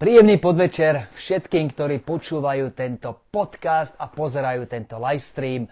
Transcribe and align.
Príjemný 0.00 0.40
podvečer 0.40 1.12
všetkým, 1.12 1.76
ktorí 1.76 2.00
počúvajú 2.00 2.72
tento 2.72 3.28
podcast 3.28 4.00
a 4.00 4.08
pozerajú 4.08 4.64
tento 4.64 4.96
livestream. 4.96 5.68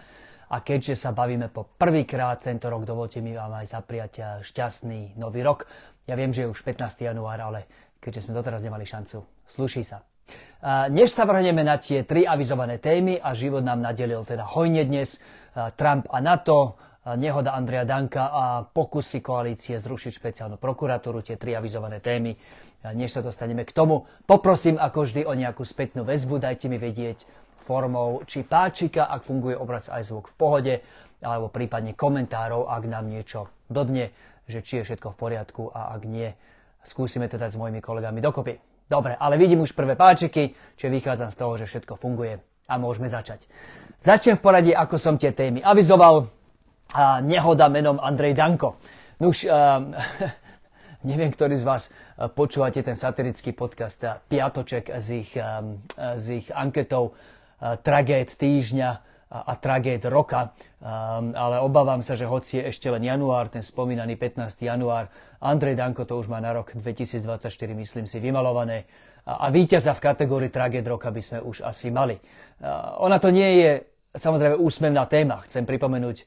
A 0.53 0.61
keďže 0.61 1.01
sa 1.01 1.17
bavíme 1.17 1.49
po 1.49 1.65
prvýkrát 1.65 2.37
tento 2.37 2.69
rok, 2.69 2.85
dovolte 2.85 3.25
mi 3.25 3.33
vám 3.33 3.57
aj 3.57 3.73
zapriať 3.73 4.45
šťastný 4.45 5.17
nový 5.17 5.41
rok. 5.41 5.65
Ja 6.05 6.13
viem, 6.13 6.29
že 6.29 6.45
je 6.45 6.53
už 6.53 6.61
15. 6.61 7.09
január, 7.09 7.41
ale 7.41 7.65
keďže 7.97 8.29
sme 8.29 8.37
doteraz 8.37 8.61
nemali 8.61 8.85
šancu, 8.85 9.25
sluší 9.49 9.81
sa. 9.81 10.05
Než 10.93 11.09
sa 11.09 11.25
vrhneme 11.25 11.65
na 11.65 11.81
tie 11.81 12.05
tri 12.05 12.21
avizované 12.21 12.77
témy 12.77 13.17
a 13.17 13.33
život 13.33 13.65
nám 13.65 13.81
nadelil 13.81 14.21
teda 14.29 14.45
hojne 14.45 14.85
dnes 14.85 15.17
Trump 15.73 16.05
a 16.05 16.21
NATO, 16.21 16.77
nehoda 17.17 17.57
Andreja 17.57 17.81
Danka 17.81 18.29
a 18.29 18.61
pokusy 18.61 19.25
koalície 19.25 19.81
zrušiť 19.81 20.11
špeciálnu 20.13 20.61
prokuratúru, 20.61 21.25
tie 21.25 21.41
tri 21.41 21.57
avizované 21.57 21.97
témy 21.97 22.37
než 22.83 23.11
sa 23.11 23.21
dostaneme 23.21 23.67
k 23.67 23.75
tomu, 23.75 24.07
poprosím 24.23 24.79
ako 24.79 25.03
vždy 25.03 25.21
o 25.27 25.33
nejakú 25.35 25.67
spätnú 25.67 26.07
väzbu, 26.07 26.39
dajte 26.39 26.71
mi 26.71 26.79
vedieť 26.79 27.27
formou 27.59 28.23
či 28.25 28.47
páčika, 28.47 29.11
ak 29.11 29.27
funguje 29.27 29.53
obraz 29.53 29.91
aj 29.91 30.09
zvuk 30.09 30.31
v 30.31 30.35
pohode, 30.39 30.73
alebo 31.19 31.51
prípadne 31.51 31.93
komentárov, 31.93 32.71
ak 32.71 32.83
nám 32.87 33.11
niečo 33.11 33.51
dodne, 33.67 34.15
že 34.47 34.63
či 34.63 34.81
je 34.81 34.87
všetko 34.89 35.13
v 35.13 35.19
poriadku 35.19 35.63
a 35.69 35.93
ak 35.93 36.01
nie, 36.07 36.31
skúsime 36.81 37.27
to 37.27 37.37
dať 37.37 37.53
s 37.53 37.59
mojimi 37.59 37.83
kolegami 37.83 38.23
dokopy. 38.23 38.57
Dobre, 38.89 39.13
ale 39.13 39.37
vidím 39.37 39.61
už 39.61 39.77
prvé 39.77 39.93
páčiky, 39.93 40.57
čiže 40.73 40.89
vychádzam 40.89 41.29
z 41.29 41.37
toho, 41.37 41.53
že 41.61 41.69
všetko 41.69 41.93
funguje 41.93 42.41
a 42.65 42.73
môžeme 42.81 43.05
začať. 43.05 43.45
Začnem 44.01 44.39
v 44.39 44.41
poradí, 44.41 44.71
ako 44.73 44.95
som 44.97 45.19
tie 45.19 45.29
témy 45.29 45.61
avizoval. 45.61 46.25
A 46.97 47.21
nehoda 47.21 47.69
menom 47.69 48.01
Andrej 48.01 48.33
Danko. 48.33 48.81
Nuž, 49.21 49.45
um, 49.45 49.93
Neviem, 50.99 51.31
ktorí 51.31 51.55
z 51.55 51.63
vás 51.63 51.83
eh, 51.87 52.27
počúvate 52.27 52.83
ten 52.83 52.99
satirický 52.99 53.55
podcast 53.55 54.03
eh, 54.03 54.19
Piatoček 54.19 54.91
z 54.99 55.07
ich, 55.23 55.31
ehm, 55.39 55.79
z 55.95 56.43
ich 56.43 56.47
anketou 56.51 57.15
eh, 57.15 57.79
Tragéd 57.79 58.35
týždňa 58.35 59.07
a 59.29 59.53
tragéd 59.61 60.09
roka, 60.09 60.57
ale 61.37 61.61
obávam 61.61 62.01
sa, 62.01 62.17
že 62.17 62.25
hoci 62.25 62.57
je 62.57 62.73
ešte 62.73 62.89
len 62.89 63.05
január, 63.05 63.45
ten 63.53 63.61
spomínaný 63.61 64.17
15. 64.17 64.57
január, 64.57 65.05
Andrej 65.37 65.77
Danko 65.77 66.01
to 66.09 66.17
už 66.17 66.33
má 66.33 66.41
na 66.41 66.49
rok 66.49 66.73
2024, 66.73 67.45
myslím 67.77 68.09
si, 68.09 68.17
vymalované 68.17 68.89
a 69.29 69.53
víťaza 69.53 69.93
v 69.93 70.01
kategórii 70.01 70.49
tragéd 70.49 70.81
roka 70.81 71.13
by 71.13 71.21
sme 71.21 71.45
už 71.45 71.61
asi 71.61 71.93
mali. 71.93 72.17
Ona 73.05 73.21
to 73.21 73.29
nie 73.29 73.61
je 73.61 73.71
samozrejme 74.17 74.57
úsmevná 74.57 75.05
téma. 75.05 75.45
Chcem 75.45 75.61
pripomenúť, 75.61 76.25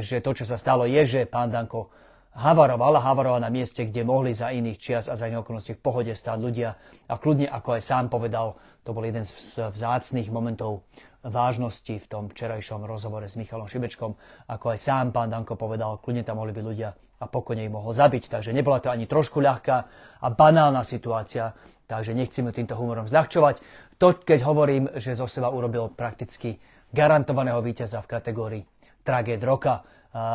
že 0.00 0.24
to, 0.24 0.32
čo 0.32 0.48
sa 0.48 0.56
stalo, 0.56 0.88
je, 0.88 1.04
že 1.04 1.28
pán 1.28 1.52
Danko 1.52 1.92
havaroval 2.38 3.02
a 3.02 3.42
na 3.42 3.50
mieste, 3.50 3.82
kde 3.82 4.06
mohli 4.06 4.30
za 4.30 4.54
iných 4.54 4.78
čias 4.78 5.10
a 5.10 5.18
za 5.18 5.26
iných 5.26 5.42
okolností 5.42 5.74
v 5.74 5.82
pohode 5.82 6.12
stáť 6.14 6.38
ľudia. 6.38 6.70
A 7.10 7.18
kľudne, 7.18 7.50
ako 7.50 7.74
aj 7.74 7.82
sám 7.82 8.06
povedal, 8.06 8.54
to 8.86 8.94
bol 8.94 9.02
jeden 9.02 9.26
z 9.26 9.58
vzácných 9.58 10.30
momentov 10.30 10.86
vážnosti 11.26 11.98
v 11.98 12.06
tom 12.06 12.30
včerajšom 12.30 12.86
rozhovore 12.86 13.26
s 13.26 13.34
Michalom 13.34 13.66
Šibečkom. 13.66 14.14
Ako 14.46 14.70
aj 14.70 14.78
sám 14.78 15.10
pán 15.10 15.34
Danko 15.34 15.58
povedal, 15.58 15.98
kľudne 15.98 16.22
tam 16.22 16.38
mohli 16.38 16.54
byť 16.54 16.64
ľudia 16.64 16.94
a 16.94 17.24
pokojne 17.26 17.66
ich 17.66 17.74
mohol 17.74 17.90
zabiť. 17.90 18.30
Takže 18.30 18.54
nebola 18.54 18.78
to 18.78 18.94
ani 18.94 19.10
trošku 19.10 19.42
ľahká 19.42 19.76
a 20.22 20.26
banálna 20.30 20.86
situácia, 20.86 21.50
takže 21.90 22.14
nechcem 22.14 22.46
ju 22.46 22.54
týmto 22.54 22.78
humorom 22.78 23.10
zľahčovať. 23.10 23.58
To, 23.98 24.14
keď 24.14 24.46
hovorím, 24.46 24.86
že 24.94 25.18
zo 25.18 25.26
seba 25.26 25.50
urobil 25.50 25.90
prakticky 25.90 26.62
garantovaného 26.94 27.58
víťaza 27.58 27.98
v 27.98 28.10
kategórii 28.14 28.62
tragéd 29.02 29.42
roka, 29.42 29.82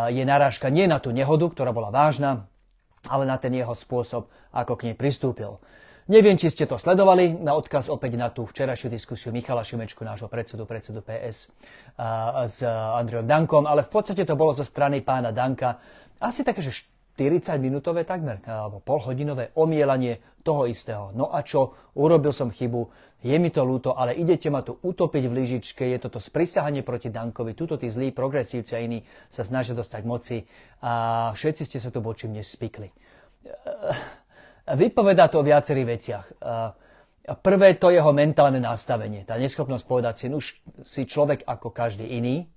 je 0.10 0.24
narážka 0.24 0.70
nie 0.70 0.86
na 0.86 1.02
tú 1.02 1.10
nehodu, 1.10 1.50
ktorá 1.50 1.74
bola 1.74 1.90
vážna, 1.90 2.46
ale 3.10 3.28
na 3.28 3.36
ten 3.36 3.52
jeho 3.52 3.76
spôsob, 3.76 4.32
ako 4.54 4.74
k 4.80 4.92
nej 4.92 4.96
pristúpil. 4.96 5.60
Neviem, 6.04 6.36
či 6.36 6.52
ste 6.52 6.68
to 6.68 6.76
sledovali, 6.76 7.32
na 7.32 7.56
odkaz 7.56 7.88
opäť 7.88 8.20
na 8.20 8.28
tú 8.28 8.44
včerajšiu 8.44 8.92
diskusiu 8.92 9.32
Michala 9.32 9.64
Šimečku, 9.64 10.04
nášho 10.04 10.28
predsedu, 10.28 10.68
predsedu 10.68 11.00
PS 11.00 11.56
s 12.44 12.58
Andrejom 12.68 13.24
Dankom, 13.24 13.64
ale 13.64 13.88
v 13.88 13.92
podstate 13.92 14.28
to 14.28 14.36
bolo 14.36 14.52
zo 14.52 14.68
strany 14.68 15.00
pána 15.00 15.32
Danka. 15.32 15.80
Asi 16.20 16.44
také, 16.44 16.60
že 16.60 16.84
40-minútové 17.14 18.10
takmer, 18.10 18.42
alebo 18.50 18.82
polhodinové 18.82 19.54
omielanie 19.54 20.18
toho 20.42 20.66
istého. 20.66 21.14
No 21.14 21.30
a 21.30 21.46
čo? 21.46 21.78
Urobil 21.94 22.34
som 22.34 22.50
chybu, 22.50 22.90
je 23.24 23.38
mi 23.40 23.54
to 23.54 23.64
ľúto, 23.64 23.96
ale 23.96 24.18
idete 24.18 24.52
ma 24.52 24.66
tu 24.66 24.76
utopiť 24.76 25.24
v 25.30 25.36
lyžičke, 25.38 25.84
je 25.88 25.98
toto 26.02 26.20
sprisahanie 26.20 26.84
proti 26.84 27.08
Dankovi, 27.08 27.56
tuto 27.56 27.80
tí 27.80 27.88
zlí 27.88 28.12
progresívci 28.12 28.76
a 28.76 28.84
iní 28.84 29.06
sa 29.32 29.48
snažia 29.48 29.78
dostať 29.78 30.02
moci 30.04 30.44
a 30.84 31.32
všetci 31.32 31.64
ste 31.64 31.78
sa 31.80 31.88
tu 31.94 32.04
voči 32.04 32.28
mne 32.28 32.44
spikli. 32.44 32.92
Vypovedá 34.68 35.32
to 35.32 35.40
o 35.40 35.48
viacerých 35.48 35.88
veciach. 35.88 36.26
Prvé 37.24 37.80
to 37.80 37.88
jeho 37.96 38.12
mentálne 38.12 38.60
nastavenie, 38.60 39.24
tá 39.24 39.40
neschopnosť 39.40 39.86
povedať 39.88 40.14
si, 40.20 40.26
už 40.28 40.46
si 40.84 41.08
človek 41.08 41.48
ako 41.48 41.72
každý 41.72 42.04
iný 42.04 42.52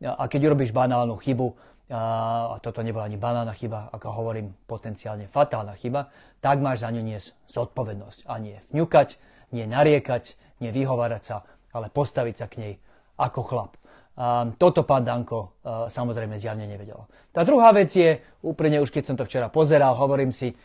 a 0.00 0.24
keď 0.24 0.48
urobíš 0.48 0.72
banálnu 0.72 1.20
chybu, 1.20 1.75
a 1.86 2.58
toto 2.58 2.82
nebola 2.82 3.06
ani 3.06 3.14
banálna 3.14 3.54
chyba, 3.54 3.94
ako 3.94 4.10
hovorím, 4.10 4.50
potenciálne 4.66 5.30
fatálna 5.30 5.78
chyba, 5.78 6.10
tak 6.42 6.58
máš 6.58 6.82
za 6.82 6.90
ňu 6.90 6.98
niesť 6.98 7.38
zodpovednosť. 7.46 8.26
A 8.26 8.42
nie 8.42 8.58
vňukať, 8.74 9.08
nie 9.54 9.70
nariekať, 9.70 10.34
nie 10.58 10.74
vyhovárať 10.74 11.22
sa, 11.22 11.36
ale 11.70 11.86
postaviť 11.86 12.34
sa 12.34 12.46
k 12.50 12.54
nej 12.58 12.72
ako 13.22 13.40
chlap. 13.46 13.72
A 14.16 14.48
toto 14.56 14.82
pán 14.82 15.06
Danko 15.06 15.60
samozrejme 15.86 16.34
zjavne 16.40 16.66
nevedel. 16.66 17.06
Tá 17.30 17.44
druhá 17.46 17.70
vec 17.70 17.92
je, 17.92 18.18
úplne 18.42 18.80
už 18.82 18.90
keď 18.90 19.12
som 19.12 19.16
to 19.20 19.28
včera 19.28 19.46
pozeral, 19.52 19.94
hovorím 19.94 20.32
si, 20.32 20.56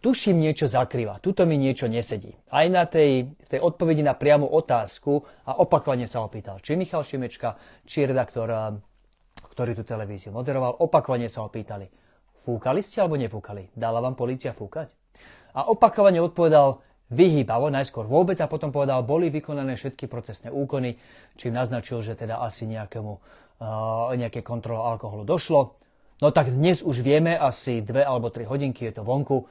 tuším 0.00 0.40
niečo 0.40 0.66
zakrýva, 0.66 1.20
tuto 1.20 1.44
mi 1.44 1.60
niečo 1.60 1.86
nesedí. 1.86 2.32
Aj 2.50 2.66
na 2.72 2.88
tej, 2.88 3.36
tej 3.46 3.60
odpovedi 3.60 4.02
na 4.02 4.16
priamu 4.16 4.48
otázku 4.48 5.22
a 5.46 5.60
opakovane 5.60 6.08
sa 6.08 6.24
opýtal, 6.24 6.58
či 6.64 6.74
Michal 6.74 7.04
Šimečka, 7.04 7.54
či 7.84 8.08
redaktor 8.08 8.80
ktorý 9.50 9.74
tú 9.76 9.84
televíziu 9.84 10.30
moderoval, 10.30 10.78
opakovane 10.78 11.26
sa 11.26 11.42
ho 11.44 11.50
pýtali, 11.50 11.90
fúkali 12.40 12.80
ste 12.80 13.02
alebo 13.02 13.18
nefúkali? 13.18 13.68
Dala 13.74 14.00
vám 14.00 14.16
policia 14.16 14.54
fúkať? 14.54 14.88
A 15.52 15.66
opakovane 15.66 16.22
odpovedal 16.22 16.80
vyhýbavo, 17.10 17.74
najskôr 17.74 18.06
vôbec 18.06 18.38
a 18.38 18.46
potom 18.46 18.70
povedal, 18.70 19.02
boli 19.02 19.28
vykonané 19.34 19.74
všetky 19.74 20.06
procesné 20.06 20.48
úkony, 20.54 20.94
čím 21.34 21.58
naznačil, 21.58 22.06
že 22.06 22.14
teda 22.14 22.38
asi 22.38 22.70
nejakému, 22.70 23.12
uh, 23.18 24.14
nejaké 24.14 24.46
kontrole 24.46 24.78
alkoholu 24.78 25.26
došlo. 25.26 25.74
No 26.22 26.30
tak 26.30 26.54
dnes 26.54 26.86
už 26.86 27.02
vieme, 27.02 27.34
asi 27.34 27.82
dve 27.82 28.06
alebo 28.06 28.30
tri 28.30 28.46
hodinky 28.46 28.86
je 28.86 28.94
to 28.94 29.02
vonku, 29.02 29.50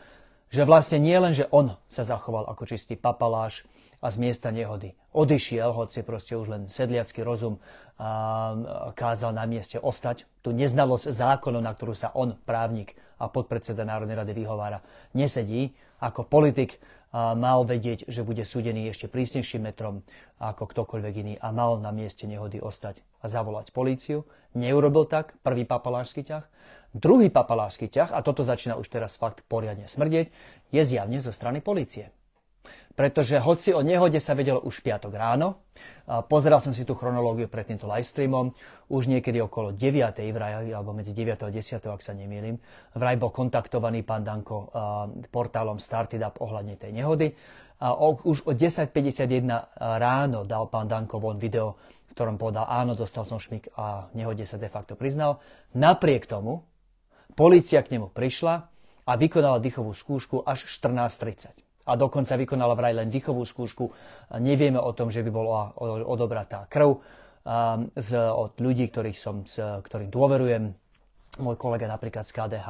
že 0.49 0.65
vlastne 0.65 1.03
nie 1.03 1.17
len, 1.19 1.35
že 1.35 1.45
on 1.51 1.77
sa 1.91 2.07
zachoval 2.07 2.47
ako 2.47 2.63
čistý 2.65 2.95
papaláš, 2.95 3.67
a 3.99 4.07
z 4.07 4.15
miesta 4.17 4.47
nehody 4.49 4.95
odišiel, 5.11 5.75
hoci 5.75 6.05
proste 6.05 6.37
už 6.39 6.47
len 6.47 6.63
sedliacký 6.71 7.25
rozum 7.25 7.59
a, 7.99 8.91
kázal 8.95 9.35
na 9.35 9.43
mieste 9.43 9.75
ostať. 9.75 10.23
Tu 10.45 10.55
neznalosť 10.55 11.11
zákonov, 11.11 11.61
na 11.65 11.73
ktorú 11.75 11.91
sa 11.97 12.13
on, 12.15 12.37
právnik 12.47 12.95
a 13.19 13.27
podpredseda 13.27 13.83
Národnej 13.83 14.15
rady 14.15 14.31
vyhovára, 14.31 14.79
nesedí. 15.11 15.75
Ako 15.99 16.23
politik 16.23 16.79
a, 17.11 17.35
mal 17.35 17.67
vedieť, 17.67 18.07
že 18.07 18.23
bude 18.23 18.47
súdený 18.47 18.87
ešte 18.87 19.11
prísnejším 19.11 19.67
metrom 19.67 20.05
ako 20.39 20.63
ktokoľvek 20.71 21.13
iný 21.19 21.33
a 21.41 21.51
mal 21.51 21.81
na 21.83 21.91
mieste 21.91 22.23
nehody 22.23 22.63
ostať 22.63 23.03
a 23.19 23.27
zavolať 23.27 23.75
políciu. 23.75 24.23
Neurobil 24.55 25.03
tak, 25.11 25.35
prvý 25.43 25.67
papalášsky 25.67 26.23
ťah. 26.23 26.47
Druhý 26.89 27.29
papalášsky 27.29 27.85
ťah, 27.85 28.09
a 28.15 28.23
toto 28.25 28.41
začína 28.41 28.73
už 28.73 28.89
teraz 28.89 29.13
fakt 29.13 29.45
poriadne 29.45 29.85
smrdieť, 29.85 30.33
je 30.73 30.81
zjavne 30.81 31.21
zo 31.21 31.29
strany 31.29 31.61
policie 31.61 32.09
pretože 32.99 33.39
hoci 33.39 33.71
o 33.71 33.79
nehode 33.79 34.19
sa 34.19 34.35
vedelo 34.35 34.59
už 34.59 34.83
piatok 34.83 35.15
ráno, 35.15 35.63
pozeral 36.27 36.59
som 36.59 36.75
si 36.75 36.83
tú 36.83 36.99
chronológiu 36.99 37.47
pred 37.47 37.63
týmto 37.63 37.87
livestreamom, 37.87 38.51
už 38.91 39.07
niekedy 39.07 39.39
okolo 39.39 39.71
9. 39.71 40.19
vraj, 40.35 40.67
alebo 40.67 40.91
medzi 40.91 41.15
9. 41.15 41.47
a 41.47 41.47
10. 41.47 41.79
ak 41.79 42.03
sa 42.03 42.11
nemýlim, 42.11 42.59
vraj 42.99 43.15
bol 43.15 43.31
kontaktovaný 43.31 44.03
pán 44.03 44.27
Danko 44.27 44.67
portálom 45.31 45.79
Started 45.79 46.19
Up 46.27 46.43
ohľadne 46.43 46.75
tej 46.75 46.91
nehody. 46.91 47.31
A 47.79 47.95
už 48.03 48.43
o 48.43 48.51
10.51 48.51 49.47
ráno 49.79 50.43
dal 50.43 50.67
pán 50.67 50.91
Danko 50.91 51.23
von 51.23 51.39
video, 51.39 51.79
v 52.11 52.19
ktorom 52.19 52.35
povedal, 52.35 52.67
áno, 52.67 52.99
dostal 52.99 53.23
som 53.23 53.39
šmik 53.39 53.71
a 53.79 54.11
nehode 54.11 54.43
sa 54.43 54.59
de 54.59 54.67
facto 54.67 54.99
priznal. 54.99 55.39
Napriek 55.71 56.27
tomu, 56.27 56.67
policia 57.31 57.79
k 57.79 57.95
nemu 57.95 58.11
prišla 58.11 58.67
a 59.07 59.11
vykonala 59.15 59.63
dýchovú 59.63 59.95
skúšku 59.95 60.43
až 60.43 60.67
14.30 60.67 61.68
a 61.89 61.97
dokonca 61.97 62.37
vykonala 62.37 62.77
vraj 62.77 62.93
len 62.93 63.09
dýchovú 63.09 63.41
skúšku. 63.41 63.89
Nevieme 64.37 64.77
o 64.77 64.93
tom, 64.93 65.09
že 65.09 65.25
by 65.25 65.31
bola 65.33 65.73
odobratá 66.05 66.69
krv 66.69 67.01
z, 67.97 68.09
od 68.15 68.53
ľudí, 68.61 68.85
ktorých 68.93 69.17
som, 69.17 69.41
ktorým 69.81 70.13
dôverujem. 70.13 70.69
Môj 71.41 71.55
kolega 71.57 71.89
napríklad 71.89 72.27
z 72.27 72.35
KDH, 72.35 72.69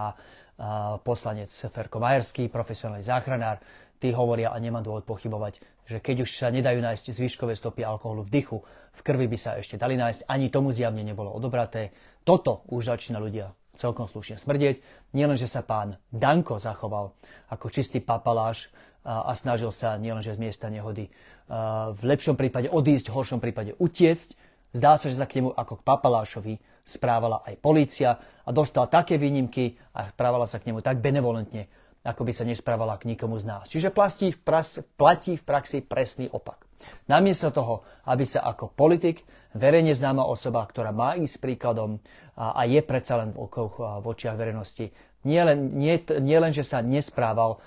poslanec 1.03 1.49
Ferko 1.49 1.99
Majerský, 1.99 2.47
profesionálny 2.47 3.03
záchranár, 3.03 3.59
tí 3.99 4.15
hovoria 4.15 4.55
a 4.55 4.57
nemám 4.59 4.83
dôvod 4.83 5.03
pochybovať, 5.03 5.59
že 5.83 5.99
keď 5.99 6.23
už 6.23 6.29
sa 6.31 6.47
nedajú 6.47 6.79
nájsť 6.79 7.11
zvyškové 7.11 7.51
stopy 7.55 7.83
alkoholu 7.83 8.23
v 8.23 8.31
dychu, 8.31 8.57
v 8.95 9.01
krvi 9.03 9.27
by 9.27 9.37
sa 9.39 9.59
ešte 9.59 9.75
dali 9.75 9.99
nájsť, 9.99 10.27
ani 10.31 10.47
tomu 10.47 10.71
zjavne 10.71 11.03
nebolo 11.03 11.31
odobraté. 11.35 11.91
Toto 12.23 12.63
už 12.71 12.95
začína 12.95 13.19
ľudia 13.19 13.51
celkom 13.75 14.07
slušne 14.07 14.39
smrdieť. 14.39 14.83
Nielen, 15.15 15.39
že 15.39 15.47
sa 15.47 15.63
pán 15.63 15.95
Danko 16.11 16.59
zachoval 16.59 17.15
ako 17.47 17.65
čistý 17.71 18.03
papaláš 18.03 18.71
a, 19.09 19.33
snažil 19.33 19.73
sa 19.73 19.97
nielenže 19.97 20.37
z 20.37 20.39
miesta 20.39 20.69
nehody 20.69 21.09
v 21.97 22.01
lepšom 22.05 22.37
prípade 22.37 22.69
odísť, 22.69 23.09
v 23.09 23.15
horšom 23.17 23.41
prípade 23.41 23.73
utiecť, 23.81 24.29
zdá 24.69 24.93
sa, 25.01 25.09
že 25.09 25.17
sa 25.17 25.25
k 25.25 25.41
nemu 25.41 25.49
ako 25.57 25.81
k 25.81 25.85
papalášovi 25.85 26.53
správala 26.85 27.41
aj 27.41 27.57
polícia 27.57 28.21
a 28.45 28.49
dostal 28.53 28.85
také 28.85 29.17
výnimky 29.17 29.73
a 29.97 30.13
správala 30.13 30.45
sa 30.45 30.61
k 30.61 30.69
nemu 30.69 30.85
tak 30.85 31.01
benevolentne, 31.01 31.65
ako 32.05 32.21
by 32.21 32.33
sa 32.37 32.45
nesprávala 32.45 33.01
k 33.01 33.09
nikomu 33.09 33.41
z 33.41 33.49
nás. 33.49 33.65
Čiže 33.65 33.89
platí 33.89 34.29
v, 34.29 34.37
pras, 34.37 34.77
platí 34.93 35.41
v 35.41 35.43
praxi 35.43 35.81
presný 35.81 36.29
opak. 36.29 36.69
Namiesto 37.11 37.51
toho, 37.51 37.83
aby 38.07 38.23
sa 38.23 38.45
ako 38.45 38.71
politik, 38.71 39.25
verejne 39.57 39.91
známa 39.91 40.23
osoba, 40.23 40.63
ktorá 40.63 40.93
má 40.93 41.17
ísť 41.17 41.41
príkladom 41.41 41.99
a, 42.37 42.55
a 42.55 42.69
je 42.69 42.79
predsa 42.85 43.19
len 43.19 43.33
v, 43.33 43.41
okoch, 43.41 43.81
v 43.81 44.05
očiach 44.05 44.37
verejnosti, 44.37 44.93
nie 45.27 45.41
nie, 45.59 45.99
nie 46.23 46.37
len, 46.39 46.55
že 46.55 46.63
sa 46.63 46.79
nesprával 46.79 47.59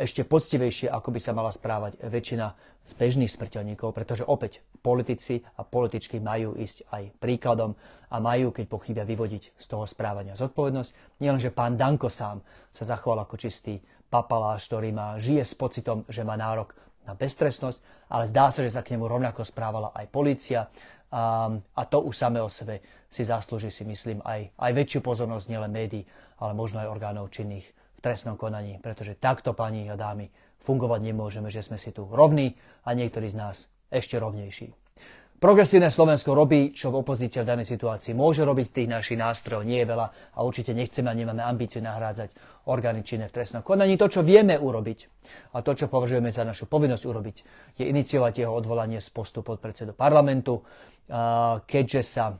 ešte 0.00 0.24
poctivejšie, 0.24 0.88
ako 0.88 1.12
by 1.12 1.20
sa 1.20 1.36
mala 1.36 1.52
správať 1.52 2.00
väčšina 2.00 2.46
z 2.88 2.92
bežných 2.96 3.28
smrteľníkov, 3.28 3.92
pretože 3.92 4.24
opäť 4.24 4.64
politici 4.80 5.44
a 5.44 5.60
političky 5.60 6.24
majú 6.24 6.56
ísť 6.56 6.88
aj 6.88 7.02
príkladom 7.20 7.76
a 8.08 8.16
majú, 8.16 8.48
keď 8.48 8.64
pochybia, 8.64 9.04
vyvodiť 9.04 9.52
z 9.52 9.64
toho 9.68 9.84
správania 9.84 10.40
zodpovednosť. 10.40 11.20
Nie 11.20 11.36
len, 11.36 11.40
že 11.40 11.52
pán 11.52 11.76
Danko 11.76 12.08
sám 12.08 12.40
sa 12.72 12.88
zachoval 12.88 13.28
ako 13.28 13.36
čistý 13.36 13.76
papaláš, 14.08 14.72
ktorý 14.72 14.88
má, 14.88 15.20
žije 15.20 15.44
s 15.44 15.52
pocitom, 15.52 16.08
že 16.08 16.24
má 16.24 16.32
nárok 16.40 16.72
na 17.04 17.12
beztrestnosť, 17.12 18.08
ale 18.08 18.24
zdá 18.24 18.48
sa, 18.48 18.64
že 18.64 18.72
sa 18.72 18.80
k 18.80 18.96
nemu 18.96 19.04
rovnako 19.04 19.44
správala 19.44 19.92
aj 19.92 20.08
policia 20.08 20.72
a, 21.12 21.52
a 21.52 21.82
to 21.84 22.04
už 22.08 22.16
samé 22.16 22.40
o 22.40 22.48
sebe 22.48 22.80
si 23.08 23.20
zaslúži, 23.20 23.68
si 23.68 23.84
myslím, 23.84 24.24
aj, 24.24 24.48
aj 24.56 24.72
väčšiu 24.72 25.00
pozornosť 25.04 25.48
nielen 25.52 25.72
médií, 25.72 26.04
ale 26.40 26.56
možno 26.56 26.80
aj 26.80 26.88
orgánov 26.88 27.28
činných 27.32 27.68
v 27.98 28.00
trestnom 28.00 28.38
konaní, 28.38 28.78
pretože 28.78 29.18
takto, 29.18 29.50
pani 29.58 29.90
a 29.90 29.98
dámy, 29.98 30.30
fungovať 30.62 31.00
nemôžeme, 31.02 31.50
že 31.50 31.66
sme 31.66 31.74
si 31.74 31.90
tu 31.90 32.06
rovní 32.06 32.54
a 32.86 32.94
niektorí 32.94 33.26
z 33.26 33.36
nás 33.36 33.56
ešte 33.90 34.22
rovnejší. 34.22 34.70
Progresívne 35.38 35.86
Slovensko 35.86 36.34
robí, 36.34 36.74
čo 36.74 36.90
v 36.90 36.98
opozícii 36.98 37.38
v 37.38 37.46
danej 37.46 37.70
situácii 37.70 38.10
môže 38.10 38.42
robiť. 38.42 38.74
Tých 38.74 38.90
našich 38.90 39.14
nástrojov 39.14 39.62
nie 39.62 39.78
je 39.78 39.86
veľa 39.86 40.34
a 40.34 40.38
určite 40.42 40.74
nechceme 40.74 41.06
a 41.06 41.14
nemáme 41.14 41.46
ambíciu 41.46 41.78
nahrádzať 41.78 42.34
orgány 42.66 43.06
činné 43.06 43.30
v 43.30 43.38
trestnom 43.38 43.62
konaní. 43.62 43.94
To, 44.02 44.10
čo 44.10 44.26
vieme 44.26 44.58
urobiť 44.58 44.98
a 45.54 45.62
to, 45.62 45.78
čo 45.78 45.86
považujeme 45.86 46.34
za 46.34 46.42
našu 46.42 46.66
povinnosť 46.66 47.04
urobiť, 47.06 47.36
je 47.78 47.84
iniciovať 47.86 48.42
jeho 48.42 48.50
odvolanie 48.50 48.98
z 48.98 49.14
postu 49.14 49.46
podpredsedu 49.46 49.94
parlamentu, 49.94 50.66
keďže 51.70 52.02
sa 52.02 52.34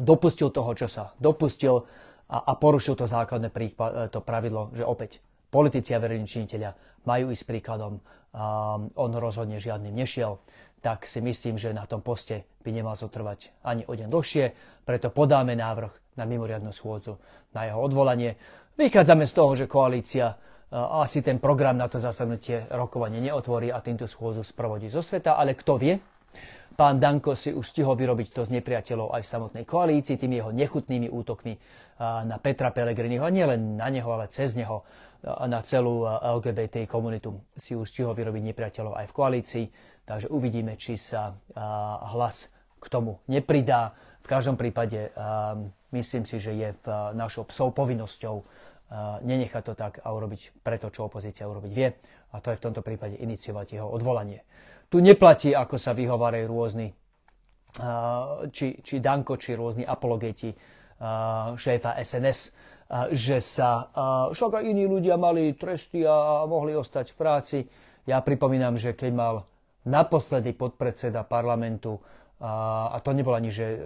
dopustil 0.00 0.48
toho, 0.48 0.72
čo 0.72 0.88
sa 0.88 1.12
dopustil 1.20 1.84
a, 2.28 2.38
a 2.40 2.52
porušil 2.56 2.96
to 2.96 3.04
základné 3.08 3.52
to 4.08 4.20
pravidlo, 4.24 4.72
že 4.72 4.86
opäť 4.86 5.20
politici 5.52 5.94
a 5.94 6.02
verejní 6.02 6.26
činiteľia 6.26 6.74
majú 7.06 7.30
ísť 7.30 7.44
príkladom. 7.46 8.00
On 8.98 9.10
rozhodne 9.14 9.62
žiadnym 9.62 9.94
nešiel 9.94 10.40
tak 10.84 11.08
si 11.08 11.24
myslím, 11.24 11.56
že 11.56 11.72
na 11.72 11.88
tom 11.88 12.04
poste 12.04 12.44
by 12.60 12.68
nemal 12.68 12.92
zotrvať 12.92 13.64
ani 13.64 13.88
o 13.88 13.96
deň 13.96 14.12
dlhšie, 14.12 14.44
preto 14.84 15.08
podáme 15.08 15.56
návrh 15.56 16.20
na 16.20 16.28
mimoriadnu 16.28 16.76
schôdzu 16.76 17.16
na 17.56 17.64
jeho 17.64 17.80
odvolanie. 17.80 18.36
Vychádzame 18.76 19.24
z 19.24 19.32
toho, 19.32 19.56
že 19.56 19.64
koalícia 19.64 20.36
asi 20.76 21.24
ten 21.24 21.40
program 21.40 21.80
na 21.80 21.88
to 21.88 21.96
zasadnutie 21.96 22.68
rokovanie 22.68 23.16
neotvorí 23.24 23.72
a 23.72 23.80
týmto 23.80 24.04
schôdzu 24.04 24.44
sprovodí 24.44 24.92
zo 24.92 25.00
sveta, 25.00 25.40
ale 25.40 25.56
kto 25.56 25.80
vie, 25.80 25.96
Pán 26.74 26.98
Danko 26.98 27.38
si 27.38 27.54
už 27.54 27.70
stihol 27.70 27.94
vyrobiť 27.94 28.34
to 28.34 28.42
z 28.42 28.58
nepriateľov 28.58 29.14
aj 29.14 29.22
v 29.22 29.30
samotnej 29.30 29.64
koalícii, 29.64 30.18
tými 30.18 30.42
jeho 30.42 30.50
nechutnými 30.50 31.06
útokmi 31.06 31.54
na 32.02 32.36
Petra 32.42 32.74
Pelegriniho, 32.74 33.22
a 33.22 33.30
nielen 33.30 33.78
na 33.78 33.86
neho, 33.86 34.10
ale 34.10 34.26
cez 34.26 34.58
neho, 34.58 34.82
na 35.24 35.62
celú 35.62 36.04
LGBT 36.04 36.90
komunitu 36.90 37.38
si 37.54 37.78
už 37.78 37.88
stihol 37.88 38.12
vyrobiť 38.18 38.42
nepriateľov 38.50 38.98
aj 38.98 39.06
v 39.06 39.16
koalícii. 39.16 39.66
Takže 40.04 40.28
uvidíme, 40.28 40.74
či 40.76 40.98
sa 40.98 41.38
hlas 42.12 42.50
k 42.82 42.86
tomu 42.90 43.22
nepridá. 43.30 43.94
V 44.20 44.26
každom 44.28 44.58
prípade 44.58 45.14
myslím 45.94 46.26
si, 46.26 46.42
že 46.42 46.52
je 46.52 46.74
v 46.74 46.86
našou 47.14 47.46
psou 47.46 47.70
povinnosťou 47.70 48.42
nenechať 49.22 49.62
to 49.64 49.74
tak 49.78 50.02
a 50.02 50.10
urobiť 50.10 50.60
preto, 50.60 50.90
čo 50.90 51.06
opozícia 51.06 51.46
urobiť 51.46 51.72
vie. 51.72 51.88
A 52.34 52.42
to 52.42 52.50
je 52.50 52.58
v 52.58 52.64
tomto 52.66 52.82
prípade 52.82 53.14
iniciovať 53.14 53.78
jeho 53.78 53.88
odvolanie. 53.88 54.42
Tu 54.90 54.98
neplatí, 54.98 55.54
ako 55.54 55.78
sa 55.78 55.94
vyhovárajú 55.94 56.46
rôzni, 56.50 56.90
či, 58.50 58.66
či 58.82 58.94
Danko, 58.98 59.38
či 59.38 59.54
rôzni 59.54 59.82
apologeti 59.82 60.54
šéfa 61.58 61.98
SNS, 61.98 62.40
že 63.10 63.42
sa 63.42 63.90
však 64.30 64.62
iní 64.62 64.86
ľudia 64.86 65.18
mali 65.18 65.56
tresty 65.58 66.06
a 66.06 66.46
mohli 66.46 66.76
ostať 66.76 67.14
v 67.14 67.16
práci. 67.18 67.58
Ja 68.06 68.22
pripomínam, 68.22 68.76
že 68.78 68.94
keď 68.94 69.10
mal 69.10 69.34
naposledy 69.88 70.54
podpredseda 70.54 71.26
parlamentu, 71.26 71.98
a, 72.42 72.98
to 72.98 73.14
nebol 73.14 73.30
ani 73.30 73.48
že 73.48 73.78
e, 73.78 73.80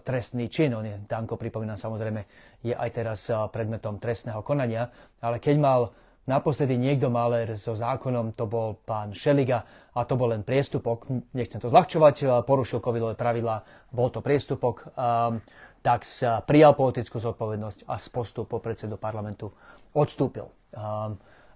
trestný 0.00 0.48
čin, 0.48 0.72
on 0.72 0.88
je, 0.88 0.96
Danko, 1.04 1.36
pripomínam 1.36 1.76
samozrejme, 1.76 2.24
je 2.64 2.72
aj 2.72 2.90
teraz 2.90 3.28
e, 3.28 3.36
predmetom 3.52 4.00
trestného 4.00 4.40
konania, 4.40 4.88
ale 5.20 5.36
keď 5.36 5.56
mal 5.60 5.80
naposledy 6.24 6.80
niekto 6.80 7.12
maler 7.12 7.52
so 7.60 7.76
zákonom, 7.76 8.32
to 8.32 8.48
bol 8.48 8.80
pán 8.82 9.12
Šeliga 9.12 9.68
a 9.92 10.00
to 10.08 10.16
bol 10.16 10.32
len 10.32 10.46
priestupok, 10.46 11.04
nechcem 11.36 11.60
to 11.60 11.68
zľahčovať, 11.68 12.16
e, 12.24 12.26
porušil 12.40 12.80
covidové 12.80 13.14
pravidlá, 13.20 13.62
bol 13.92 14.08
to 14.08 14.24
priestupok, 14.24 14.88
tak 15.82 16.06
sa 16.06 16.40
prijal 16.46 16.72
politickú 16.78 17.18
zodpovednosť 17.20 17.84
a 17.90 17.98
z 18.00 18.06
postu 18.08 18.48
po 18.48 18.62
predsedu 18.62 18.96
parlamentu 18.96 19.50
odstúpil. 19.92 20.48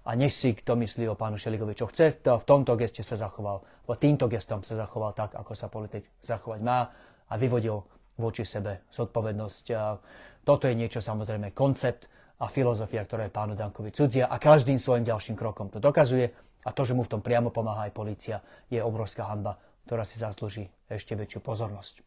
A, 0.07 0.15
nech 0.15 0.31
si 0.31 0.55
kto 0.55 0.79
myslí 0.79 1.11
o 1.11 1.19
pánu 1.19 1.35
Šeligovi, 1.35 1.75
čo 1.75 1.91
chce, 1.91 2.23
to 2.23 2.39
v 2.39 2.47
tomto 2.47 2.79
geste 2.79 3.03
sa 3.03 3.19
zachoval, 3.19 3.59
v 3.83 3.99
týmto 3.99 4.31
gestom 4.31 4.63
sa 4.63 4.79
zachoval 4.79 5.11
tak, 5.11 5.35
ako 5.35 5.51
sa 5.51 5.67
politik 5.67 6.07
zachovať 6.23 6.63
má 6.63 6.87
a 7.27 7.33
vyvodil 7.35 7.83
voči 8.15 8.47
sebe 8.47 8.87
zodpovednosť. 8.95 9.65
A 9.75 9.99
toto 10.47 10.71
je 10.71 10.79
niečo 10.79 11.03
samozrejme 11.03 11.51
koncept 11.51 12.07
a 12.39 12.47
filozofia, 12.47 13.03
ktorá 13.03 13.27
je 13.27 13.35
pánu 13.35 13.53
Dankovi 13.59 13.91
cudzia 13.91 14.31
a 14.31 14.39
každým 14.39 14.79
svojim 14.79 15.03
ďalším 15.03 15.35
krokom 15.35 15.67
to 15.67 15.83
dokazuje 15.83 16.31
a 16.63 16.69
to, 16.71 16.81
že 16.87 16.95
mu 16.95 17.03
v 17.03 17.11
tom 17.11 17.21
priamo 17.23 17.51
pomáha 17.51 17.87
aj 17.89 17.95
policia, 17.95 18.37
je 18.71 18.79
obrovská 18.79 19.27
hamba, 19.27 19.59
ktorá 19.87 20.03
si 20.03 20.19
zaslúži 20.19 20.67
ešte 20.87 21.15
väčšiu 21.15 21.39
pozornosť. 21.43 22.03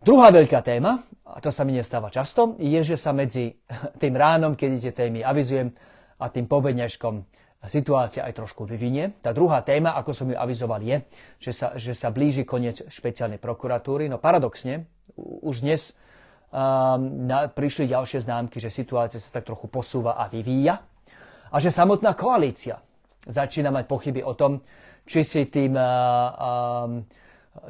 Druhá 0.00 0.32
veľká 0.32 0.64
téma, 0.64 1.04
a 1.28 1.38
to 1.44 1.52
sa 1.52 1.62
mi 1.62 1.76
nestáva 1.76 2.08
často, 2.08 2.56
je, 2.56 2.80
že 2.80 2.96
sa 2.96 3.12
medzi 3.12 3.52
tým 4.02 4.14
ránom, 4.16 4.56
keď 4.56 4.90
tie 4.90 4.94
témy 4.96 5.20
avizujem, 5.20 5.72
a 6.20 6.28
tým 6.28 6.44
povedňažkom 6.44 7.24
situácia 7.68 8.24
aj 8.24 8.40
trošku 8.40 8.64
vyvinie. 8.64 9.20
Tá 9.20 9.36
druhá 9.36 9.60
téma, 9.60 9.92
ako 10.00 10.16
som 10.16 10.28
ju 10.32 10.36
avizoval, 10.36 10.80
je, 10.80 11.04
že 11.36 11.52
sa, 11.52 11.66
že 11.76 11.92
sa 11.92 12.08
blíži 12.08 12.48
koniec 12.48 12.80
špeciálnej 12.88 13.36
prokuratúry. 13.36 14.08
No 14.08 14.16
paradoxne, 14.16 14.88
už 15.20 15.60
dnes 15.60 15.92
um, 16.48 17.28
na, 17.28 17.52
prišli 17.52 17.92
ďalšie 17.92 18.24
známky, 18.24 18.62
že 18.64 18.72
situácia 18.72 19.20
sa 19.20 19.28
tak 19.28 19.44
trochu 19.44 19.68
posúva 19.68 20.16
a 20.16 20.32
vyvíja 20.32 20.80
a 21.52 21.56
že 21.60 21.68
samotná 21.68 22.16
koalícia 22.16 22.80
začína 23.28 23.68
mať 23.68 23.84
pochyby 23.84 24.24
o 24.24 24.32
tom, 24.32 24.64
či 25.04 25.20
si 25.20 25.44
tým, 25.52 25.76
uh, 25.76 25.84
um, 26.88 27.04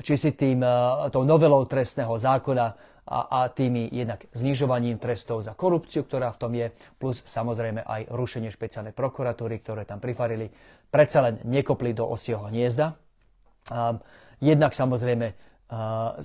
či 0.07 0.15
si 0.15 0.39
tým 0.39 0.63
uh, 0.63 1.11
tou 1.11 1.27
novelou 1.27 1.67
trestného 1.67 2.15
zákona 2.15 2.67
a, 3.11 3.43
a 3.43 3.51
tými 3.51 3.91
jednak 3.91 4.31
znižovaním 4.31 5.03
trestov 5.03 5.43
za 5.43 5.59
korupciu, 5.59 6.07
ktorá 6.07 6.31
v 6.31 6.41
tom 6.41 6.53
je, 6.55 6.71
plus 6.97 7.27
samozrejme 7.27 7.83
aj 7.83 8.15
rušenie 8.15 8.55
špeciálnej 8.55 8.95
prokuratúry, 8.95 9.59
ktoré 9.59 9.83
tam 9.83 9.99
prifarili, 9.99 10.47
predsa 10.95 11.27
len 11.27 11.43
nekopli 11.43 11.91
do 11.91 12.07
osieho 12.07 12.47
hniezda. 12.47 12.95
Um, 13.71 13.99
jednak 14.39 14.73
samozrejme, 14.73 15.35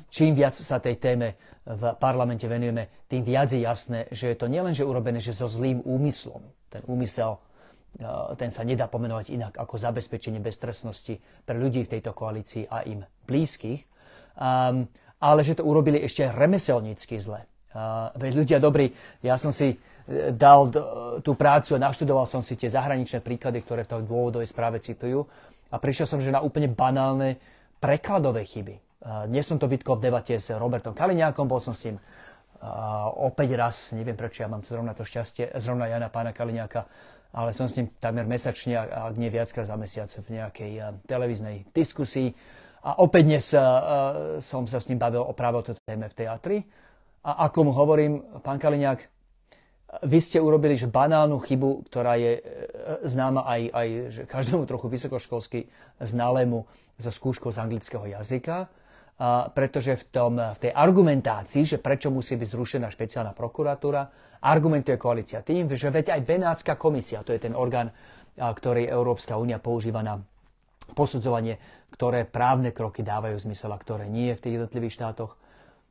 čím 0.09 0.33
viac 0.33 0.57
sa 0.57 0.81
tej 0.81 0.97
téme 0.97 1.37
v 1.65 1.93
parlamente 2.01 2.49
venujeme, 2.49 3.05
tým 3.05 3.21
viac 3.21 3.53
je 3.53 3.61
jasné, 3.61 4.09
že 4.09 4.33
je 4.33 4.37
to 4.37 4.49
nielenže 4.49 4.81
urobené 4.81 5.21
že 5.21 5.37
so 5.37 5.45
zlým 5.45 5.85
úmyslom. 5.85 6.41
Ten 6.73 6.81
úmysel 6.89 7.37
ten 8.35 8.51
sa 8.51 8.67
nedá 8.67 8.91
pomenovať 8.91 9.31
inak 9.31 9.53
ako 9.55 9.79
zabezpečenie 9.79 10.43
beztrestnosti 10.43 11.15
pre 11.47 11.55
ľudí 11.55 11.87
v 11.87 11.91
tejto 11.95 12.11
koalícii 12.11 12.67
a 12.67 12.83
im 12.83 13.07
blízkych. 13.23 13.87
Um, 14.35 14.91
ale 15.19 15.41
že 15.43 15.57
to 15.59 15.63
urobili 15.63 16.01
ešte 16.03 16.27
remeselnícky 16.27 17.17
zle. 17.17 17.43
Veď 18.15 18.31
ľudia 18.39 18.57
dobrí, 18.63 18.95
ja 19.19 19.35
som 19.35 19.51
si 19.51 19.75
e, 19.75 19.77
dal 20.31 20.71
tú 21.19 21.35
prácu 21.35 21.75
a 21.75 21.83
naštudoval 21.83 22.23
som 22.23 22.39
si 22.39 22.55
tie 22.55 22.71
zahraničné 22.71 23.19
príklady, 23.19 23.59
ktoré 23.59 23.83
v 23.83 23.91
tej 23.91 24.07
dôvodovej 24.07 24.47
správe 24.47 24.79
citujú 24.79 25.27
a 25.67 25.75
prišiel 25.75 26.07
som, 26.07 26.23
že 26.23 26.31
na 26.31 26.39
úplne 26.39 26.71
banálne 26.71 27.35
prekladové 27.83 28.47
chyby. 28.47 28.79
Dnes 29.27 29.43
som 29.43 29.59
to 29.59 29.67
vytkol 29.67 29.99
v 29.99 30.07
debate 30.07 30.39
s 30.39 30.55
Robertom 30.55 30.95
Kaliňákom, 30.95 31.45
bol 31.45 31.59
som 31.59 31.75
s 31.75 31.85
ním 31.85 31.99
opäť 33.19 33.59
raz, 33.59 33.75
neviem 33.91 34.15
prečo 34.15 34.41
ja 34.41 34.49
mám 34.49 34.63
zrovna 34.63 34.95
to 34.97 35.05
šťastie, 35.05 35.53
zrovna 35.59 35.91
ja 35.91 35.99
na 35.99 36.07
pána 36.07 36.31
Kaliňáka, 36.31 36.87
ale 37.35 37.51
som 37.51 37.67
s 37.67 37.75
ním 37.75 37.91
takmer 37.99 38.23
mesačne, 38.23 38.79
ak 38.79 39.19
nie 39.19 39.27
viackrát 39.27 39.67
za 39.67 39.75
mesiac 39.75 40.09
v 40.09 40.39
nejakej 40.39 40.71
televíznej 41.05 41.67
diskusii 41.75 42.31
a 42.85 43.01
opäť 43.01 43.23
dnes 43.25 43.45
uh, 43.57 44.37
som 44.37 44.69
sa 44.69 44.77
s 44.77 44.85
ním 44.93 45.01
bavil 45.01 45.25
o 45.25 45.33
práve 45.33 45.57
o 45.57 45.63
téme 45.65 46.05
v 46.05 46.13
teatri. 46.13 46.57
A 47.25 47.49
ako 47.49 47.59
mu 47.65 47.71
hovorím, 47.73 48.21
pán 48.45 48.61
Kaliňák, 48.61 49.01
vy 50.05 50.19
ste 50.21 50.37
urobili 50.37 50.77
že 50.77 50.85
banálnu 50.85 51.41
chybu, 51.41 51.89
ktorá 51.89 52.19
je 52.19 52.37
e, 52.37 52.41
známa 53.07 53.47
aj, 53.47 53.61
aj 53.71 53.87
že 54.11 54.21
každému 54.29 54.67
trochu 54.69 54.85
vysokoškolsky 54.91 55.59
znalému 56.03 56.69
zo 57.01 57.09
skúškou 57.09 57.49
z 57.49 57.57
anglického 57.63 58.05
jazyka, 58.05 58.69
a 59.15 59.47
pretože 59.47 59.95
v, 59.95 60.03
tom, 60.11 60.35
v 60.37 60.59
tej 60.59 60.71
argumentácii, 60.75 61.63
že 61.63 61.77
prečo 61.79 62.11
musí 62.11 62.35
byť 62.35 62.49
zrušená 62.51 62.87
špeciálna 62.91 63.31
prokuratúra, 63.31 64.11
argumentuje 64.43 64.99
koalícia 64.99 65.39
tým, 65.39 65.71
že 65.71 65.87
veď 65.87 66.19
aj 66.19 66.27
Benátska 66.27 66.75
komisia, 66.75 67.23
to 67.23 67.31
je 67.31 67.39
ten 67.39 67.55
orgán, 67.55 67.95
ktorý 68.35 68.85
Európska 68.91 69.39
únia 69.39 69.57
používa 69.63 70.03
na 70.03 70.19
posudzovanie, 70.93 71.57
ktoré 71.95 72.27
právne 72.27 72.75
kroky 72.75 73.01
dávajú 73.01 73.39
zmysel 73.39 73.73
a 73.73 73.81
ktoré 73.81 74.05
nie 74.05 74.35
v 74.35 74.41
tých 74.43 74.55
jednotlivých 74.59 75.01
štátoch. 75.01 75.39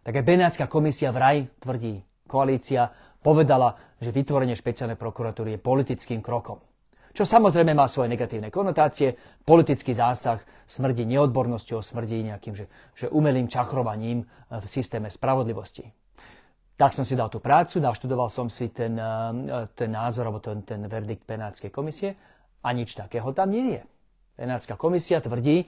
Tak 0.04 0.20
aj 0.20 0.28
Benátska 0.28 0.64
komisia 0.68 1.10
vraj 1.10 1.48
tvrdí, 1.58 2.04
koalícia 2.28 2.92
povedala, 3.24 3.74
že 4.04 4.12
vytvorenie 4.12 4.52
špeciálnej 4.52 5.00
prokuratúry 5.00 5.56
je 5.56 5.64
politickým 5.64 6.20
krokom. 6.20 6.60
Čo 7.14 7.24
samozrejme 7.24 7.78
má 7.78 7.86
svoje 7.86 8.10
negatívne 8.10 8.50
konotácie. 8.50 9.14
Politický 9.46 9.94
zásah 9.94 10.42
smrdí 10.66 11.06
neodbornosťou, 11.06 11.78
smrdí 11.78 12.26
nejakým 12.26 12.52
že, 12.58 12.66
že 12.98 13.06
umelým 13.06 13.46
čachrovaním 13.46 14.26
v 14.50 14.66
systéme 14.66 15.06
spravodlivosti. 15.08 15.86
Tak 16.74 16.90
som 16.90 17.06
si 17.06 17.14
dal 17.14 17.30
tú 17.30 17.38
prácu, 17.38 17.78
naštudoval 17.78 18.26
som 18.26 18.50
si 18.50 18.66
ten, 18.74 18.98
eh, 18.98 19.64
ten 19.78 19.94
názor 19.94 20.26
alebo 20.26 20.42
ten, 20.42 20.66
ten 20.66 20.82
verdikt 20.90 21.22
Benátskej 21.22 21.70
komisie 21.70 22.18
a 22.66 22.74
nič 22.74 22.98
takého 22.98 23.30
tam 23.30 23.54
nie 23.54 23.78
je. 23.78 23.82
Benátska 24.34 24.74
komisia 24.74 25.22
tvrdí, 25.22 25.64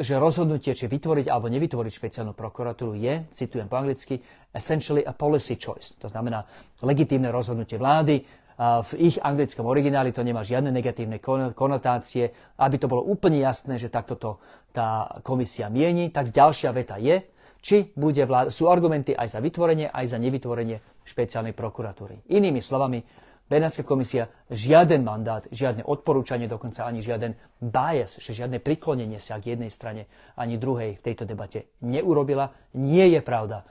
že 0.00 0.14
rozhodnutie, 0.18 0.72
či 0.74 0.88
vytvoriť 0.88 1.30
alebo 1.30 1.52
nevytvoriť 1.52 1.92
špeciálnu 1.92 2.32
prokuratúru 2.32 2.96
je, 2.96 3.28
citujem 3.30 3.68
po 3.68 3.78
anglicky, 3.78 4.18
essentially 4.50 5.04
a 5.04 5.12
policy 5.12 5.60
choice. 5.60 5.94
To 6.00 6.08
znamená 6.08 6.48
legitímne 6.82 7.28
rozhodnutie 7.28 7.76
vlády. 7.76 8.24
V 8.58 8.92
ich 8.98 9.18
anglickom 9.18 9.66
origináli 9.66 10.14
to 10.14 10.22
nemá 10.22 10.46
žiadne 10.46 10.70
negatívne 10.70 11.18
konotácie. 11.52 12.30
Aby 12.58 12.76
to 12.82 12.90
bolo 12.90 13.02
úplne 13.02 13.42
jasné, 13.42 13.78
že 13.78 13.90
takto 13.90 14.14
to 14.14 14.30
tá 14.74 15.20
komisia 15.22 15.70
mieni, 15.70 16.10
tak 16.10 16.34
ďalšia 16.34 16.70
veta 16.74 16.98
je, 16.98 17.22
či 17.64 17.94
bude 17.94 18.20
vláda, 18.26 18.50
sú 18.50 18.66
argumenty 18.66 19.14
aj 19.14 19.38
za 19.38 19.40
vytvorenie, 19.40 19.88
aj 19.88 20.06
za 20.06 20.18
nevytvorenie 20.18 20.82
špeciálnej 21.06 21.54
prokuratúry. 21.54 22.26
Inými 22.30 22.58
slovami, 22.58 23.00
Benátska 23.44 23.84
komisia 23.84 24.32
žiaden 24.48 25.04
mandát, 25.04 25.44
žiadne 25.52 25.84
odporúčanie, 25.84 26.48
dokonca 26.48 26.88
ani 26.88 27.04
žiaden 27.04 27.36
bias, 27.60 28.16
že 28.16 28.32
žiadne 28.32 28.56
priklonenie 28.56 29.20
sa 29.20 29.36
k 29.36 29.52
jednej 29.52 29.68
strane 29.68 30.08
ani 30.32 30.56
druhej 30.56 30.96
v 30.96 31.04
tejto 31.04 31.28
debate 31.28 31.68
neurobila. 31.84 32.56
Nie 32.72 33.12
je 33.12 33.20
pravda, 33.20 33.68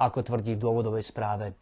ako 0.00 0.24
tvrdí 0.24 0.56
v 0.56 0.64
dôvodovej 0.64 1.04
správe 1.04 1.52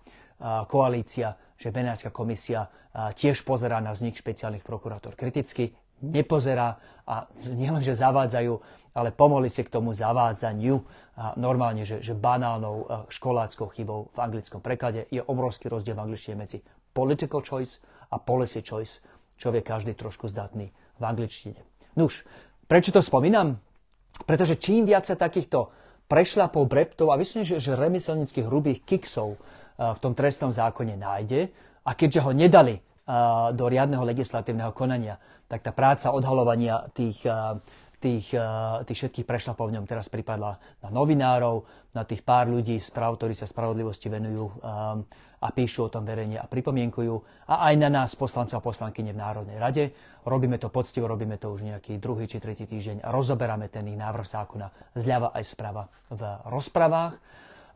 koalícia, 0.70 1.34
že 1.58 1.74
Benátska 1.74 2.14
komisia 2.14 2.70
tiež 2.94 3.42
pozerá 3.42 3.82
na 3.82 3.90
vznik 3.90 4.14
špeciálnych 4.14 4.62
prokurátor 4.62 5.18
kriticky. 5.18 5.74
Nepozerá 6.02 6.78
a 7.06 7.26
nielenže 7.54 7.94
zavádzajú, 7.94 8.54
ale 8.94 9.14
pomohli 9.14 9.46
si 9.46 9.62
k 9.62 9.70
tomu 9.70 9.94
zavádzaniu 9.94 10.82
a 11.14 11.34
normálne, 11.38 11.86
že, 11.86 12.02
že 12.02 12.14
banálnou 12.14 13.06
školáckou 13.10 13.70
chybou 13.70 14.10
v 14.10 14.18
anglickom 14.18 14.58
preklade 14.58 15.06
je 15.10 15.22
obrovský 15.22 15.70
rozdiel 15.70 15.94
v 15.98 16.02
angličtine 16.06 16.38
medzi 16.38 16.58
political 16.92 17.40
choice 17.40 17.80
a 18.12 18.20
policy 18.20 18.60
choice, 18.60 19.00
čo 19.36 19.50
vie 19.50 19.64
každý 19.64 19.96
trošku 19.96 20.28
zdatný 20.28 20.70
v 21.00 21.02
angličtine. 21.02 21.58
Nuž, 21.96 22.24
prečo 22.68 22.94
to 22.94 23.02
spomínam? 23.02 23.58
Pretože 24.28 24.60
čím 24.60 24.84
viac 24.84 25.08
sa 25.08 25.16
takýchto 25.16 25.72
prešľapov, 26.06 26.68
breptov 26.68 27.08
a 27.10 27.16
myslím, 27.16 27.42
že, 27.42 27.56
že 27.56 27.72
remyselnických 27.72 28.44
hrubých 28.44 28.84
kiksov 28.84 29.36
uh, 29.36 29.96
v 29.96 29.98
tom 29.98 30.12
trestnom 30.12 30.52
zákone 30.52 30.94
nájde 31.00 31.48
a 31.82 31.90
keďže 31.96 32.20
ho 32.20 32.32
nedali 32.36 32.76
uh, 32.76 33.50
do 33.56 33.64
riadneho 33.66 34.04
legislatívneho 34.04 34.76
konania, 34.76 35.16
tak 35.48 35.64
tá 35.64 35.72
práca 35.72 36.12
odhalovania 36.12 36.92
tých 36.92 37.24
uh, 37.24 37.56
tých, 38.02 38.34
eh, 38.34 38.42
tých 38.82 38.98
všetkých 39.06 39.26
prešlapov 39.26 39.70
v 39.70 39.78
ňom 39.78 39.86
teraz 39.86 40.10
pripadla 40.10 40.58
na 40.82 40.88
novinárov, 40.90 41.62
na 41.94 42.02
tých 42.02 42.26
pár 42.26 42.50
ľudí 42.50 42.82
správ, 42.82 43.14
ktorí 43.14 43.38
sa 43.38 43.46
spravodlivosti 43.46 44.08
venujú 44.08 44.48
um, 44.48 45.04
a 45.44 45.48
píšu 45.52 45.86
o 45.86 45.92
tom 45.92 46.08
verejne 46.08 46.40
a 46.40 46.48
pripomienkujú. 46.48 47.14
A 47.52 47.68
aj 47.68 47.74
na 47.76 47.92
nás, 47.92 48.16
poslancov 48.16 48.58
a 48.58 48.64
poslankyne 48.64 49.12
v 49.12 49.20
Národnej 49.20 49.60
rade. 49.60 49.84
Robíme 50.24 50.56
to 50.56 50.72
poctivo, 50.72 51.04
robíme 51.04 51.36
to 51.36 51.52
už 51.52 51.68
nejaký 51.68 52.00
druhý 52.00 52.24
či 52.24 52.40
tretí 52.40 52.64
týždeň 52.64 53.04
a 53.04 53.12
rozoberáme 53.12 53.68
ten 53.68 53.84
ich 53.92 53.98
návrh 54.00 54.24
zákona 54.24 54.96
zľava 54.96 55.36
aj 55.36 55.44
sprava 55.44 55.84
v 56.08 56.22
rozprávach. 56.48 57.20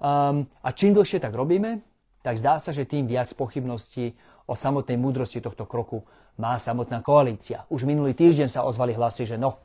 Um, 0.01 0.49
a 0.65 0.73
čím 0.73 0.97
dlhšie 0.97 1.21
tak 1.21 1.37
robíme, 1.37 1.85
tak 2.25 2.41
zdá 2.41 2.57
sa, 2.57 2.73
že 2.73 2.89
tým 2.89 3.05
viac 3.05 3.29
pochybností 3.37 4.17
o 4.49 4.57
samotnej 4.57 4.97
múdrosti 4.97 5.45
tohto 5.45 5.69
kroku 5.69 6.03
má 6.41 6.57
samotná 6.57 7.05
koalícia. 7.05 7.69
Už 7.69 7.85
minulý 7.85 8.17
týždeň 8.17 8.49
sa 8.49 8.65
ozvali 8.65 8.97
hlasy, 8.97 9.29
že 9.29 9.37
no, 9.37 9.61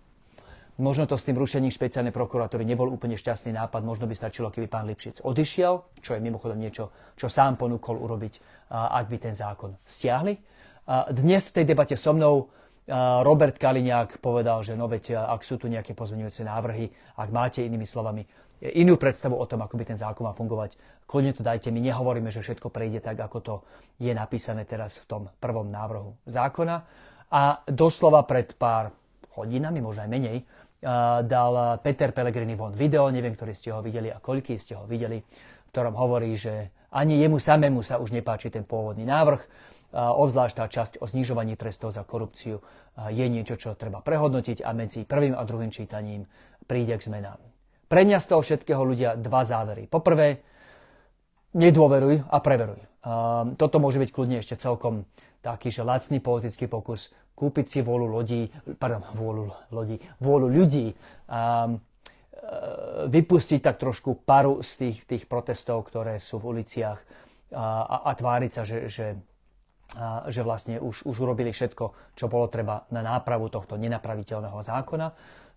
Možno 0.81 1.05
to 1.05 1.13
s 1.13 1.29
tým 1.29 1.37
rušením 1.37 1.69
špeciálnej 1.69 2.09
prokuratúry 2.09 2.65
nebol 2.65 2.89
úplne 2.89 3.13
šťastný 3.13 3.53
nápad, 3.53 3.85
možno 3.85 4.09
by 4.09 4.17
stačilo, 4.17 4.49
keby 4.49 4.65
pán 4.65 4.89
Lipšic 4.89 5.21
odišiel, 5.21 6.01
čo 6.01 6.17
je 6.17 6.25
mimochodom 6.25 6.57
niečo, 6.57 6.89
čo 7.13 7.29
sám 7.29 7.61
ponúkol 7.61 8.01
urobiť, 8.01 8.65
ak 8.73 9.05
by 9.05 9.17
ten 9.21 9.37
zákon 9.37 9.77
stiahli. 9.85 10.41
Dnes 11.13 11.53
v 11.53 11.61
tej 11.61 11.65
debate 11.69 11.93
so 11.93 12.17
mnou 12.17 12.49
Robert 13.21 13.61
Kaliňák 13.61 14.17
povedal, 14.25 14.65
že 14.65 14.73
no 14.73 14.89
veď, 14.89 15.21
ak 15.21 15.45
sú 15.45 15.61
tu 15.61 15.69
nejaké 15.69 15.93
pozmeňujúce 15.93 16.41
návrhy, 16.41 16.89
ak 17.13 17.29
máte 17.29 17.61
inými 17.61 17.85
slovami 17.85 18.25
inú 18.73 18.97
predstavu 18.97 19.37
o 19.37 19.45
tom, 19.45 19.61
ako 19.61 19.77
by 19.77 19.85
ten 19.85 20.01
zákon 20.01 20.25
má 20.25 20.33
fungovať, 20.33 20.81
kľudne 21.05 21.37
to 21.37 21.45
dajte. 21.45 21.69
My 21.69 21.77
nehovoríme, 21.77 22.33
že 22.33 22.41
všetko 22.41 22.73
prejde 22.73 23.05
tak, 23.05 23.21
ako 23.21 23.37
to 23.41 23.55
je 24.01 24.09
napísané 24.17 24.65
teraz 24.65 24.97
v 24.97 25.05
tom 25.05 25.21
prvom 25.37 25.69
návrhu 25.69 26.17
zákona. 26.25 26.75
A 27.29 27.61
doslova 27.69 28.25
pred 28.25 28.53
pár 28.57 28.89
hodinami, 29.37 29.77
možno 29.77 30.03
aj 30.03 30.11
menej, 30.11 30.37
dal 31.25 31.77
Peter 31.85 32.09
Pellegrini 32.09 32.57
von 32.57 32.73
video, 32.73 33.07
neviem, 33.13 33.37
ktorý 33.37 33.53
ste 33.53 33.69
ho 33.69 33.85
videli 33.85 34.09
a 34.09 34.17
koľký 34.17 34.57
ste 34.57 34.73
ho 34.73 34.89
videli, 34.89 35.21
v 35.21 35.69
ktorom 35.69 35.93
hovorí, 35.93 36.33
že 36.33 36.73
ani 36.91 37.21
jemu 37.21 37.37
samému 37.37 37.85
sa 37.85 38.01
už 38.01 38.11
nepáči 38.11 38.49
ten 38.49 38.65
pôvodný 38.65 39.05
návrh. 39.05 39.71
Obzvlášť 39.91 40.55
tá 40.55 40.65
časť 40.71 40.93
o 40.99 41.05
znižovaní 41.07 41.59
trestov 41.59 41.91
za 41.91 42.07
korupciu 42.07 42.63
je 43.11 43.25
niečo, 43.27 43.59
čo 43.59 43.75
treba 43.75 43.99
prehodnotiť 43.99 44.63
a 44.63 44.71
medzi 44.71 45.03
prvým 45.03 45.35
a 45.35 45.43
druhým 45.43 45.71
čítaním 45.71 46.27
príde 46.63 46.95
k 46.95 47.03
zmenám. 47.03 47.39
Pre 47.91 48.01
mňa 48.07 48.17
z 48.23 48.27
toho 48.31 48.39
všetkého 48.39 48.79
ľudia 48.87 49.19
dva 49.19 49.43
závery. 49.43 49.91
Poprvé, 49.91 50.39
nedôveruj 51.51 52.23
a 52.31 52.39
preveruj. 52.39 52.79
Toto 53.57 53.77
môže 53.81 53.97
byť 53.97 54.09
kľudne 54.13 54.37
ešte 54.41 54.57
celkom 54.61 55.09
taký, 55.41 55.73
že 55.73 55.81
lacný 55.81 56.21
politický 56.21 56.69
pokus 56.69 57.09
kúpiť 57.33 57.65
si 57.65 57.79
vôľu 57.81 58.07
ľudí, 58.13 58.41
pardon, 58.77 59.01
vôľu, 59.17 59.45
ľudí, 59.73 59.97
vôľu 60.21 60.47
ľudí 60.53 60.93
a 61.25 61.73
vypustiť 63.07 63.59
tak 63.61 63.77
trošku 63.77 64.25
paru 64.25 64.65
z 64.65 64.71
tých, 64.77 64.97
tých 65.05 65.23
protestov, 65.29 65.87
ktoré 65.87 66.17
sú 66.17 66.41
v 66.41 66.57
uliciach 66.57 66.99
a, 67.53 68.01
a, 68.01 68.11
tváriť 68.11 68.51
sa, 68.51 68.63
že, 68.65 68.89
že, 68.89 69.07
a, 69.95 70.25
že 70.27 70.41
vlastne 70.41 70.81
už, 70.81 71.05
už 71.05 71.15
urobili 71.21 71.53
všetko, 71.53 72.15
čo 72.17 72.25
bolo 72.31 72.49
treba 72.49 72.87
na 72.89 73.05
nápravu 73.05 73.47
tohto 73.51 73.77
nenapraviteľného 73.77 74.57
zákona. 74.57 75.07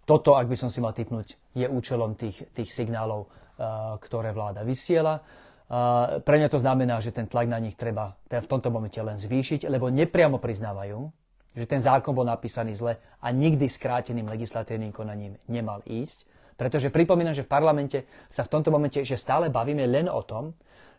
Toto, 0.05 0.37
ak 0.37 0.45
by 0.45 0.57
som 0.59 0.69
si 0.69 0.85
mal 0.85 0.93
typnúť, 0.93 1.57
je 1.57 1.67
účelom 1.67 2.15
tých, 2.21 2.45
tých 2.53 2.69
signálov, 2.69 3.27
a, 3.57 3.97
ktoré 3.99 4.37
vláda 4.37 4.61
vysiela. 4.61 5.25
Pre 6.21 6.37
mňa 6.37 6.49
to 6.53 6.61
znamená, 6.61 7.01
že 7.01 7.15
ten 7.15 7.25
tlak 7.25 7.49
na 7.49 7.57
nich 7.57 7.75
treba 7.75 8.15
v 8.29 8.45
tomto 8.45 8.69
momente 8.69 9.01
len 9.01 9.17
zvýšiť, 9.17 9.65
lebo 9.73 9.89
nepriamo 9.89 10.37
priznávajú, 10.37 11.09
že 11.57 11.65
ten 11.65 11.81
zákon 11.81 12.13
bol 12.13 12.29
napísaný 12.29 12.77
zle 12.77 13.01
a 13.23 13.27
nikdy 13.33 13.65
skráteným 13.71 14.29
legislatívnym 14.29 14.93
konaním 14.93 15.41
nemal 15.49 15.81
ísť. 15.89 16.29
Pretože 16.55 16.93
pripomínam, 16.93 17.35
že 17.35 17.43
v 17.43 17.51
parlamente 17.51 17.99
sa 18.31 18.47
v 18.47 18.53
tomto 18.53 18.71
momente 18.71 19.03
že 19.03 19.19
stále 19.19 19.51
bavíme 19.51 19.89
len 19.89 20.07
o 20.07 20.23
tom, 20.23 20.55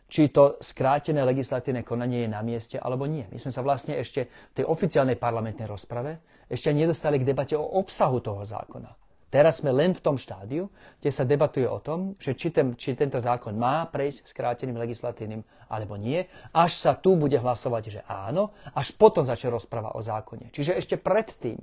či 0.06 0.30
to 0.30 0.58
skrátené 0.62 1.22
legislatívne 1.26 1.82
konanie 1.82 2.26
je 2.26 2.30
na 2.30 2.42
mieste 2.42 2.76
alebo 2.78 3.10
nie. 3.10 3.26
My 3.26 3.38
sme 3.42 3.50
sa 3.50 3.62
vlastne 3.62 3.98
ešte 3.98 4.28
v 4.28 4.62
tej 4.62 4.64
oficiálnej 4.66 5.18
parlamentnej 5.18 5.66
rozprave 5.66 6.22
ešte 6.46 6.70
nedostali 6.70 7.18
k 7.18 7.26
debate 7.26 7.58
o 7.58 7.64
obsahu 7.64 8.22
toho 8.22 8.46
zákona. 8.46 9.05
Teraz 9.36 9.60
sme 9.60 9.68
len 9.68 9.92
v 9.92 10.00
tom 10.00 10.16
štádiu, 10.16 10.72
kde 10.96 11.12
sa 11.12 11.28
debatuje 11.28 11.68
o 11.68 11.76
tom, 11.76 12.16
že 12.16 12.32
či, 12.32 12.48
ten, 12.48 12.72
či 12.72 12.96
tento 12.96 13.20
zákon 13.20 13.52
má 13.52 13.84
prejsť 13.84 14.32
skráteným 14.32 14.80
legislatívnym 14.80 15.44
alebo 15.68 16.00
nie, 16.00 16.24
až 16.56 16.72
sa 16.80 16.96
tu 16.96 17.20
bude 17.20 17.36
hlasovať, 17.36 17.82
že 17.84 18.00
áno, 18.08 18.56
až 18.72 18.96
potom 18.96 19.28
začne 19.28 19.52
rozpráva 19.52 19.92
o 19.92 20.00
zákone. 20.00 20.48
Čiže 20.56 20.80
ešte 20.80 20.96
predtým, 20.96 21.60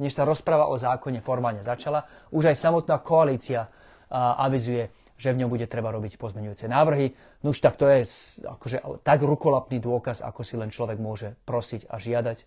než 0.00 0.16
sa 0.16 0.24
rozpráva 0.24 0.72
o 0.72 0.80
zákone 0.80 1.20
formálne 1.20 1.60
začala, 1.60 2.08
už 2.32 2.48
aj 2.48 2.56
samotná 2.56 2.96
koalícia 3.04 3.68
a, 4.08 4.40
avizuje, 4.48 4.88
že 5.20 5.36
v 5.36 5.44
ňom 5.44 5.52
bude 5.52 5.68
treba 5.68 5.92
robiť 5.92 6.16
pozmeňujúce 6.16 6.72
návrhy. 6.72 7.12
No 7.44 7.52
už 7.52 7.60
tak 7.60 7.76
to 7.76 7.84
je 7.84 8.08
akože, 8.48 9.04
tak 9.04 9.20
rukolapný 9.20 9.76
dôkaz, 9.76 10.24
ako 10.24 10.40
si 10.40 10.56
len 10.56 10.72
človek 10.72 10.96
môže 10.96 11.36
prosiť 11.44 11.84
a 11.84 12.00
žiadať, 12.00 12.38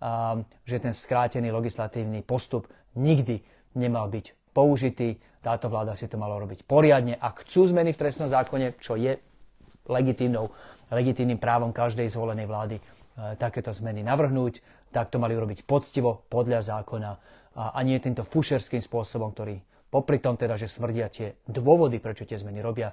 a, 0.00 0.40
že 0.64 0.80
ten 0.80 0.96
skrátený 0.96 1.52
legislatívny 1.52 2.24
postup 2.24 2.72
nikdy 2.96 3.44
nemal 3.74 4.10
byť 4.10 4.54
použitý. 4.54 5.18
Táto 5.44 5.68
vláda 5.68 5.92
si 5.92 6.08
to 6.08 6.16
mala 6.16 6.40
robiť 6.40 6.64
poriadne. 6.64 7.18
Ak 7.18 7.44
chcú 7.44 7.68
zmeny 7.68 7.92
v 7.92 8.00
trestnom 8.00 8.30
zákone, 8.30 8.80
čo 8.80 8.96
je 8.96 9.20
legitímnou, 9.86 10.48
legitímnym 10.88 11.36
právom 11.36 11.74
každej 11.74 12.08
zvolenej 12.08 12.48
vlády 12.48 12.76
takéto 13.38 13.70
zmeny 13.70 14.02
navrhnúť. 14.02 14.62
Tak 14.90 15.10
to 15.10 15.22
mali 15.22 15.34
urobiť 15.34 15.66
poctivo, 15.66 16.26
podľa 16.30 16.62
zákona 16.62 17.10
a, 17.54 17.74
a 17.74 17.80
nie 17.82 17.98
týmto 17.98 18.26
fušerským 18.26 18.82
spôsobom, 18.82 19.30
ktorý 19.34 19.58
popri 19.90 20.18
tom 20.18 20.34
teda, 20.34 20.58
že 20.58 20.66
smrdia 20.66 21.06
tie 21.06 21.38
dôvody, 21.46 22.02
prečo 22.02 22.26
tie 22.26 22.38
zmeny 22.38 22.58
robia, 22.58 22.90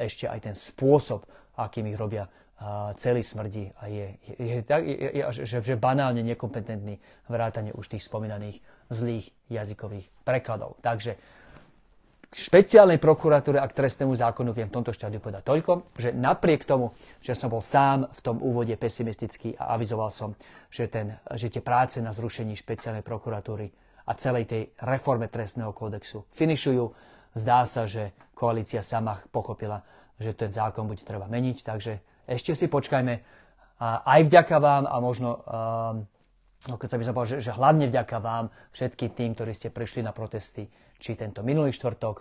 ešte 0.00 0.24
aj 0.24 0.40
ten 0.40 0.56
spôsob, 0.56 1.24
akým 1.60 1.92
ich 1.92 2.00
robia, 2.00 2.24
celý 2.96 3.22
smrdí 3.26 3.70
a 3.82 3.90
je, 3.90 4.06
je, 4.24 4.34
je, 4.38 4.58
je, 4.64 5.08
je 5.10 5.22
že, 5.44 5.58
že 5.60 5.74
banálne 5.76 6.22
nekompetentný 6.22 6.96
vrátane 7.28 7.74
už 7.74 7.90
tých 7.90 8.06
spomínaných 8.06 8.62
zlých 8.88 9.26
jazykových 9.50 10.06
prekladov. 10.22 10.78
Takže 10.80 11.18
špeciálnej 12.34 12.98
prokuratúre 12.98 13.62
a 13.62 13.66
k 13.70 13.78
trestnému 13.78 14.14
zákonu 14.14 14.50
viem 14.50 14.66
v 14.66 14.74
tomto 14.80 14.90
štádiu 14.90 15.22
povedať 15.22 15.46
toľko, 15.46 15.72
že 15.94 16.10
napriek 16.10 16.66
tomu, 16.66 16.90
že 17.22 17.34
som 17.38 17.46
bol 17.46 17.62
sám 17.62 18.10
v 18.10 18.20
tom 18.22 18.42
úvode 18.42 18.74
pesimistický 18.74 19.54
a 19.54 19.78
avizoval 19.78 20.10
som, 20.10 20.34
že, 20.66 20.90
ten, 20.90 21.14
že 21.34 21.50
tie 21.50 21.62
práce 21.62 22.02
na 22.02 22.10
zrušení 22.10 22.58
špeciálnej 22.58 23.06
prokuratúry 23.06 23.70
a 24.04 24.12
celej 24.18 24.44
tej 24.50 24.62
reforme 24.82 25.30
trestného 25.30 25.70
kódexu 25.70 26.26
finišujú. 26.34 26.84
Zdá 27.34 27.66
sa, 27.66 27.86
že 27.86 28.14
koalícia 28.34 28.82
sama 28.82 29.22
pochopila, 29.30 29.82
že 30.18 30.34
ten 30.34 30.50
zákon 30.50 30.86
bude 30.86 31.02
treba 31.02 31.26
meniť, 31.26 31.56
takže 31.66 32.13
ešte 32.26 32.56
si 32.56 32.66
počkajme. 32.68 33.14
A 33.82 33.88
aj 34.06 34.20
vďaka 34.30 34.56
vám 34.62 34.84
a 34.86 34.96
možno, 35.02 35.42
no 36.64 36.74
keď 36.78 36.88
sa 36.88 36.98
by 36.98 37.04
som 37.04 37.14
povedal, 37.14 37.32
že, 37.36 37.50
že 37.50 37.56
hlavne 37.58 37.86
vďaka 37.90 38.16
vám, 38.22 38.48
všetkým 38.70 39.10
tým, 39.12 39.30
ktorí 39.34 39.52
ste 39.52 39.68
prišli 39.74 40.00
na 40.06 40.14
protesty, 40.14 40.70
či 40.96 41.18
tento 41.18 41.42
minulý 41.44 41.74
štvrtok, 41.74 42.16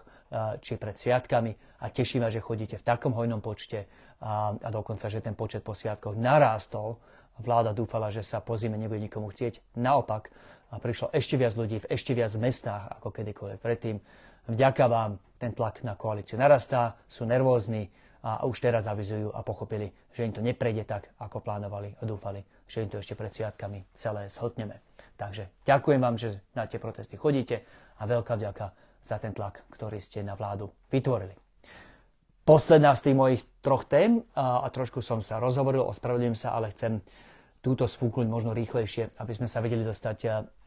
či 0.60 0.82
pred 0.82 0.98
sviatkami 0.98 1.54
a 1.80 1.94
tešíme, 1.94 2.26
že 2.28 2.42
chodíte 2.42 2.82
v 2.82 2.88
takom 2.88 3.14
hojnom 3.14 3.38
počte 3.40 3.86
a, 4.20 4.58
a 4.58 4.70
dokonca, 4.74 5.06
že 5.08 5.22
ten 5.22 5.38
počet 5.38 5.62
po 5.62 5.78
sviatkoch 5.78 6.18
narástol. 6.18 6.98
Vláda 7.38 7.74
dúfala, 7.74 8.10
že 8.10 8.26
sa 8.26 8.42
po 8.42 8.58
zime 8.58 8.78
nebude 8.78 9.02
nikomu 9.02 9.30
chcieť. 9.30 9.78
Naopak, 9.78 10.34
a 10.74 10.82
prišlo 10.82 11.14
ešte 11.14 11.38
viac 11.38 11.54
ľudí 11.54 11.86
v 11.86 11.90
ešte 11.94 12.18
viac 12.18 12.34
mestách 12.42 12.98
ako 12.98 13.14
kedykoľvek 13.14 13.60
predtým. 13.62 14.02
Vďaka 14.50 14.86
vám 14.90 15.22
ten 15.38 15.54
tlak 15.54 15.86
na 15.86 15.94
koalíciu 15.94 16.42
narastá, 16.42 16.98
sú 17.06 17.30
nervózni 17.30 17.94
a 18.24 18.48
už 18.48 18.64
teraz 18.64 18.88
avizujú 18.88 19.36
a 19.36 19.44
pochopili, 19.44 19.92
že 20.16 20.24
im 20.24 20.32
to 20.32 20.40
neprejde 20.40 20.88
tak, 20.88 21.12
ako 21.20 21.44
plánovali 21.44 21.92
a 22.00 22.04
dúfali, 22.08 22.40
že 22.64 22.88
im 22.88 22.90
to 22.90 23.04
ešte 23.04 23.20
pred 23.20 23.36
sviatkami 23.36 23.84
celé 23.92 24.32
zhodneme. 24.32 24.80
Takže 25.20 25.52
ďakujem 25.68 26.00
vám, 26.00 26.16
že 26.16 26.40
na 26.56 26.64
tie 26.64 26.80
protesty 26.80 27.20
chodíte 27.20 27.68
a 28.00 28.08
veľká 28.08 28.40
vďaka 28.40 28.72
za 29.04 29.20
ten 29.20 29.36
tlak, 29.36 29.68
ktorý 29.76 30.00
ste 30.00 30.24
na 30.24 30.40
vládu 30.40 30.72
vytvorili. 30.88 31.36
Posledná 32.48 32.96
z 32.96 33.12
tých 33.12 33.20
mojich 33.20 33.42
troch 33.60 33.84
tém, 33.84 34.24
a, 34.36 34.64
a 34.64 34.68
trošku 34.72 35.04
som 35.04 35.20
sa 35.20 35.44
rozhovoril, 35.44 35.84
ospravedlňujem 35.84 36.38
sa, 36.40 36.56
ale 36.56 36.72
chcem 36.72 37.04
túto 37.64 37.88
sfúknuť 37.88 38.28
možno 38.28 38.52
rýchlejšie, 38.52 39.16
aby 39.20 39.32
sme 39.36 39.48
sa 39.48 39.64
vedeli 39.64 39.88
dostať 39.88 40.18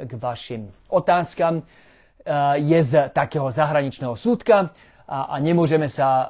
k 0.01 0.13
vašim 0.17 0.65
otázkam. 0.89 1.61
Je 2.57 2.81
z 2.81 3.13
takého 3.13 3.53
zahraničného 3.53 4.17
súdka 4.17 4.73
a 5.07 5.39
nemôžeme 5.39 5.87
sa 5.87 6.09
eh, 6.11 6.29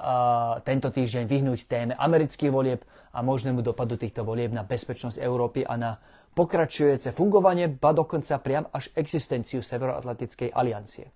tento 0.68 0.92
týždeň 0.92 1.25
vyhnúť 1.25 1.61
téme 1.64 1.92
amerických 1.97 2.52
volieb 2.52 2.85
a 3.16 3.25
možnému 3.25 3.64
dopadu 3.64 3.97
týchto 3.97 4.21
volieb 4.21 4.52
na 4.52 4.68
bezpečnosť 4.68 5.16
Európy 5.16 5.64
a 5.64 5.75
na 5.80 5.90
pokračujúce 6.37 7.16
fungovanie, 7.16 7.73
ba 7.73 7.97
dokonca 7.97 8.37
priam 8.45 8.68
až 8.68 8.92
existenciu 8.92 9.64
Severoatlantickej 9.64 10.52
aliancie. 10.52 11.09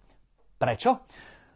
Prečo? 0.57 1.05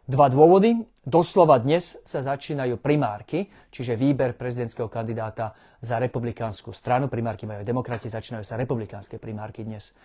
Dva 0.04 0.28
dôvody. 0.28 0.84
Doslova 1.00 1.56
dnes 1.56 1.96
sa 2.04 2.20
začínajú 2.20 2.76
primárky, 2.76 3.49
čiže 3.73 3.96
výber 3.96 4.37
prezidentského 4.37 4.92
kandidáta 4.92 5.56
za 5.80 5.96
republikánsku 5.96 6.76
stranu. 6.76 7.08
Primárky 7.08 7.49
majú 7.49 7.64
demokrati, 7.64 8.12
začínajú 8.12 8.44
sa 8.44 8.61
republikánske 8.61 9.16
primárky 9.16 9.64
dnes 9.64 9.96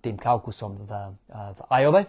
tým 0.00 0.16
kaukusom 0.16 0.88
v, 0.88 0.90
v 1.28 1.60
Ajove. 1.68 2.08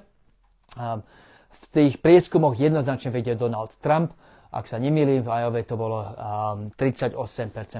V 1.51 1.63
tých 1.71 2.03
prieskumoch 2.03 2.57
jednoznačne 2.57 3.13
vedie 3.13 3.37
Donald 3.37 3.75
Trump. 3.79 4.13
Ak 4.47 4.63
sa 4.63 4.79
nemýlim, 4.79 5.21
v 5.21 5.29
Ajove 5.29 5.61
to 5.67 5.75
bolo 5.75 6.07
38% 6.79 7.17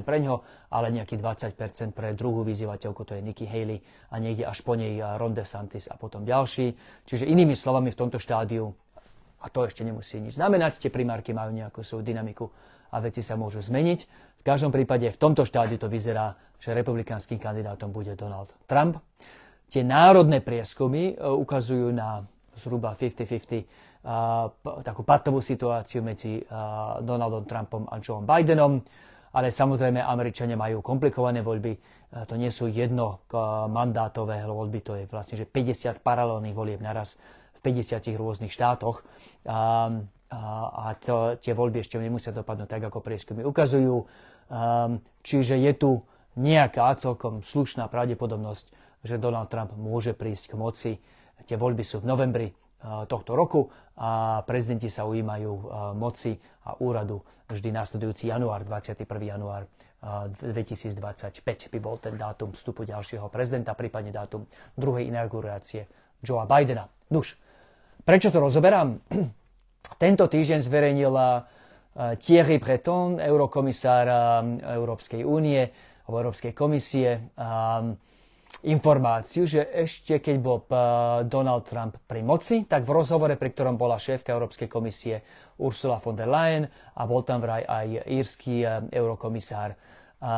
pre 0.04 0.18
ňo, 0.20 0.44
ale 0.68 0.92
nejaký 0.92 1.16
20% 1.16 1.96
pre 1.96 2.12
druhú 2.12 2.44
vyzývateľku, 2.44 3.02
to 3.08 3.16
je 3.16 3.24
Nikki 3.24 3.48
Haley 3.48 3.80
a 4.12 4.20
niekde 4.20 4.44
až 4.44 4.68
po 4.68 4.76
nej 4.76 5.00
Ron 5.00 5.32
DeSantis 5.32 5.88
a 5.88 5.96
potom 5.96 6.28
ďalší. 6.28 6.76
Čiže 7.08 7.24
inými 7.24 7.56
slovami 7.56 7.96
v 7.96 8.00
tomto 8.04 8.20
štádiu 8.20 8.76
a 9.42 9.46
to 9.48 9.64
ešte 9.64 9.86
nemusí 9.86 10.18
nič 10.18 10.36
znamenať, 10.36 10.82
tie 10.82 10.92
primárky 10.92 11.32
majú 11.32 11.54
nejakú 11.54 11.86
svoju 11.86 12.04
dynamiku 12.04 12.50
a 12.92 13.00
veci 13.00 13.22
sa 13.22 13.38
môžu 13.38 13.62
zmeniť. 13.62 14.00
V 14.42 14.44
každom 14.44 14.72
prípade 14.74 15.08
v 15.12 15.18
tomto 15.20 15.46
štádiu 15.46 15.78
to 15.78 15.92
vyzerá, 15.92 16.34
že 16.58 16.74
republikánskym 16.74 17.38
kandidátom 17.38 17.94
bude 17.94 18.18
Donald 18.18 18.50
Trump. 18.66 18.98
Tie 19.68 19.84
národné 19.84 20.40
prieskumy 20.40 21.14
e, 21.14 21.14
ukazujú 21.20 21.92
na 21.92 22.24
zhruba 22.58 22.98
50-50 22.98 23.54
e, 23.54 23.64
takú 24.84 25.02
patovú 25.06 25.40
situáciu 25.40 26.02
medzi 26.02 26.42
Donaldom 27.06 27.46
Trumpom 27.46 27.86
a 27.88 28.02
Joe 28.02 28.26
Bidenom, 28.26 28.82
ale 29.38 29.54
samozrejme 29.54 30.02
Američania 30.02 30.58
majú 30.58 30.82
komplikované 30.82 31.46
voľby, 31.46 31.78
to 32.26 32.40
nie 32.40 32.50
sú 32.50 32.72
jedno 32.72 33.22
mandátové 33.70 34.42
voľby, 34.48 34.80
to 34.82 34.94
je 34.98 35.04
vlastne 35.12 35.36
že 35.38 35.46
50 35.46 36.00
paralelných 36.02 36.56
volieb 36.56 36.80
naraz 36.80 37.20
v 37.60 37.60
50 37.70 38.02
rôznych 38.16 38.50
štátoch. 38.54 39.04
A, 39.46 40.92
to, 41.00 41.40
tie 41.40 41.56
voľby 41.56 41.84
ešte 41.84 42.00
nemusia 42.00 42.36
dopadnúť 42.36 42.68
tak, 42.68 42.84
ako 42.88 43.00
prieskumy 43.00 43.48
ukazujú. 43.48 44.08
Čiže 45.24 45.56
je 45.56 45.74
tu 45.76 45.92
nejaká 46.38 46.94
celkom 47.00 47.42
slušná 47.42 47.90
pravdepodobnosť, 47.90 48.66
že 49.02 49.22
Donald 49.22 49.50
Trump 49.50 49.74
môže 49.74 50.14
prísť 50.14 50.54
k 50.54 50.60
moci. 50.60 50.92
Tie 51.46 51.60
voľby 51.60 51.84
sú 51.86 52.02
v 52.02 52.10
novembri 52.10 52.48
uh, 52.50 53.06
tohto 53.06 53.38
roku 53.38 53.68
a 54.00 54.42
prezidenti 54.48 54.90
sa 54.90 55.06
ujímajú 55.06 55.52
uh, 55.54 55.64
moci 55.94 56.38
a 56.66 56.78
úradu 56.82 57.22
vždy 57.48 57.72
nasledujúci 57.72 58.28
január, 58.28 58.68
21. 58.68 59.08
január 59.24 59.64
2025 59.98 61.02
by 61.74 61.80
bol 61.82 61.98
ten 61.98 62.14
dátum 62.14 62.54
vstupu 62.54 62.86
ďalšieho 62.86 63.34
prezidenta, 63.34 63.74
prípadne 63.74 64.14
dátum 64.14 64.46
druhej 64.78 65.10
inaugurácie 65.10 65.90
Joea 66.22 66.46
Bidena. 66.46 66.86
Nuž, 67.10 67.40
Prečo 68.08 68.32
to 68.32 68.40
rozoberám? 68.40 69.04
Tento 70.04 70.32
týždeň 70.32 70.60
zverejnil 70.64 71.12
Thierry 72.24 72.56
Breton, 72.56 73.20
eurokomisár 73.20 74.08
Európskej 74.64 75.28
únie 75.28 75.68
Európskej 76.08 76.56
komisie, 76.56 77.36
informáciu, 78.66 79.46
že 79.46 79.70
ešte 79.70 80.18
keď 80.18 80.36
bol 80.42 80.66
Donald 81.30 81.70
Trump 81.70 82.02
pri 82.10 82.26
moci, 82.26 82.66
tak 82.66 82.84
v 82.84 82.96
rozhovore, 82.96 83.38
pri 83.38 83.54
ktorom 83.54 83.78
bola 83.78 84.02
šéfka 84.02 84.34
Európskej 84.34 84.66
komisie 84.66 85.22
Ursula 85.62 86.02
von 86.02 86.18
der 86.18 86.28
Leyen 86.28 86.66
a 86.98 87.02
bol 87.06 87.22
tam 87.22 87.44
vraj 87.44 87.64
aj 87.64 88.08
írsky 88.10 88.66
eurokomisár 88.90 89.78
a 90.18 90.34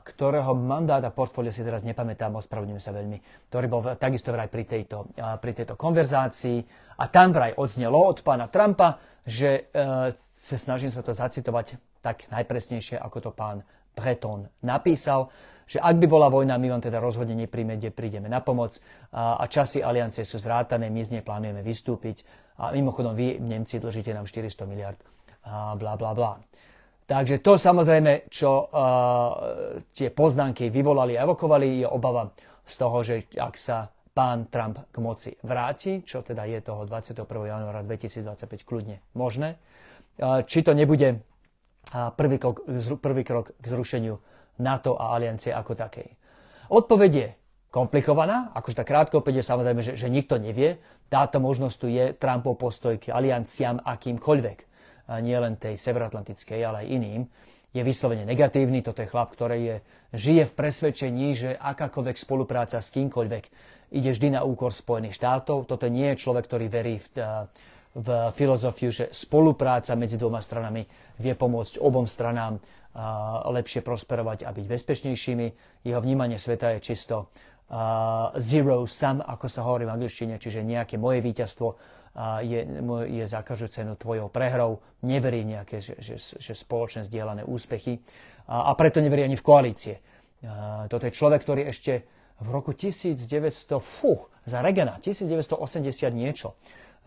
ktorého 0.00 0.56
mandát 0.56 1.04
a 1.04 1.12
portfólio 1.12 1.52
si 1.52 1.60
teraz 1.60 1.84
nepamätám, 1.84 2.32
ospravedlňujem 2.40 2.80
sa 2.80 2.96
veľmi, 2.96 3.18
ktorý 3.52 3.66
bol 3.68 3.84
takisto 4.00 4.32
vraj 4.32 4.48
pri 4.48 4.64
tejto, 4.64 5.12
pri 5.20 5.52
tejto 5.52 5.76
konverzácii. 5.76 6.64
A 6.96 7.12
tam 7.12 7.36
vraj 7.36 7.52
odznelo 7.60 8.08
od 8.08 8.24
pána 8.24 8.48
Trumpa, 8.48 8.96
že 9.28 9.68
e, 9.68 10.16
sa 10.16 10.56
snažím 10.56 10.88
sa 10.88 11.04
to 11.04 11.12
zacitovať 11.12 11.76
tak 12.00 12.24
najpresnejšie, 12.32 12.96
ako 12.96 13.28
to 13.28 13.30
pán 13.36 13.60
Breton 13.98 14.46
napísal, 14.62 15.26
že 15.68 15.82
ak 15.82 15.98
by 15.98 16.06
bola 16.06 16.30
vojna, 16.30 16.56
my 16.56 16.78
vám 16.78 16.82
teda 16.86 17.02
rozhodne 17.02 17.34
nepríjme, 17.34 17.76
kde 17.76 17.90
prídeme 17.92 18.30
na 18.30 18.40
pomoc 18.40 18.78
a, 19.10 19.36
a 19.36 19.44
časy 19.50 19.82
aliancie 19.82 20.22
sú 20.22 20.38
zrátané, 20.40 20.88
my 20.88 21.02
z 21.02 21.18
nej 21.18 21.22
plánujeme 21.26 21.60
vystúpiť 21.60 22.22
a 22.62 22.70
mimochodom 22.72 23.12
vy, 23.12 23.36
Nemci, 23.42 23.76
dlžíte 23.76 24.14
nám 24.14 24.24
400 24.24 24.64
miliard 24.64 24.96
a 25.44 25.76
bla 25.76 25.98
bla 25.98 26.14
bla. 26.14 26.32
Takže 27.08 27.40
to 27.40 27.56
samozrejme, 27.56 28.28
čo 28.28 28.68
uh, 28.68 29.80
tie 29.96 30.12
poznámky 30.12 30.68
vyvolali 30.68 31.16
a 31.16 31.24
evokovali, 31.24 31.84
je 31.84 31.88
obava 31.88 32.32
z 32.68 32.74
toho, 32.76 32.96
že 33.00 33.14
ak 33.36 33.54
sa 33.56 33.88
pán 34.12 34.50
Trump 34.52 34.92
k 34.92 34.96
moci 35.00 35.30
vráti, 35.40 36.04
čo 36.04 36.20
teda 36.20 36.44
je 36.44 36.60
toho 36.60 36.84
21. 36.84 37.24
januára 37.24 37.80
2025 37.86 38.66
kľudne 38.66 39.00
možné, 39.16 39.56
či 40.50 40.66
to 40.66 40.74
nebude 40.74 41.22
prvý, 41.90 42.36
krok, 42.36 42.64
prvý 43.00 43.22
krok 43.24 43.56
k 43.56 43.64
zrušeniu 43.64 44.20
NATO 44.60 44.98
a 44.98 45.16
aliancie 45.16 45.54
ako 45.54 45.72
takej. 45.78 46.08
Odpoveď 46.68 47.12
je 47.12 47.28
komplikovaná, 47.68 48.52
akože 48.52 48.80
tak 48.80 48.88
krátko 48.88 49.24
je 49.24 49.44
samozrejme, 49.44 49.80
že, 49.84 49.92
že 49.96 50.08
nikto 50.12 50.36
nevie. 50.36 50.80
Táto 51.08 51.40
možnosť 51.40 51.76
tu 51.80 51.86
je 51.88 52.12
Trumpov 52.16 52.60
postoj 52.60 53.00
k 53.00 53.12
alianciám 53.12 53.80
akýmkoľvek 53.84 54.68
nie 55.24 55.36
len 55.40 55.56
tej 55.56 55.80
severoatlantickej, 55.80 56.60
ale 56.60 56.84
aj 56.84 56.92
iným, 56.92 57.22
je 57.72 57.82
vyslovene 57.84 58.28
negatívny. 58.28 58.84
Toto 58.84 59.00
je 59.00 59.08
chlap, 59.08 59.32
ktorý 59.32 59.58
je, 59.60 59.76
žije 60.12 60.42
v 60.52 60.56
presvedčení, 60.56 61.26
že 61.32 61.50
akákoľvek 61.56 62.16
spolupráca 62.16 62.80
s 62.80 62.92
kýmkoľvek 62.92 63.44
ide 63.92 64.10
vždy 64.12 64.36
na 64.36 64.44
úkor 64.44 64.72
Spojených 64.72 65.16
štátov. 65.16 65.64
Toto 65.64 65.88
nie 65.88 66.12
je 66.12 66.20
človek, 66.20 66.44
ktorý 66.44 66.66
verí 66.68 66.96
v, 67.00 67.08
v 67.98 68.30
filozofiu, 68.30 68.94
že 68.94 69.10
spolupráca 69.10 69.98
medzi 69.98 70.14
dvoma 70.14 70.38
stranami 70.38 70.86
vie 71.18 71.34
pomôcť 71.34 71.82
obom 71.82 72.06
stranám 72.06 72.62
lepšie 73.50 73.82
prosperovať 73.82 74.46
a 74.46 74.54
byť 74.54 74.64
bezpečnejšími. 74.64 75.46
Jeho 75.86 76.00
vnímanie 76.02 76.38
sveta 76.38 76.78
je 76.78 76.94
čisto 76.94 77.34
zero 78.38 78.86
sum, 78.88 79.18
ako 79.20 79.46
sa 79.50 79.60
hovorí 79.66 79.84
v 79.84 79.94
angličtine, 79.98 80.40
čiže 80.40 80.64
nejaké 80.64 80.96
moje 80.96 81.20
víťazstvo 81.20 81.68
je, 82.42 82.60
je 83.12 83.24
za 83.28 83.40
každú 83.44 83.68
cenu 83.68 83.92
tvojou 83.94 84.32
prehrou. 84.32 84.80
Neverí 85.04 85.44
nejaké 85.44 85.78
že, 85.78 85.94
že, 86.00 86.16
že 86.18 86.52
spoločne 86.54 87.04
zdieľané 87.04 87.44
úspechy 87.44 88.00
a, 88.48 88.70
a 88.70 88.72
preto 88.74 88.98
neverí 88.98 89.26
ani 89.26 89.36
v 89.36 89.44
koalície. 89.44 89.94
Toto 90.86 91.04
je 91.04 91.12
človek, 91.12 91.42
ktorý 91.42 91.62
ešte 91.70 92.06
v 92.38 92.48
roku 92.54 92.70
1900, 92.70 93.18
fuch, 93.82 94.30
za 94.46 94.62
Regana, 94.62 95.02
1980 95.02 95.50
niečo, 96.14 96.54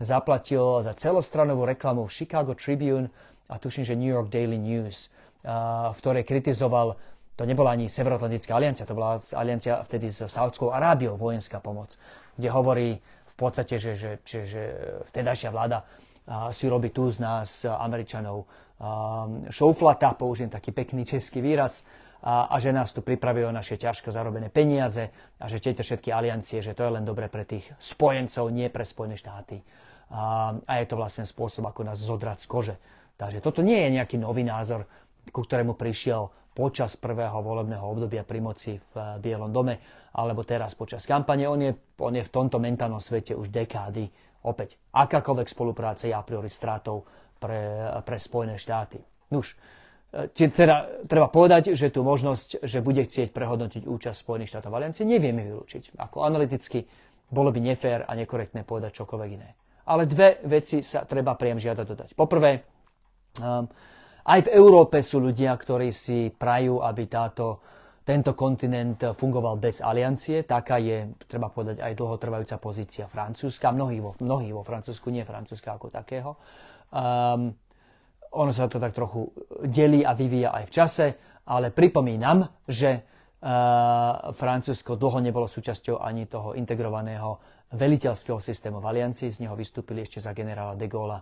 zaplatil 0.04 0.82
za 0.82 0.92
celostranovú 0.94 1.66
reklamu 1.66 2.06
v 2.06 2.14
Chicago 2.14 2.52
Tribune 2.54 3.08
a 3.48 3.58
tuším, 3.58 3.84
že 3.86 3.98
New 3.98 4.10
York 4.10 4.28
Daily 4.28 4.58
News, 4.58 5.10
v 5.92 5.98
ktorej 5.98 6.22
kritizoval, 6.26 6.94
to 7.34 7.48
nebola 7.48 7.74
ani 7.74 7.88
Severoatlantická 7.88 8.54
aliancia, 8.54 8.86
to 8.86 8.94
bola 8.94 9.18
aliancia 9.34 9.80
vtedy 9.82 10.12
s 10.12 10.28
Saudskou 10.28 10.70
Arábiou, 10.70 11.16
vojenská 11.16 11.58
pomoc, 11.58 11.96
kde 12.36 12.48
hovorí 12.52 12.88
v 13.02 13.34
podstate, 13.34 13.80
že, 13.80 13.96
že, 13.96 14.10
že, 14.22 14.40
že 14.44 14.62
vtedajšia 15.10 15.50
vláda 15.50 15.82
si 16.54 16.70
robí 16.70 16.94
tu 16.94 17.10
z 17.10 17.18
nás, 17.18 17.66
Američanov, 17.66 18.46
šouflata, 19.50 20.14
použijem 20.14 20.52
taký 20.52 20.70
pekný 20.70 21.02
český 21.02 21.42
výraz, 21.42 21.82
a, 22.22 22.46
a 22.46 22.56
že 22.62 22.70
nás 22.70 22.94
tu 22.94 23.02
pripravujú 23.02 23.50
o 23.50 23.54
naše 23.54 23.74
ťažko 23.74 24.14
zarobené 24.14 24.46
peniaze 24.46 25.10
a 25.42 25.44
že 25.50 25.58
tieto 25.58 25.82
všetky 25.82 26.14
aliancie, 26.14 26.62
že 26.62 26.70
to 26.70 26.86
je 26.86 26.94
len 26.94 27.02
dobre 27.02 27.26
pre 27.26 27.42
tých 27.42 27.66
spojencov, 27.82 28.46
nie 28.54 28.70
pre 28.70 28.86
Spojené 28.86 29.18
štáty. 29.18 29.58
A, 30.12 30.52
je 30.76 30.86
to 30.86 31.00
vlastne 31.00 31.24
spôsob, 31.24 31.64
ako 31.64 31.88
nás 31.88 31.96
zodrať 31.96 32.44
z 32.44 32.46
kože. 32.46 32.76
Takže 33.16 33.40
toto 33.40 33.64
nie 33.64 33.80
je 33.88 33.96
nejaký 33.96 34.20
nový 34.20 34.44
názor, 34.44 34.84
ku 35.32 35.40
ktorému 35.40 35.72
prišiel 35.72 36.28
počas 36.52 37.00
prvého 37.00 37.40
volebného 37.40 37.80
obdobia 37.80 38.28
pri 38.28 38.44
moci 38.44 38.76
v 38.76 38.94
eh, 38.96 39.16
Bielom 39.16 39.48
dome, 39.48 39.80
alebo 40.12 40.44
teraz 40.44 40.76
počas 40.76 41.08
kampane. 41.08 41.48
On 41.48 41.56
je, 41.56 41.72
on 41.96 42.12
je 42.12 42.20
v 42.20 42.32
tomto 42.32 42.60
mentálnom 42.60 43.00
svete 43.00 43.32
už 43.32 43.48
dekády. 43.48 44.12
Opäť, 44.44 44.76
akákoľvek 44.92 45.48
spolupráca 45.48 46.04
je 46.04 46.12
a 46.12 46.20
priori 46.20 46.52
stratou 46.52 47.08
pre, 47.40 47.88
pre 48.04 48.16
Spojené 48.18 48.58
štáty. 48.58 49.00
Nuž, 49.32 49.56
teda, 50.36 51.08
treba 51.08 51.32
povedať, 51.32 51.72
že 51.72 51.88
tú 51.88 52.04
možnosť, 52.04 52.60
že 52.60 52.84
bude 52.84 53.00
chcieť 53.00 53.32
prehodnotiť 53.32 53.88
účasť 53.88 54.18
Spojených 54.18 54.50
štátov 54.52 54.70
v 54.74 54.78
aliancii, 54.82 55.08
nevieme 55.08 55.46
vylúčiť. 55.46 55.96
Ako 55.96 56.26
analyticky 56.26 56.84
bolo 57.32 57.48
by 57.48 57.64
nefér 57.64 58.04
a 58.04 58.12
nekorektné 58.12 58.66
povedať 58.68 59.00
čokoľvek 59.00 59.30
iné. 59.32 59.56
Ale 59.86 60.06
dve 60.06 60.38
veci 60.46 60.80
sa 60.84 61.02
treba 61.02 61.34
priam 61.34 61.58
žiadať 61.58 61.84
dodať. 61.86 62.08
Poprvé, 62.14 62.62
um, 63.42 63.66
aj 64.22 64.40
v 64.46 64.52
Európe 64.54 65.02
sú 65.02 65.18
ľudia, 65.18 65.50
ktorí 65.58 65.90
si 65.90 66.30
prajú, 66.30 66.78
aby 66.78 67.10
táto, 67.10 67.58
tento 68.06 68.38
kontinent 68.38 69.02
fungoval 69.18 69.58
bez 69.58 69.82
aliancie. 69.82 70.46
Taká 70.46 70.78
je, 70.78 71.10
treba 71.26 71.50
povedať, 71.50 71.82
aj 71.82 71.98
dlhotrvajúca 71.98 72.62
pozícia 72.62 73.10
Francúzska. 73.10 73.74
Mnohí 73.74 73.98
vo, 73.98 74.14
mnohí 74.22 74.54
vo 74.54 74.62
Francúzsku, 74.62 75.10
nie 75.10 75.26
Francúzska 75.26 75.74
ako 75.74 75.90
takého. 75.90 76.38
Um, 76.94 77.50
ono 78.32 78.52
sa 78.54 78.70
to 78.70 78.78
tak 78.78 78.94
trochu 78.94 79.26
delí 79.66 80.06
a 80.06 80.14
vyvíja 80.14 80.54
aj 80.54 80.64
v 80.70 80.72
čase, 80.72 81.06
ale 81.50 81.74
pripomínam, 81.74 82.46
že 82.64 83.02
uh, 83.42 84.30
Francúzsko 84.30 84.94
dlho 84.94 85.18
nebolo 85.18 85.50
súčasťou 85.50 85.98
ani 85.98 86.30
toho 86.30 86.54
integrovaného 86.54 87.42
veliteľského 87.72 88.38
systému 88.38 88.78
v 88.78 88.88
Aliancii. 88.88 89.32
Z 89.32 89.42
neho 89.42 89.56
vystúpili 89.56 90.04
ešte 90.04 90.20
za 90.20 90.36
generála 90.36 90.76
de 90.76 90.88
Gaulle 90.88 91.20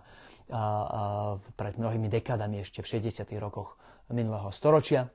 pred 1.55 1.73
mnohými 1.79 2.11
dekádami, 2.11 2.59
ešte 2.59 2.83
v 2.83 2.99
60. 2.99 3.23
rokoch 3.39 3.79
minulého 4.11 4.51
storočia. 4.51 5.07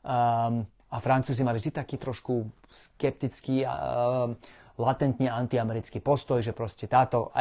Um, 0.00 0.64
a 0.88 0.96
Francúzi 1.04 1.44
mali 1.44 1.60
vždy 1.60 1.84
taký 1.84 2.00
trošku 2.00 2.48
skeptický 2.72 3.68
uh, 3.68 4.32
latentne 4.78 5.28
antiamerický 5.28 5.98
postoj, 5.98 6.38
že 6.38 6.54
proste 6.54 6.86
táto, 6.86 7.34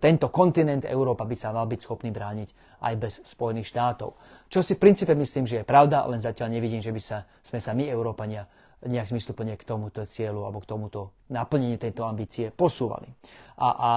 tento 0.00 0.32
kontinent 0.32 0.88
Európa 0.88 1.28
by 1.28 1.36
sa 1.36 1.52
mal 1.52 1.68
byť 1.68 1.80
schopný 1.84 2.08
brániť 2.08 2.80
aj 2.80 2.94
bez 2.96 3.14
Spojených 3.22 3.68
štátov. 3.68 4.16
Čo 4.48 4.64
si 4.64 4.72
v 4.74 4.82
princípe 4.82 5.12
myslím, 5.12 5.44
že 5.44 5.62
je 5.62 5.68
pravda, 5.68 6.08
len 6.08 6.18
zatiaľ 6.18 6.48
nevidím, 6.48 6.80
že 6.80 6.90
by 6.90 6.98
sa, 6.98 7.28
sme 7.44 7.60
sa 7.60 7.76
my, 7.76 7.84
Európania, 7.86 8.48
nejak 8.86 9.10
zmysluplne 9.10 9.58
k 9.58 9.66
tomuto 9.66 10.06
cieľu 10.06 10.46
alebo 10.46 10.62
k 10.62 10.70
tomuto 10.70 11.00
naplneniu 11.34 11.80
tejto 11.80 12.06
ambície 12.06 12.54
posúvali. 12.54 13.10
A, 13.58 13.68
a 13.74 13.92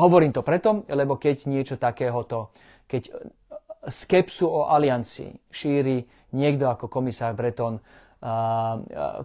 hovorím 0.00 0.34
to 0.34 0.42
preto, 0.42 0.82
lebo 0.90 1.20
keď 1.20 1.46
niečo 1.46 1.78
takéhoto, 1.78 2.50
keď 2.90 3.14
skepsu 3.86 4.46
o 4.46 4.70
aliancii 4.70 5.50
šíri 5.50 6.02
niekto 6.34 6.70
ako 6.70 6.90
komisár 6.90 7.34
Breton, 7.34 7.78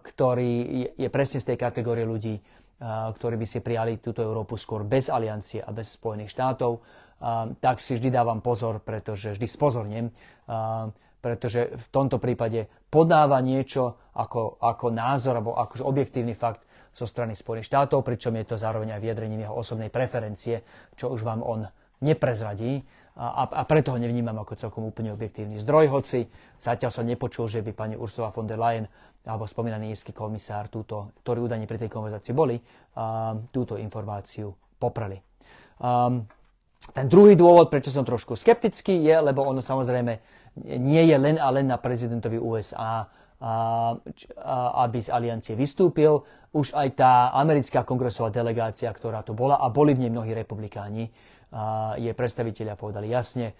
ktorý 0.01 0.53
je 0.97 1.09
presne 1.13 1.37
z 1.37 1.53
tej 1.53 1.57
kategórie 1.57 2.05
ľudí, 2.05 2.41
ktorí 2.81 3.35
by 3.37 3.47
si 3.49 3.61
prijali 3.61 4.01
túto 4.01 4.25
Európu 4.25 4.57
skôr 4.57 4.85
bez 4.85 5.09
aliancie 5.09 5.61
a 5.61 5.69
bez 5.69 5.97
Spojených 5.97 6.33
štátov, 6.33 6.81
tak 7.61 7.81
si 7.81 7.97
vždy 7.97 8.09
dávam 8.13 8.41
pozor, 8.41 8.81
pretože 8.81 9.33
vždy 9.33 9.47
spozornem, 9.49 10.09
pretože 11.27 11.75
v 11.75 11.87
tomto 11.91 12.23
prípade 12.23 12.71
podáva 12.87 13.43
niečo 13.43 13.99
ako, 14.15 14.63
ako 14.63 14.95
názor 14.95 15.35
alebo 15.35 15.59
akože 15.59 15.83
objektívny 15.83 16.31
fakt 16.31 16.63
zo 16.95 17.03
strany 17.03 17.35
Spojených 17.35 17.67
štátov, 17.67 18.07
pričom 18.07 18.31
je 18.39 18.47
to 18.47 18.55
zároveň 18.55 18.95
aj 18.95 19.03
vyjadrením 19.03 19.43
jeho 19.43 19.59
osobnej 19.59 19.91
preferencie, 19.91 20.63
čo 20.95 21.11
už 21.11 21.27
vám 21.27 21.43
on 21.43 21.67
neprezradí 21.99 22.79
a, 23.19 23.43
a 23.43 23.61
preto 23.67 23.91
ho 23.91 23.99
nevnímam 23.99 24.39
ako 24.39 24.55
celkom 24.55 24.87
úplne 24.87 25.11
objektívny 25.11 25.59
zdroj, 25.59 25.91
hoci 25.91 26.31
zatiaľ 26.61 26.89
som 26.95 27.03
nepočul, 27.03 27.51
že 27.51 27.59
by 27.59 27.75
pani 27.75 27.95
Ursula 27.99 28.31
von 28.31 28.47
der 28.47 28.61
Leyen 28.61 28.87
alebo 29.27 29.43
spomínaný 29.43 29.91
írsky 29.91 30.15
komisár, 30.15 30.71
túto, 30.71 31.11
ktorí 31.27 31.43
údajne 31.43 31.67
pri 31.67 31.83
tej 31.83 31.91
konverzácii 31.91 32.31
boli, 32.31 32.55
túto 33.51 33.75
informáciu 33.75 34.55
popreli. 34.79 35.19
Um, 35.83 36.23
ten 36.93 37.05
druhý 37.09 37.35
dôvod, 37.35 37.69
prečo 37.69 37.91
som 37.91 38.07
trošku 38.07 38.37
skeptický, 38.39 39.01
je, 39.01 39.15
lebo 39.19 39.43
ono 39.43 39.61
samozrejme 39.61 40.13
nie 40.81 41.03
je 41.05 41.17
len 41.19 41.37
a 41.37 41.51
len 41.53 41.69
na 41.69 41.77
prezidentovi 41.77 42.41
USA, 42.41 43.05
aby 44.81 44.97
z 44.97 45.13
aliancie 45.13 45.53
vystúpil. 45.53 46.25
Už 46.57 46.73
aj 46.73 46.97
tá 46.97 47.29
americká 47.37 47.85
kongresová 47.85 48.33
delegácia, 48.33 48.89
ktorá 48.89 49.21
tu 49.21 49.37
bola, 49.37 49.61
a 49.61 49.69
boli 49.69 49.93
v 49.93 50.07
nej 50.07 50.11
mnohí 50.13 50.33
republikáni, 50.33 51.13
je 52.01 52.11
predstaviteľia 52.17 52.73
povedali 52.73 53.13
jasne, 53.13 53.53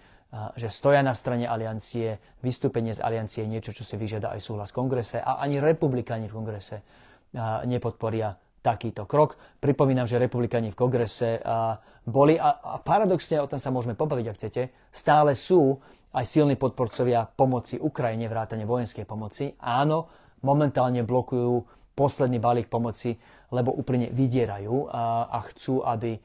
že 0.58 0.68
stoja 0.68 1.00
na 1.00 1.14
strane 1.14 1.46
aliancie, 1.46 2.18
vystúpenie 2.42 2.92
z 2.92 3.00
aliancie 3.00 3.46
je 3.46 3.52
niečo, 3.54 3.70
čo 3.70 3.86
si 3.86 3.94
vyžiada 3.94 4.34
aj 4.34 4.40
súhlas 4.42 4.74
kongrese 4.74 5.22
a 5.22 5.38
ani 5.38 5.62
republikáni 5.62 6.26
v 6.26 6.34
kongrese 6.34 6.82
nepodporia 7.64 8.34
takýto 8.60 9.06
krok. 9.08 9.38
Pripomínam, 9.62 10.06
že 10.06 10.18
republikáni 10.20 10.74
v 10.74 10.78
kongrese 10.78 11.38
boli, 12.04 12.36
a, 12.40 12.78
paradoxne 12.82 13.40
o 13.42 13.50
tom 13.50 13.60
sa 13.60 13.70
môžeme 13.72 13.94
pobaviť, 13.94 14.26
ak 14.28 14.36
chcete, 14.36 14.62
stále 14.90 15.32
sú 15.36 15.78
aj 16.16 16.24
silní 16.24 16.56
podporcovia 16.56 17.28
pomoci 17.28 17.76
Ukrajine, 17.76 18.26
vrátane 18.26 18.64
vojenskej 18.64 19.04
pomoci. 19.04 19.52
Áno, 19.60 20.08
momentálne 20.40 21.04
blokujú 21.04 21.64
posledný 21.92 22.38
balík 22.40 22.70
pomoci, 22.70 23.18
lebo 23.52 23.74
úplne 23.74 24.08
vydierajú 24.14 24.88
a, 24.88 25.28
a 25.28 25.38
chcú, 25.52 25.82
aby 25.84 26.16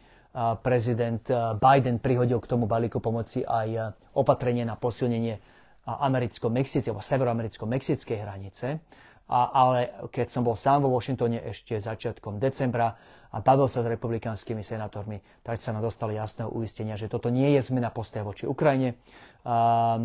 prezident 0.65 1.21
Biden 1.61 2.01
prihodil 2.01 2.41
k 2.41 2.49
tomu 2.49 2.65
balíku 2.65 2.97
pomoci 2.97 3.45
aj 3.45 3.93
opatrenie 4.17 4.65
na 4.65 4.73
posilnenie 4.73 5.37
americko-mexickej 5.85 6.89
alebo 6.89 7.05
severoamericko-mexickej 7.05 8.17
hranice. 8.17 8.81
A, 9.31 9.39
ale 9.53 9.79
keď 10.11 10.27
som 10.27 10.43
bol 10.43 10.55
sám 10.57 10.83
vo 10.83 10.91
Washingtone 10.91 11.39
ešte 11.47 11.79
začiatkom 11.79 12.43
decembra 12.43 12.99
a 13.33 13.41
bavil 13.41 13.71
sa 13.71 13.81
s 13.81 13.89
republikánskymi 13.89 14.61
senátormi, 14.61 15.23
tak 15.41 15.57
sa 15.57 15.73
nám 15.73 15.87
dostali 15.87 16.19
jasného 16.19 16.51
uistenia, 16.53 16.99
že 16.99 17.09
toto 17.09 17.31
nie 17.31 17.55
je 17.55 17.65
zmena 17.65 17.89
postoja 17.89 18.21
voči 18.21 18.45
Ukrajine. 18.45 18.99
A, 19.47 19.95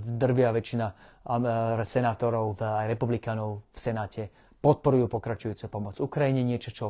drvia 0.00 0.50
väčšina 0.56 0.86
senátorov 1.82 2.58
aj 2.62 2.86
republikánov 2.86 3.66
v 3.74 3.78
Senáte 3.78 4.22
podporujú 4.62 5.10
pokračujúcu 5.10 5.66
pomoc 5.70 5.94
Ukrajine, 5.98 6.42
niečo, 6.42 6.70
čo 6.74 6.86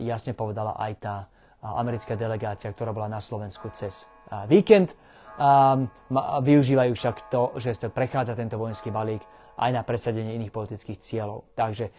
jasne 0.00 0.34
povedala 0.34 0.74
aj 0.80 0.92
tá 1.00 1.14
americká 1.60 2.16
delegácia, 2.16 2.72
ktorá 2.72 2.90
bola 2.90 3.08
na 3.08 3.20
Slovensku 3.20 3.68
cez 3.72 4.08
víkend. 4.48 4.96
Využívajú 6.40 6.92
však 6.92 7.32
to, 7.32 7.54
že 7.60 7.76
prechádza 7.92 8.36
tento 8.36 8.56
vojenský 8.56 8.88
balík 8.92 9.24
aj 9.56 9.70
na 9.74 9.82
presadenie 9.82 10.36
iných 10.36 10.54
politických 10.54 10.98
cieľov. 11.00 11.50
Takže 11.58 11.90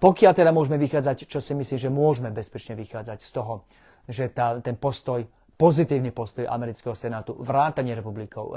pokiaľ 0.00 0.32
teda 0.36 0.50
môžeme 0.52 0.76
vychádzať, 0.76 1.24
čo 1.24 1.40
si 1.40 1.56
myslím, 1.56 1.78
že 1.80 1.90
môžeme 1.92 2.30
bezpečne 2.34 2.76
vychádzať 2.76 3.18
z 3.24 3.30
toho, 3.32 3.64
že 4.04 4.28
tá, 4.28 4.60
ten 4.60 4.76
postoj, 4.76 5.24
pozitívny 5.56 6.12
postoj 6.12 6.44
amerického 6.48 6.92
senátu, 6.92 7.36
vrátanie 7.40 7.96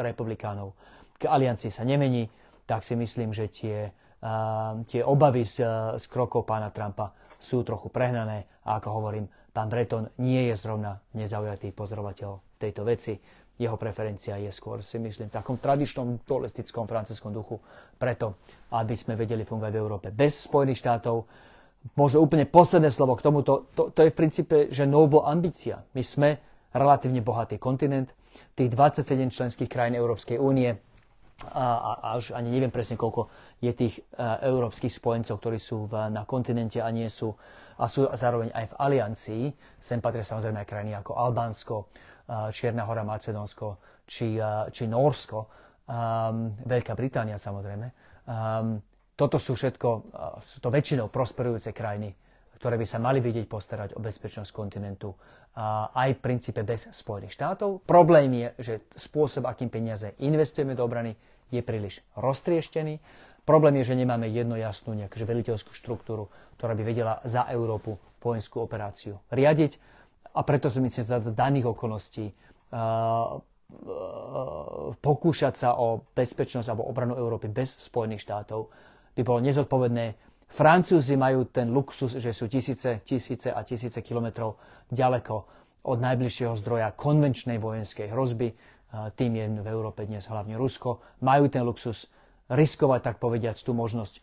republikánov 0.01 0.75
k 1.19 1.32
aliancii 1.32 1.71
sa 1.71 1.88
nemení, 1.88 2.27
tak 2.67 2.84
si 2.84 2.95
myslím, 2.95 3.32
že 3.32 3.47
tie, 3.47 3.77
uh, 4.23 4.79
tie 4.88 5.03
obavy 5.03 5.43
z, 5.47 5.63
z 5.99 6.06
krokov 6.08 6.47
pána 6.47 6.71
Trumpa 6.71 7.12
sú 7.39 7.63
trochu 7.63 7.91
prehnané 7.91 8.47
a 8.63 8.79
ako 8.79 8.89
hovorím, 9.03 9.27
pán 9.51 9.67
Breton 9.67 10.08
nie 10.23 10.47
je 10.51 10.56
zrovna 10.56 10.99
nezaujatý 11.12 11.75
pozorovateľ 11.75 12.60
tejto 12.60 12.88
veci. 12.88 13.19
Jeho 13.53 13.77
preferencia 13.77 14.33
je 14.41 14.49
skôr, 14.49 14.81
si 14.81 14.97
myslím, 14.97 15.29
v 15.29 15.37
takom 15.37 15.61
tradičnom 15.61 16.25
dualistickom 16.25 16.89
francúzskom 16.89 17.29
duchu, 17.29 17.61
preto, 18.01 18.41
aby 18.73 18.97
sme 18.97 19.13
vedeli 19.13 19.45
fungovať 19.45 19.71
v 19.73 19.81
Európe 19.81 20.07
bez 20.09 20.49
Spojených 20.49 20.81
štátov. 20.81 21.29
Možno 21.93 22.23
úplne 22.23 22.49
posledné 22.49 22.89
slovo 22.89 23.13
k 23.13 23.25
tomuto, 23.29 23.69
to, 23.77 23.93
to 23.93 23.99
je 24.01 24.09
v 24.09 24.17
princípe, 24.17 24.57
že 24.73 24.89
noble 24.89 25.21
ambícia. 25.21 25.85
My 25.93 26.01
sme 26.01 26.41
relatívne 26.73 27.21
bohatý 27.21 27.61
kontinent, 27.61 28.17
tých 28.57 28.73
27 28.73 29.29
členských 29.29 29.69
krajín 29.69 29.93
Európskej 30.01 30.41
únie, 30.41 30.73
a, 31.51 31.65
a 31.75 31.91
až 32.15 32.31
ani 32.37 32.53
neviem 32.53 32.71
presne 32.71 32.95
koľko 32.95 33.27
je 33.59 33.73
tých 33.73 33.99
uh, 34.15 34.39
európskych 34.45 34.93
spojencov, 34.93 35.41
ktorí 35.41 35.57
sú 35.59 35.89
v, 35.89 36.07
na 36.13 36.23
kontinente 36.23 36.79
a 36.79 36.87
nie 36.93 37.09
sú 37.09 37.33
a 37.73 37.89
sú 37.89 38.05
zároveň 38.13 38.53
aj 38.53 38.65
v 38.69 38.77
aliancii. 38.77 39.43
Sem 39.81 39.97
patria 39.97 40.21
samozrejme 40.21 40.61
aj 40.61 40.69
krajiny 40.69 40.93
ako 40.93 41.17
Albánsko, 41.17 41.75
Čierna 42.27 42.88
hora, 42.88 43.03
Macedónsko 43.03 43.79
či, 44.07 44.39
či 44.71 44.83
Norsko, 44.88 45.39
um, 45.43 46.55
Veľká 46.63 46.95
Británia 46.95 47.36
samozrejme. 47.36 47.88
Um, 48.23 48.79
toto 49.13 49.38
sú 49.38 49.53
všetko, 49.53 49.89
sú 50.41 50.57
to 50.57 50.73
väčšinou 50.73 51.12
prosperujúce 51.12 51.69
krajiny 51.69 52.15
ktoré 52.63 52.79
by 52.79 52.88
sa 52.88 52.95
mali 52.95 53.19
vidieť 53.19 53.43
postarať 53.51 53.89
o 53.91 53.99
bezpečnosť 53.99 54.55
kontinentu 54.55 55.12
aj 55.99 56.15
v 56.15 56.23
princípe 56.23 56.63
bez 56.63 56.88
Spojených 56.95 57.36
štátov. 57.36 57.83
Problém 57.83 58.31
je, 58.39 58.47
že 58.55 58.73
spôsob, 58.95 59.51
akým 59.51 59.67
peniaze 59.67 60.15
investujeme 60.23 60.71
do 60.71 60.88
obrany, 60.88 61.19
je 61.51 61.59
príliš 61.59 61.99
roztrieštený. 62.15 63.03
Problém 63.43 63.83
je, 63.83 63.91
že 63.91 63.99
nemáme 63.99 64.31
jednu 64.31 64.55
jasnú 64.55 64.95
nejakú 64.95 65.19
veliteľskú 65.27 65.75
štruktúru, 65.75 66.31
ktorá 66.55 66.71
by 66.71 66.83
vedela 66.88 67.19
za 67.27 67.43
Európu 67.51 67.99
vojenskú 68.23 68.63
operáciu 68.63 69.19
riadiť. 69.36 69.75
A 70.33 70.41
preto 70.41 70.69
si 70.69 70.81
myslím, 70.81 71.01
že 71.05 71.13
za 71.13 71.19
daných 71.21 71.71
okolností 71.73 72.29
uh, 72.29 73.37
pokúšať 75.01 75.53
sa 75.53 75.69
o 75.77 76.05
bezpečnosť 76.13 76.67
alebo 76.69 76.85
obranu 76.85 77.17
Európy 77.17 77.49
bez 77.49 77.73
Spojených 77.77 78.21
štátov 78.25 78.69
by 79.13 79.21
bolo 79.21 79.39
nezodpovedné 79.45 80.33
Francúzi 80.53 81.17
majú 81.17 81.49
ten 81.49 81.73
luxus, 81.73 82.13
že 82.13 82.29
sú 82.29 82.45
tisíce, 82.45 83.01
tisíce 83.01 83.49
a 83.49 83.65
tisíce 83.65 84.05
kilometrov 84.05 84.61
ďaleko 84.93 85.35
od 85.81 85.97
najbližšieho 85.97 86.53
zdroja 86.61 86.93
konvenčnej 86.93 87.57
vojenskej 87.57 88.13
hrozby. 88.13 88.53
Tým 89.17 89.31
je 89.33 89.45
v 89.49 89.67
Európe 89.73 90.05
dnes 90.05 90.21
hlavne 90.29 90.53
Rusko. 90.53 91.01
Majú 91.25 91.49
ten 91.49 91.65
luxus 91.65 92.05
riskovať, 92.53 93.01
tak 93.01 93.15
povediať, 93.17 93.65
tú 93.65 93.73
možnosť, 93.73 94.21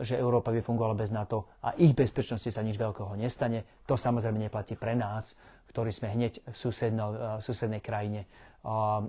že 0.00 0.14
Európa 0.14 0.54
by 0.54 0.62
fungovala 0.62 0.94
bez 0.94 1.10
NATO 1.10 1.50
a 1.58 1.74
ich 1.74 1.98
bezpečnosti 1.98 2.46
sa 2.46 2.62
nič 2.62 2.78
veľkého 2.78 3.18
nestane. 3.18 3.66
To 3.90 3.98
samozrejme 3.98 4.38
neplatí 4.38 4.78
pre 4.78 4.94
nás, 4.94 5.34
ktorí 5.66 5.90
sme 5.90 6.14
hneď 6.14 6.46
v, 6.46 6.54
susedno, 6.54 7.06
v 7.38 7.42
susednej 7.42 7.82
krajine 7.82 8.30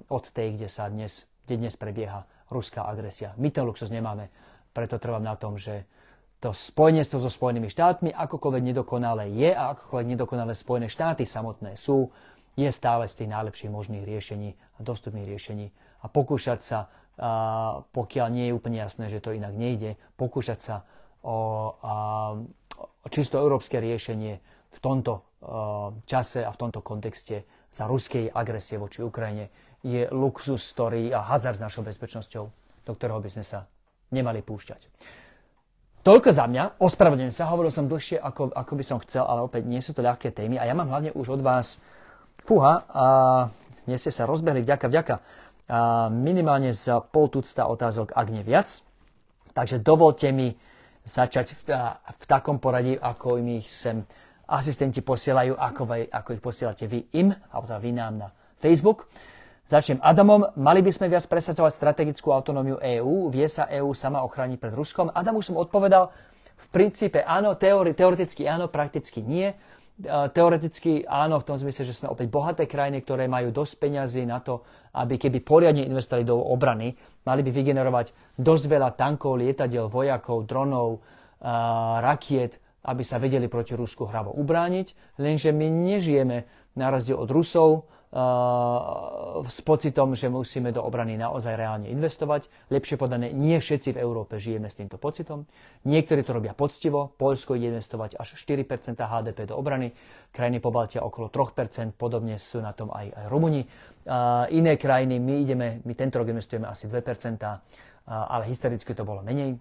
od 0.09 0.25
tej, 0.33 0.57
kde 0.57 0.67
sa 0.67 0.89
dnes, 0.89 1.29
kde 1.45 1.61
dnes 1.61 1.77
prebieha 1.77 2.25
ruská 2.49 2.89
agresia. 2.89 3.37
My 3.37 3.53
ten 3.53 3.61
luxus 3.61 3.93
nemáme, 3.93 4.33
preto 4.73 4.97
trvám 4.97 5.21
na 5.21 5.37
tom, 5.37 5.55
že 5.55 5.85
to 6.43 6.51
spojenectvo 6.51 7.17
so 7.17 7.31
Spojenými 7.31 7.71
štátmi, 7.71 8.11
akokoľvek 8.11 8.63
nedokonalé 8.69 9.31
je 9.33 9.49
a 9.55 9.73
akokoľvek 9.73 10.07
nedokonalé 10.13 10.53
Spojené 10.53 10.91
štáty 10.91 11.23
samotné 11.25 11.79
sú, 11.79 12.11
je 12.55 12.69
stále 12.71 13.07
z 13.07 13.23
tých 13.23 13.29
najlepších 13.31 13.71
možných 13.71 14.03
riešení 14.03 14.49
a 14.53 14.79
dostupných 14.83 15.27
riešení. 15.27 15.67
A 16.03 16.11
pokúšať 16.11 16.59
sa, 16.61 16.79
a 17.15 17.31
pokiaľ 17.95 18.27
nie 18.31 18.51
je 18.51 18.55
úplne 18.55 18.83
jasné, 18.83 19.07
že 19.07 19.23
to 19.23 19.31
inak 19.31 19.55
nejde, 19.55 19.95
pokúšať 20.19 20.59
sa 20.59 20.75
o, 21.23 21.71
a, 21.79 21.95
o 22.79 23.07
čisto 23.07 23.39
európske 23.39 23.79
riešenie 23.79 24.33
v 24.75 24.79
tomto 24.83 25.13
a, 25.15 25.95
čase 26.03 26.43
a 26.43 26.51
v 26.51 26.59
tomto 26.59 26.83
kontexte 26.83 27.47
za 27.71 27.87
ruskej 27.87 28.31
agresie 28.31 28.75
voči 28.75 29.03
Ukrajine 29.03 29.51
je 29.85 30.07
luxus, 30.11 30.63
ktorý 30.75 31.13
a 31.13 31.23
hazard 31.23 31.59
s 31.59 31.63
našou 31.63 31.85
bezpečnosťou, 31.85 32.43
do 32.83 32.91
ktorého 32.95 33.21
by 33.21 33.29
sme 33.31 33.45
sa 33.45 33.69
nemali 34.11 34.41
púšťať. 34.41 34.81
Toľko 36.05 36.29
za 36.29 36.45
mňa, 36.45 36.77
ospravedlňujem 36.77 37.33
sa, 37.33 37.49
hovoril 37.49 37.73
som 37.73 37.89
dlhšie, 37.89 38.21
ako, 38.21 38.53
ako 38.53 38.73
by 38.77 38.83
som 38.85 39.01
chcel, 39.01 39.25
ale 39.25 39.41
opäť 39.41 39.65
nie 39.65 39.81
sú 39.81 39.89
to 39.97 40.05
ľahké 40.05 40.29
témy 40.29 40.61
a 40.61 40.69
ja 40.69 40.77
mám 40.77 40.89
hlavne 40.93 41.09
už 41.17 41.37
od 41.37 41.41
vás, 41.41 41.81
fúha, 42.45 42.85
a 42.93 43.05
dnes 43.89 44.05
ste 44.05 44.13
sa 44.13 44.29
rozbehli, 44.29 44.61
vďaka, 44.61 44.85
vďaka, 44.85 45.15
minimálne 46.13 46.71
z 46.73 47.01
pol 47.09 47.29
tucta 47.29 47.65
otázok, 47.65 48.13
ak 48.13 48.27
nie 48.29 48.45
viac. 48.45 48.85
Takže 49.55 49.81
dovolte 49.81 50.29
mi 50.35 50.53
začať 51.05 51.55
v, 51.55 51.61
v 52.11 52.23
takom 52.27 52.59
poradí, 52.59 52.97
ako 52.97 53.39
im 53.39 53.61
ich 53.61 53.69
sem 53.69 54.03
asistenti 54.45 55.01
posielajú, 55.01 55.57
ako, 55.57 55.83
ako 56.09 56.29
ich 56.37 56.43
posielate 56.43 56.85
vy 56.85 57.09
im, 57.17 57.33
alebo 57.49 57.65
teda 57.65 57.79
vy 57.81 57.91
nám 57.93 58.13
na 58.19 58.27
Facebook. 58.61 59.09
Začnem 59.65 59.97
Adamom. 60.05 60.45
Mali 60.61 60.85
by 60.85 60.93
sme 60.93 61.09
viac 61.09 61.25
presadzovať 61.25 61.73
strategickú 61.73 62.29
autonómiu 62.29 62.77
EÚ. 62.77 63.33
Vie 63.33 63.49
sa 63.49 63.65
EÚ 63.65 63.97
sama 63.97 64.21
ochrániť 64.21 64.61
pred 64.61 64.73
Ruskom? 64.77 65.09
Adam 65.09 65.41
už 65.41 65.49
som 65.49 65.57
odpovedal. 65.57 66.13
V 66.55 66.67
princípe 66.69 67.25
áno, 67.25 67.57
teori, 67.57 67.97
teoreticky 67.97 68.45
áno, 68.45 68.69
prakticky 68.69 69.25
nie. 69.25 69.57
Teoreticky 70.03 71.07
áno, 71.07 71.39
v 71.39 71.47
tom 71.47 71.55
zmysle, 71.55 71.87
že 71.87 71.95
sme 71.95 72.11
opäť 72.11 72.27
bohaté 72.27 72.67
krajiny, 72.67 72.99
ktoré 72.99 73.31
majú 73.31 73.55
dosť 73.55 73.79
peňazí 73.79 74.27
na 74.27 74.43
to, 74.43 74.67
aby 74.91 75.15
keby 75.15 75.39
poriadne 75.39 75.87
investovali 75.87 76.27
do 76.27 76.35
obrany, 76.35 76.99
mali 77.23 77.41
by 77.47 77.51
vygenerovať 77.55 78.35
dosť 78.35 78.63
veľa 78.67 78.91
tankov, 78.99 79.39
lietadiel, 79.39 79.87
vojakov, 79.87 80.43
dronov, 80.43 80.99
rakiet, 82.03 82.59
aby 82.83 83.07
sa 83.07 83.23
vedeli 83.23 83.47
proti 83.47 83.71
Rusku 83.71 84.03
hravo 84.03 84.35
ubrániť. 84.35 85.15
Lenže 85.15 85.55
my 85.55 85.67
nežijeme 85.71 86.43
na 86.75 86.91
rozdiel 86.91 87.15
od 87.15 87.31
Rusov, 87.31 87.87
s 88.15 89.59
pocitom, 89.59 90.15
že 90.15 90.31
musíme 90.31 90.71
do 90.71 90.79
obrany 90.79 91.19
naozaj 91.19 91.59
reálne 91.59 91.91
investovať. 91.91 92.47
Lepšie 92.71 92.95
podané, 92.95 93.35
nie 93.35 93.59
všetci 93.59 93.91
v 93.91 93.99
Európe 93.99 94.39
žijeme 94.39 94.71
s 94.71 94.79
týmto 94.79 94.95
pocitom. 94.95 95.43
Niektorí 95.83 96.23
to 96.23 96.31
robia 96.31 96.55
poctivo. 96.55 97.11
Polsko 97.19 97.59
ide 97.59 97.75
investovať 97.75 98.15
až 98.15 98.39
4% 98.39 98.95
HDP 98.95 99.51
do 99.51 99.59
obrany. 99.59 99.91
Krajiny 100.31 100.63
po 100.63 100.71
Baltia 100.71 101.03
okolo 101.03 101.27
3%, 101.27 101.91
podobne 101.99 102.39
sú 102.39 102.63
na 102.63 102.71
tom 102.71 102.87
aj, 102.95 103.11
aj 103.11 103.25
Rumuni. 103.27 103.67
Iné 104.55 104.73
krajiny, 104.79 105.19
my, 105.19 105.33
ideme, 105.43 105.67
my 105.83 105.93
tento 105.99 106.15
rok 106.15 106.31
investujeme 106.31 106.71
asi 106.71 106.87
2%, 106.87 106.95
ale 108.07 108.43
historicky 108.47 108.95
to 108.95 109.03
bolo 109.03 109.27
menej. 109.27 109.59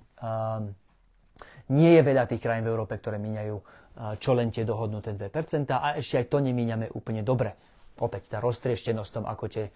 Nie 1.74 1.90
je 1.98 2.02
veľa 2.06 2.30
tých 2.30 2.38
krajín 2.38 2.62
v 2.62 2.70
Európe, 2.70 2.94
ktoré 3.02 3.18
míňajú 3.18 3.56
čo 4.22 4.34
len 4.34 4.50
tie 4.50 4.66
dohodnuté 4.66 5.14
2% 5.14 5.70
a 5.70 5.94
ešte 5.98 6.18
aj 6.22 6.26
to 6.26 6.38
nemíňame 6.42 6.90
úplne 6.98 7.22
dobre 7.22 7.73
opäť 8.00 8.32
tá 8.32 8.38
roztrieštenosť 8.42 9.10
tom, 9.14 9.24
ako 9.26 9.44
tie, 9.46 9.66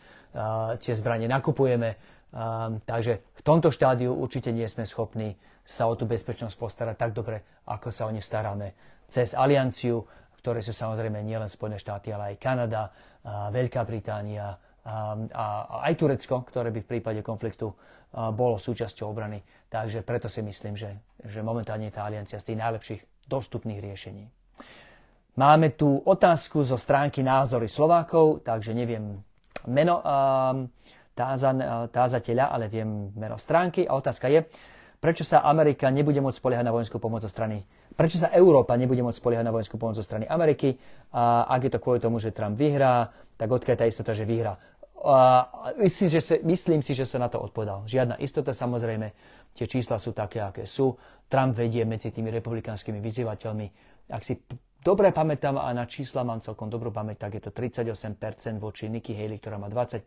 tie 0.82 0.94
zbranie 0.94 1.30
nakupujeme. 1.30 1.94
Takže 2.84 3.12
v 3.22 3.42
tomto 3.42 3.72
štádiu 3.72 4.12
určite 4.12 4.52
nie 4.52 4.66
sme 4.68 4.84
schopní 4.84 5.38
sa 5.68 5.88
o 5.88 5.94
tú 5.96 6.08
bezpečnosť 6.08 6.56
postarať 6.56 6.96
tak 6.96 7.12
dobre, 7.12 7.44
ako 7.68 7.92
sa 7.92 8.08
o 8.08 8.12
ne 8.12 8.24
staráme 8.24 8.72
cez 9.08 9.36
alianciu, 9.36 10.04
ktoré 10.40 10.64
sú 10.64 10.72
samozrejme 10.72 11.20
nielen 11.24 11.48
Spojené 11.48 11.76
štáty, 11.76 12.12
ale 12.12 12.34
aj 12.34 12.40
Kanada, 12.40 12.82
Veľká 13.26 13.84
Británia 13.84 14.56
a, 14.84 15.82
aj 15.84 15.92
Turecko, 15.98 16.44
ktoré 16.48 16.72
by 16.72 16.80
v 16.84 16.90
prípade 16.96 17.20
konfliktu 17.20 17.68
bolo 18.12 18.56
súčasťou 18.56 19.12
obrany. 19.12 19.44
Takže 19.68 20.00
preto 20.00 20.32
si 20.32 20.40
myslím, 20.40 20.72
že, 20.76 20.96
že 21.28 21.44
momentálne 21.44 21.92
je 21.92 21.96
tá 21.96 22.08
aliancia 22.08 22.40
z 22.40 22.52
tých 22.52 22.60
najlepších 22.64 23.00
dostupných 23.28 23.84
riešení. 23.84 24.24
Máme 25.38 25.78
tu 25.78 26.02
otázku 26.02 26.66
zo 26.66 26.74
stránky 26.74 27.22
Názory 27.22 27.70
Slovákov, 27.70 28.42
takže 28.42 28.74
neviem 28.74 29.22
meno 29.70 30.02
tázan, 31.14 31.56
uh, 31.62 31.86
tázateľa, 31.86 32.50
ale 32.50 32.66
viem 32.66 33.14
meno 33.14 33.38
stránky. 33.38 33.86
A 33.86 33.94
otázka 33.94 34.26
je, 34.26 34.42
prečo 34.98 35.22
sa 35.22 35.46
Amerika 35.46 35.94
nebude 35.94 36.18
môcť 36.18 36.42
spoliehať 36.42 36.66
na 36.66 36.74
vojenskú 36.74 36.98
pomoc 36.98 37.22
zo 37.22 37.30
strany 37.30 37.62
Prečo 37.98 38.22
sa 38.22 38.30
Európa 38.30 38.78
nebude 38.78 39.02
môcť 39.02 39.18
spoliehať 39.18 39.42
na 39.42 39.50
vojenskú 39.50 39.74
pomoc 39.74 39.98
zo 39.98 40.06
strany 40.06 40.22
Ameriky? 40.30 40.78
A 41.10 41.50
ak 41.50 41.66
je 41.66 41.70
to 41.74 41.82
kvôli 41.82 41.98
tomu, 41.98 42.22
že 42.22 42.30
Trump 42.30 42.54
vyhrá, 42.54 43.10
tak 43.34 43.50
odkiaľ 43.50 43.74
tá 43.74 43.90
istota, 43.90 44.14
že 44.14 44.22
vyhrá? 44.22 44.54
Myslím, 45.82 46.06
že 46.06 46.20
sa, 46.22 46.34
myslím 46.38 46.80
si, 46.86 46.94
že 46.94 47.02
sa 47.02 47.18
na 47.18 47.26
to 47.26 47.42
odpovedal. 47.42 47.90
Žiadna 47.90 48.22
istota 48.22 48.54
samozrejme, 48.54 49.10
tie 49.50 49.66
čísla 49.66 49.98
sú 49.98 50.14
také, 50.14 50.38
aké 50.38 50.62
sú. 50.62 50.94
Trump 51.26 51.58
vedie 51.58 51.82
medzi 51.82 52.14
tými 52.14 52.30
republikánskymi 52.30 53.02
vyzývateľmi. 53.02 53.66
Ak 54.14 54.22
si 54.22 54.38
dobre 54.82 55.10
pamätám 55.10 55.58
a 55.58 55.70
na 55.74 55.84
čísla 55.84 56.22
mám 56.22 56.40
celkom 56.40 56.70
dobrú 56.70 56.90
pamäť, 56.94 57.28
tak 57.28 57.38
je 57.38 57.42
to 57.46 57.50
38% 57.54 58.58
voči 58.62 58.88
Nikki 58.88 59.14
Haley, 59.14 59.38
ktorá 59.42 59.58
má 59.58 59.70
20% 59.70 60.04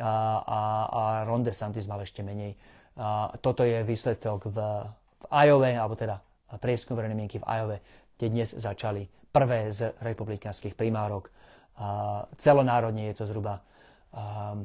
a, 0.00 0.12
a, 0.42 0.60
a 0.88 1.02
Ron 1.28 1.44
DeSantis 1.44 1.84
mal 1.84 2.00
ešte 2.00 2.24
menej. 2.24 2.56
A 2.96 3.32
toto 3.40 3.64
je 3.64 3.80
výsledok 3.84 4.52
v, 4.52 4.58
v 4.88 5.24
Iowa, 5.32 5.72
alebo 5.72 5.96
teda 5.96 6.20
prieskum 6.60 6.96
verejnej 6.96 7.16
mienky 7.16 7.40
v 7.40 7.48
Iowa, 7.48 7.76
kde 8.16 8.26
dnes 8.28 8.52
začali 8.52 9.08
prvé 9.32 9.72
z 9.72 9.96
republikánskych 10.04 10.76
primárok. 10.76 11.32
A 11.80 12.22
celonárodne 12.36 13.08
je 13.12 13.16
to 13.16 13.24
zhruba, 13.24 13.64
a, 14.12 14.56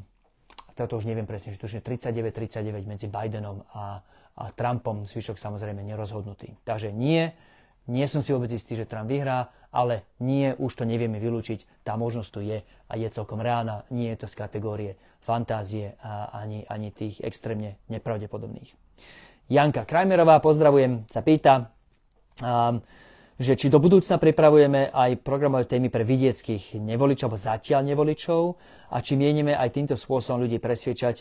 toto 0.75 0.99
už 0.99 1.07
neviem 1.07 1.25
presne, 1.25 1.55
že 1.55 1.79
je 1.79 1.81
39-39 1.81 2.85
medzi 2.85 3.07
Bidenom 3.07 3.63
a, 3.73 4.03
a 4.37 4.43
Trumpom, 4.53 5.07
zvyšok 5.07 5.39
samozrejme 5.39 5.81
nerozhodnutý. 5.81 6.53
Takže 6.67 6.91
nie, 6.91 7.31
Nie 7.87 8.07
som 8.07 8.19
si 8.19 8.35
vôbec 8.35 8.51
istý, 8.51 8.75
že 8.75 8.87
Trump 8.87 9.07
vyhrá, 9.07 9.47
ale 9.71 10.03
nie, 10.19 10.51
už 10.59 10.79
to 10.79 10.83
nevieme 10.83 11.19
vylúčiť. 11.19 11.83
Tá 11.87 11.95
možnosť 11.95 12.29
tu 12.31 12.39
je 12.43 12.59
a 12.63 12.93
je 12.95 13.07
celkom 13.11 13.39
reálna. 13.39 13.87
Nie 13.91 14.15
je 14.15 14.23
to 14.23 14.27
z 14.27 14.35
kategórie 14.35 14.91
fantázie 15.23 15.95
a 16.03 16.31
ani, 16.35 16.63
ani 16.67 16.91
tých 16.91 17.19
extrémne 17.23 17.79
nepravdepodobných. 17.91 18.75
Janka 19.47 19.87
Krajmerová, 19.87 20.43
pozdravujem, 20.43 21.07
sa 21.07 21.23
pýta, 21.23 21.71
um, 22.43 22.83
že 23.37 23.53
či 23.53 23.69
do 23.69 23.77
budúcna 23.77 24.17
pripravujeme 24.17 24.89
aj 24.89 25.21
programové 25.21 25.69
témy 25.69 25.93
pre 25.93 26.01
vidieckých 26.01 26.81
nevoličov, 26.81 27.37
zatiaľ 27.37 27.85
nevoličov 27.85 28.57
a 28.89 28.97
či 28.97 29.13
mienime 29.13 29.53
aj 29.53 29.77
týmto 29.77 29.93
spôsobom 29.93 30.41
ľudí 30.41 30.57
presviečať, 30.57 31.15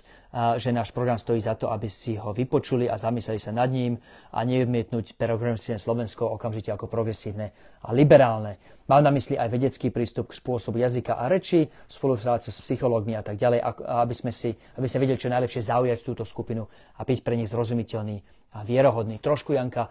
že 0.56 0.70
náš 0.72 0.96
program 0.96 1.20
stojí 1.20 1.36
za 1.44 1.60
to, 1.60 1.68
aby 1.68 1.92
si 1.92 2.16
ho 2.16 2.32
vypočuli 2.32 2.88
a 2.88 2.96
zamysleli 2.96 3.36
sa 3.36 3.52
nad 3.52 3.68
ním 3.68 4.00
a 4.32 4.40
neodmietnúť 4.48 5.12
progresívne 5.20 5.76
Slovensko 5.76 6.24
okamžite 6.24 6.72
ako 6.72 6.88
progresívne 6.88 7.52
a 7.84 7.92
liberálne. 7.92 8.56
Mám 8.88 9.02
na 9.04 9.12
mysli 9.12 9.36
aj 9.36 9.52
vedecký 9.52 9.92
prístup 9.92 10.32
k 10.32 10.38
spôsobu 10.40 10.80
jazyka 10.80 11.20
a 11.20 11.28
reči, 11.28 11.68
spoluprácu 11.90 12.48
s 12.48 12.58
psychológmi 12.64 13.18
a 13.18 13.22
tak 13.26 13.36
ďalej, 13.36 13.60
aby 13.82 14.14
sme 14.14 14.32
si 14.32 14.56
aby 14.78 14.86
sme 14.88 15.04
vedeli 15.04 15.20
čo 15.20 15.28
najlepšie 15.28 15.68
zaujať 15.68 15.98
túto 16.06 16.24
skupinu 16.24 16.64
a 16.96 17.04
byť 17.04 17.18
pre 17.20 17.34
nich 17.34 17.50
zrozumiteľný 17.50 18.22
a 18.56 18.62
vierohodný. 18.62 19.18
Trošku, 19.18 19.52
Janka, 19.52 19.90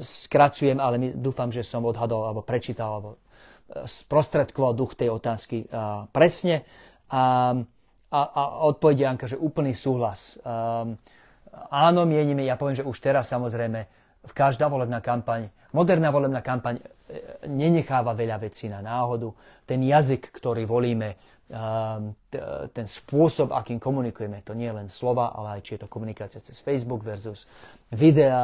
skracujem, 0.00 0.80
ale 0.80 1.12
dúfam, 1.12 1.52
že 1.52 1.60
som 1.60 1.84
odhadol 1.84 2.24
alebo 2.24 2.40
prečítal 2.40 3.00
alebo 3.00 3.10
e, 3.14 3.18
sprostredkoval 3.84 4.72
duch 4.72 4.96
tej 4.96 5.12
otázky 5.12 5.68
a, 5.68 6.08
presne. 6.08 6.64
A, 7.12 7.54
a, 8.10 8.20
a 8.20 8.42
odpovedie 8.66 9.04
Janka, 9.04 9.30
že 9.30 9.38
úplný 9.38 9.76
súhlas. 9.76 10.40
Um, 10.42 10.98
áno, 11.70 12.02
mienime, 12.08 12.42
ja 12.42 12.58
poviem, 12.58 12.82
že 12.82 12.88
už 12.88 12.98
teraz 12.98 13.30
samozrejme 13.30 13.86
každá 14.34 14.66
volebná 14.66 14.98
kampaň, 14.98 15.52
moderná 15.70 16.10
volebná 16.10 16.42
kampaň 16.42 16.80
e, 16.80 16.84
nenecháva 17.46 18.16
veľa 18.16 18.42
vecí 18.42 18.66
na 18.66 18.82
náhodu. 18.82 19.30
Ten 19.68 19.84
jazyk, 19.84 20.34
ktorý 20.34 20.66
volíme, 20.66 21.35
ten 22.74 22.86
spôsob, 22.90 23.54
akým 23.54 23.78
komunikujeme, 23.78 24.42
to 24.42 24.50
nie 24.50 24.66
je 24.66 24.76
len 24.82 24.88
slova, 24.90 25.30
ale 25.30 25.58
aj 25.58 25.60
či 25.62 25.70
je 25.78 25.86
to 25.86 25.88
komunikácia 25.88 26.42
cez 26.42 26.58
Facebook 26.58 27.06
versus 27.06 27.46
videa, 27.94 28.34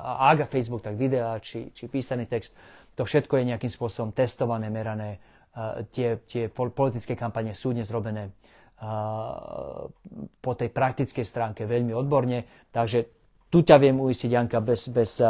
a 0.00 0.32
ak 0.32 0.48
Facebook, 0.48 0.80
tak 0.80 0.96
videa, 0.96 1.36
či, 1.44 1.68
či 1.76 1.84
písaný 1.84 2.24
text, 2.24 2.56
to 2.96 3.04
všetko 3.04 3.36
je 3.36 3.48
nejakým 3.52 3.68
spôsobom 3.68 4.16
testované, 4.16 4.72
merané. 4.72 5.20
Ehm, 5.52 5.84
tie, 5.92 6.16
tie 6.24 6.48
politické 6.48 7.12
kampane 7.12 7.52
sú 7.52 7.76
dnes 7.76 7.92
robené 7.92 8.32
ehm, 8.80 9.92
po 10.40 10.52
tej 10.56 10.72
praktickej 10.72 11.24
stránke 11.28 11.68
veľmi 11.68 11.92
odborne, 11.92 12.48
takže 12.72 13.04
tu 13.52 13.60
ťa 13.60 13.76
viem 13.82 14.00
uistiť, 14.00 14.30
Janka, 14.32 14.64
bez, 14.64 14.88
bez, 14.88 15.20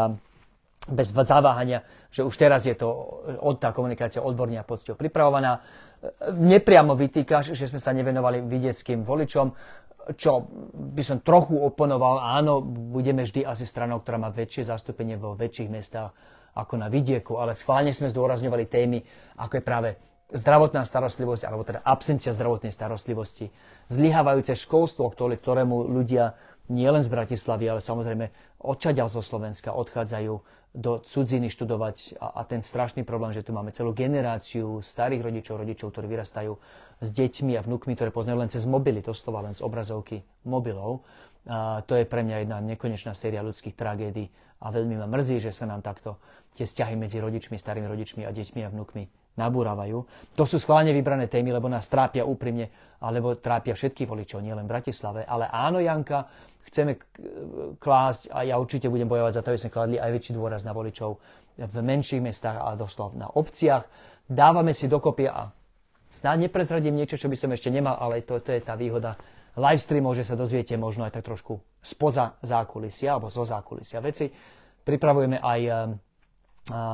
bez 0.88 1.08
zaváhania, 1.10 1.82
že 2.12 2.22
už 2.22 2.36
teraz 2.36 2.68
je 2.68 2.76
to 2.76 3.22
tá 3.56 3.72
komunikácia 3.72 4.20
odborne 4.20 4.60
a 4.60 4.64
poctivo 4.64 4.94
pripravovaná 4.94 5.58
nepriamo 6.36 6.96
vytýkaš, 6.96 7.52
že 7.52 7.68
sme 7.68 7.80
sa 7.80 7.92
nevenovali 7.92 8.40
vidieckým 8.44 9.04
voličom, 9.04 9.52
čo 10.16 10.48
by 10.96 11.02
som 11.04 11.20
trochu 11.20 11.54
oponoval. 11.54 12.24
Áno, 12.24 12.64
budeme 12.64 13.22
vždy 13.22 13.44
asi 13.44 13.68
stranou, 13.68 14.00
ktorá 14.00 14.16
má 14.16 14.32
väčšie 14.32 14.72
zastúpenie 14.72 15.20
vo 15.20 15.36
väčších 15.36 15.70
mestách 15.70 16.10
ako 16.56 16.74
na 16.82 16.90
vidieku, 16.90 17.38
ale 17.38 17.54
schválne 17.54 17.94
sme 17.94 18.10
zdôrazňovali 18.10 18.64
témy, 18.66 18.98
ako 19.38 19.60
je 19.60 19.62
práve 19.62 19.90
zdravotná 20.30 20.86
starostlivosť, 20.86 21.42
alebo 21.46 21.62
teda 21.66 21.82
absencia 21.82 22.30
zdravotnej 22.30 22.70
starostlivosti, 22.70 23.50
zlyhávajúce 23.90 24.54
školstvo, 24.54 25.10
ktoré, 25.10 25.38
ktorému 25.38 25.90
ľudia 25.90 26.38
nielen 26.70 27.02
z 27.02 27.10
Bratislavy, 27.10 27.66
ale 27.66 27.82
samozrejme 27.82 28.30
odčaďal 28.62 29.10
zo 29.10 29.20
Slovenska, 29.20 29.74
odchádzajú 29.74 30.34
do 30.70 31.02
cudziny 31.02 31.50
študovať 31.50 32.22
a, 32.22 32.40
a 32.40 32.42
ten 32.46 32.62
strašný 32.62 33.02
problém, 33.02 33.34
že 33.34 33.42
tu 33.42 33.50
máme 33.50 33.74
celú 33.74 33.90
generáciu 33.90 34.78
starých 34.78 35.26
rodičov, 35.26 35.58
rodičov, 35.58 35.90
ktorí 35.90 36.06
vyrastajú 36.06 36.54
s 37.02 37.08
deťmi 37.10 37.58
a 37.58 37.64
vnúkmi, 37.66 37.98
ktoré 37.98 38.14
poznajú 38.14 38.38
len 38.38 38.50
cez 38.52 38.70
mobily, 38.70 39.02
doslova 39.02 39.42
len 39.42 39.50
z 39.50 39.66
obrazovky 39.66 40.22
mobilov. 40.46 41.02
A 41.50 41.82
to 41.82 41.98
je 41.98 42.06
pre 42.06 42.22
mňa 42.22 42.46
jedna 42.46 42.62
nekonečná 42.62 43.16
séria 43.18 43.42
ľudských 43.42 43.74
tragédií 43.74 44.30
a 44.62 44.70
veľmi 44.70 44.94
ma 45.00 45.08
mrzí, 45.10 45.42
že 45.42 45.50
sa 45.50 45.66
nám 45.66 45.82
takto 45.82 46.20
tie 46.54 46.68
vzťahy 46.68 46.94
medzi 46.94 47.18
rodičmi, 47.18 47.56
starými 47.56 47.88
rodičmi 47.88 48.22
a 48.28 48.30
deťmi 48.30 48.60
a 48.62 48.68
vnúkmi 48.70 49.04
nabúravajú. 49.40 49.98
To 50.36 50.44
sú 50.44 50.60
schválne 50.60 50.92
vybrané 50.92 51.32
témy, 51.32 51.56
lebo 51.56 51.70
nás 51.72 51.88
trápia 51.88 52.28
úprimne, 52.28 52.68
alebo 53.00 53.38
trápia 53.40 53.72
všetkých 53.72 54.10
voličov, 54.10 54.44
nielen 54.44 54.68
v 54.68 54.72
Bratislave. 54.76 55.24
Ale 55.24 55.48
áno, 55.48 55.80
Janka, 55.80 56.28
chceme 56.70 57.02
klásť, 57.82 58.30
a 58.30 58.46
ja 58.46 58.56
určite 58.62 58.86
budem 58.86 59.10
bojovať 59.10 59.32
za 59.34 59.42
to, 59.42 59.50
aby 59.50 59.60
sme 59.60 59.74
kladli 59.74 59.96
aj 59.98 60.10
väčší 60.14 60.32
dôraz 60.38 60.62
na 60.62 60.70
voličov 60.70 61.18
v 61.58 61.76
menších 61.82 62.22
mestách, 62.22 62.62
ale 62.62 62.78
doslov 62.78 63.18
na 63.18 63.26
obciach. 63.26 63.90
Dávame 64.30 64.70
si 64.70 64.86
dokopy 64.86 65.26
a 65.26 65.50
snáď 66.06 66.46
neprezradím 66.46 66.94
niečo, 66.94 67.18
čo 67.18 67.26
by 67.26 67.34
som 67.34 67.50
ešte 67.50 67.74
nemal, 67.74 67.98
ale 67.98 68.22
to, 68.22 68.38
to 68.38 68.54
je 68.54 68.62
tá 68.62 68.78
výhoda 68.78 69.18
live 69.58 69.82
streamov, 69.82 70.14
že 70.14 70.22
sa 70.22 70.38
dozviete 70.38 70.78
možno 70.78 71.02
aj 71.02 71.18
tak 71.18 71.26
trošku 71.26 71.58
spoza 71.82 72.38
zákulisia 72.38 73.18
alebo 73.18 73.26
zo 73.26 73.42
zákulisia 73.42 73.98
veci. 73.98 74.30
Pripravujeme 74.80 75.42
aj, 75.42 75.60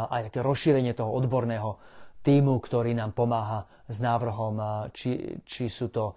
aj 0.08 0.20
také 0.32 0.40
rozšírenie 0.40 0.96
toho 0.96 1.12
odborného 1.12 1.76
týmu, 2.24 2.58
ktorý 2.58 2.96
nám 2.96 3.12
pomáha 3.12 3.68
s 3.86 4.00
návrhom, 4.00 4.88
či, 4.90 5.36
či 5.44 5.68
sú 5.68 5.92
to 5.92 6.16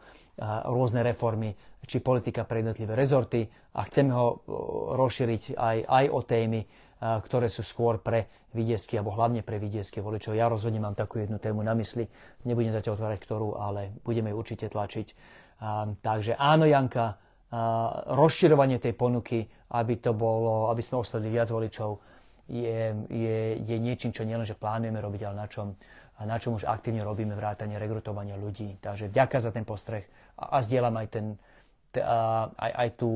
rôzne 0.71 1.03
reformy, 1.03 1.51
či 1.89 2.05
politika 2.05 2.45
pre 2.45 2.61
jednotlivé 2.61 2.93
rezorty 2.93 3.49
a 3.73 3.81
chceme 3.89 4.13
ho 4.13 4.45
rozšíriť 4.93 5.57
aj, 5.57 5.77
aj 5.89 6.05
o 6.13 6.19
témy, 6.21 6.61
ktoré 7.01 7.49
sú 7.49 7.65
skôr 7.65 7.97
pre 7.97 8.29
vidiesky 8.53 8.99
alebo 8.99 9.15
hlavne 9.15 9.41
pre 9.41 9.57
vidiesky 9.57 9.97
voličov. 10.03 10.37
Ja 10.37 10.51
rozhodne 10.51 10.77
mám 10.77 10.93
takú 10.93 11.17
jednu 11.17 11.41
tému 11.41 11.65
na 11.65 11.73
mysli, 11.73 12.05
nebudem 12.45 12.75
zatiaľ 12.75 12.99
otvárať 12.99 13.19
ktorú, 13.25 13.57
ale 13.57 13.97
budeme 14.05 14.29
ju 14.29 14.37
určite 14.37 14.69
tlačiť. 14.69 15.07
takže 16.05 16.37
áno, 16.37 16.69
Janka, 16.69 17.17
rozširovanie 18.13 18.77
tej 18.77 18.93
ponuky, 18.93 19.49
aby 19.73 19.97
to 19.97 20.13
bolo, 20.13 20.69
aby 20.69 20.81
sme 20.85 21.01
osledli 21.01 21.33
viac 21.33 21.49
voličov, 21.49 21.97
je, 22.49 22.93
je, 23.09 23.39
je 23.61 23.77
niečím, 23.77 24.09
čo 24.09 24.25
nielenže 24.25 24.57
plánujeme 24.57 24.97
robiť, 24.97 25.21
ale 25.29 25.35
na 25.37 25.47
čom, 25.49 25.77
na 26.25 26.37
čom 26.41 26.57
už 26.57 26.65
aktívne 26.65 27.05
robíme 27.05 27.37
vrátanie 27.37 27.77
rekrutovania 27.77 28.35
ľudí. 28.35 28.81
Takže 28.81 29.13
ďakujem 29.13 29.43
za 29.45 29.51
ten 29.53 29.65
postreh 29.65 30.09
a, 30.35 30.57
a 30.57 30.65
zdieľam 30.65 30.97
aj, 30.97 31.07
ten, 31.13 31.25
t, 31.91 32.01
a, 32.01 32.49
aj, 32.53 32.71
aj 32.73 32.89
tú, 32.97 33.11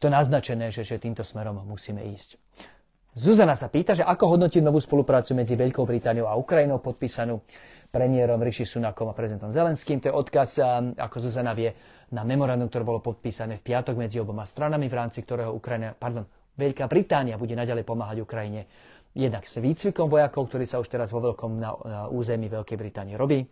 to 0.00 0.06
naznačené, 0.08 0.72
že, 0.72 0.84
že 0.84 1.00
týmto 1.00 1.24
smerom 1.24 1.60
musíme 1.64 2.00
ísť. 2.04 2.36
Zuzana 3.10 3.58
sa 3.58 3.66
pýta, 3.66 3.92
že 3.98 4.06
ako 4.06 4.38
hodnotí 4.38 4.62
novú 4.62 4.78
spoluprácu 4.78 5.34
medzi 5.34 5.58
Veľkou 5.58 5.82
Britániou 5.82 6.30
a 6.30 6.38
Ukrajinou 6.38 6.78
podpísanú 6.78 7.42
premiérom 7.90 8.38
Rishi 8.38 8.62
Sunakom 8.62 9.10
a 9.10 9.14
prezidentom 9.18 9.50
Zelenským. 9.50 9.98
To 9.98 10.06
je 10.08 10.14
odkaz, 10.14 10.62
ako 10.94 11.16
Zuzana 11.18 11.50
vie, 11.50 11.74
na 12.14 12.22
memorandum, 12.22 12.70
ktoré 12.70 12.86
bolo 12.86 13.02
podpísané 13.02 13.58
v 13.58 13.66
piatok 13.66 13.98
medzi 13.98 14.22
oboma 14.22 14.46
stranami, 14.46 14.86
v 14.86 14.94
rámci 14.94 15.26
ktorého 15.26 15.50
Ukrajina, 15.50 15.90
pardon, 15.94 16.26
Veľká 16.54 16.86
Británia 16.86 17.40
bude 17.40 17.58
naďalej 17.58 17.82
pomáhať 17.82 18.22
Ukrajine 18.22 18.66
jednak 19.14 19.42
s 19.46 19.58
výcvikom 19.58 20.06
vojakov, 20.06 20.46
ktorý 20.46 20.66
sa 20.66 20.78
už 20.78 20.86
teraz 20.86 21.10
vo 21.10 21.18
veľkom 21.18 21.50
na, 21.58 21.74
území 22.14 22.46
Veľkej 22.46 22.78
Británie 22.78 23.18
robí, 23.18 23.42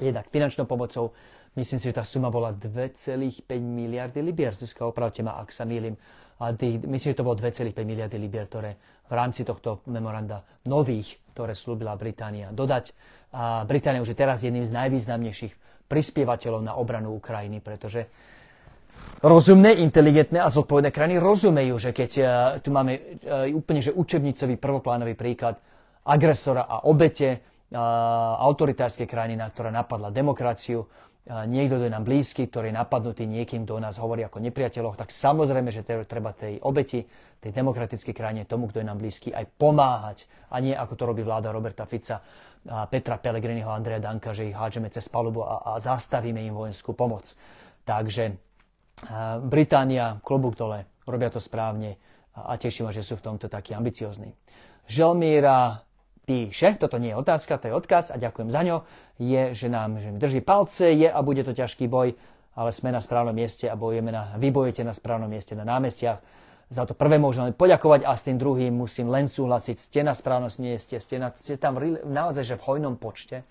jednak 0.00 0.30
finančnou 0.30 0.64
pomocou. 0.64 1.12
Myslím 1.56 1.78
si, 1.82 1.90
že 1.90 1.98
tá 1.98 2.04
suma 2.06 2.30
bola 2.30 2.54
2,5 2.54 3.42
miliardy 3.58 4.22
libier. 4.22 4.54
Zuzka, 4.54 4.86
opravte 4.86 5.26
ma, 5.26 5.42
ak 5.42 5.50
sa 5.50 5.66
mýlim. 5.66 5.98
A 6.38 6.54
tých, 6.54 6.78
myslím, 6.86 7.10
že 7.12 7.18
to 7.18 7.26
bolo 7.26 7.34
2,5 7.34 7.74
miliardy 7.82 8.14
libier, 8.14 8.46
ktoré 8.46 8.78
v 9.08 9.12
rámci 9.12 9.42
tohto 9.42 9.82
memoranda 9.90 10.44
nových, 10.68 11.18
ktoré 11.34 11.56
slúbila 11.56 11.98
Británia 11.98 12.54
dodať. 12.54 12.94
A 13.34 13.66
Británia 13.66 14.04
už 14.04 14.14
je 14.14 14.18
teraz 14.18 14.44
jedným 14.46 14.62
z 14.62 14.70
najvýznamnejších 14.70 15.54
prispievateľov 15.88 16.60
na 16.62 16.76
obranu 16.76 17.16
Ukrajiny, 17.16 17.64
pretože 17.64 18.06
rozumné, 19.24 19.80
inteligentné 19.80 20.38
a 20.38 20.52
zodpovedné 20.52 20.92
krajiny 20.92 21.16
rozumejú, 21.18 21.74
že 21.80 21.90
keď 21.96 22.10
uh, 22.20 22.26
tu 22.60 22.68
máme 22.70 22.92
uh, 22.94 23.48
úplne 23.50 23.80
že 23.80 23.96
učebnicový 23.96 24.60
prvoplánový 24.60 25.16
príklad 25.16 25.56
agresora 26.04 26.68
a 26.68 26.84
obete 26.86 27.40
autoritárskej 27.74 29.04
krajiny, 29.04 29.36
ktorá 29.52 29.68
napadla 29.68 30.08
demokraciu, 30.08 30.88
niekto, 31.28 31.76
kto 31.76 31.84
je 31.84 31.92
nám 31.92 32.08
blízky, 32.08 32.48
ktorý 32.48 32.72
je 32.72 32.80
napadnutý 32.80 33.28
niekým, 33.28 33.68
kto 33.68 33.76
o 33.76 33.84
nás 33.84 34.00
hovorí 34.00 34.24
ako 34.24 34.40
nepriateľoch, 34.40 34.96
tak 34.96 35.12
samozrejme, 35.12 35.68
že 35.68 35.84
treba 35.84 36.32
tej 36.32 36.56
obeti, 36.64 37.04
tej 37.36 37.52
demokratickej 37.52 38.14
krajine, 38.16 38.48
tomu, 38.48 38.72
kto 38.72 38.80
je 38.80 38.88
nám 38.88 38.96
blízky, 38.96 39.28
aj 39.36 39.44
pomáhať. 39.60 40.24
A 40.48 40.64
nie 40.64 40.72
ako 40.72 40.94
to 40.96 41.04
robí 41.04 41.20
vláda 41.20 41.52
Roberta 41.52 41.84
Fica, 41.84 42.24
a 42.68 42.90
Petra 42.90 43.16
a 43.16 43.76
Andreja 43.76 44.02
Danka, 44.02 44.34
že 44.34 44.50
ich 44.50 44.56
hádžeme 44.56 44.90
cez 44.90 45.06
palubu 45.08 45.46
a, 45.46 45.62
a 45.62 45.80
zastavíme 45.80 46.42
im 46.42 46.52
vojenskú 46.52 46.92
pomoc. 46.92 47.32
Takže 47.86 48.34
Británia, 49.46 50.18
klobúk 50.20 50.58
dole, 50.58 50.84
robia 51.06 51.30
to 51.30 51.38
správne 51.38 51.94
a 52.34 52.58
teším 52.58 52.90
ma, 52.90 52.92
že 52.92 53.06
sú 53.06 53.14
v 53.14 53.24
tomto 53.24 53.46
takí 53.46 53.72
ambiciozní. 53.72 54.34
Želmíra 54.90 55.86
píše, 56.28 56.76
toto 56.76 57.00
nie 57.00 57.16
je 57.16 57.16
otázka, 57.16 57.56
to 57.56 57.72
je 57.72 57.74
odkaz 57.74 58.12
a 58.12 58.20
ďakujem 58.20 58.52
za 58.52 58.60
ňo, 58.60 58.84
je, 59.16 59.56
že 59.56 59.72
nám 59.72 59.96
že 59.96 60.12
mi 60.12 60.20
drží 60.20 60.44
palce, 60.44 60.92
je 60.92 61.08
a 61.08 61.18
bude 61.24 61.40
to 61.40 61.56
ťažký 61.56 61.88
boj, 61.88 62.12
ale 62.52 62.68
sme 62.68 62.92
na 62.92 63.00
správnom 63.00 63.32
mieste 63.32 63.64
a 63.64 63.80
bojujeme 63.80 64.12
na, 64.12 64.36
vy 64.36 64.52
na 64.84 64.92
správnom 64.92 65.32
mieste 65.32 65.56
na 65.56 65.64
námestiach. 65.64 66.20
za 66.68 66.84
to 66.84 66.92
prvé 66.92 67.16
môžem 67.16 67.48
len 67.48 67.56
poďakovať 67.56 68.04
a 68.04 68.12
s 68.12 68.28
tým 68.28 68.36
druhým 68.36 68.76
musím 68.76 69.08
len 69.08 69.24
súhlasiť. 69.24 69.76
Ste 69.80 70.00
na 70.04 70.12
správnosť, 70.12 70.56
nie 70.60 70.76
ste, 70.76 71.00
ste, 71.00 71.16
na, 71.16 71.32
ste 71.32 71.56
tam 71.56 71.80
naozaj 72.04 72.44
že 72.44 72.60
v 72.60 72.66
hojnom 72.68 73.00
počte. 73.00 73.48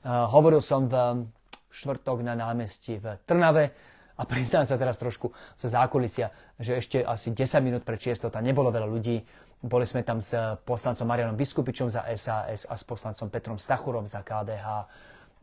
Uh, 0.00 0.24
hovoril 0.32 0.64
som 0.64 0.88
v 0.88 1.28
štvrtok 1.68 2.24
na 2.24 2.32
námestí 2.32 2.96
v 3.02 3.20
Trnave 3.28 3.74
a 4.14 4.22
priznám 4.22 4.62
sa 4.62 4.78
teraz 4.78 4.94
trošku 4.94 5.34
zo 5.58 5.66
zákulisia, 5.66 6.30
že 6.56 6.78
ešte 6.78 7.02
asi 7.02 7.34
10 7.34 7.58
minút 7.66 7.82
pred 7.82 7.98
6 7.98 8.30
tam 8.30 8.46
nebolo 8.46 8.70
veľa 8.70 8.86
ľudí. 8.86 9.26
Boli 9.64 9.88
sme 9.88 10.04
tam 10.04 10.20
s 10.20 10.36
poslancom 10.68 11.08
Marianom 11.08 11.40
Vyskupičom 11.40 11.88
za 11.88 12.04
SAS 12.20 12.68
a 12.68 12.74
s 12.76 12.84
poslancom 12.84 13.32
Petrom 13.32 13.56
Stachurom 13.56 14.04
za 14.04 14.20
KDH. 14.20 14.68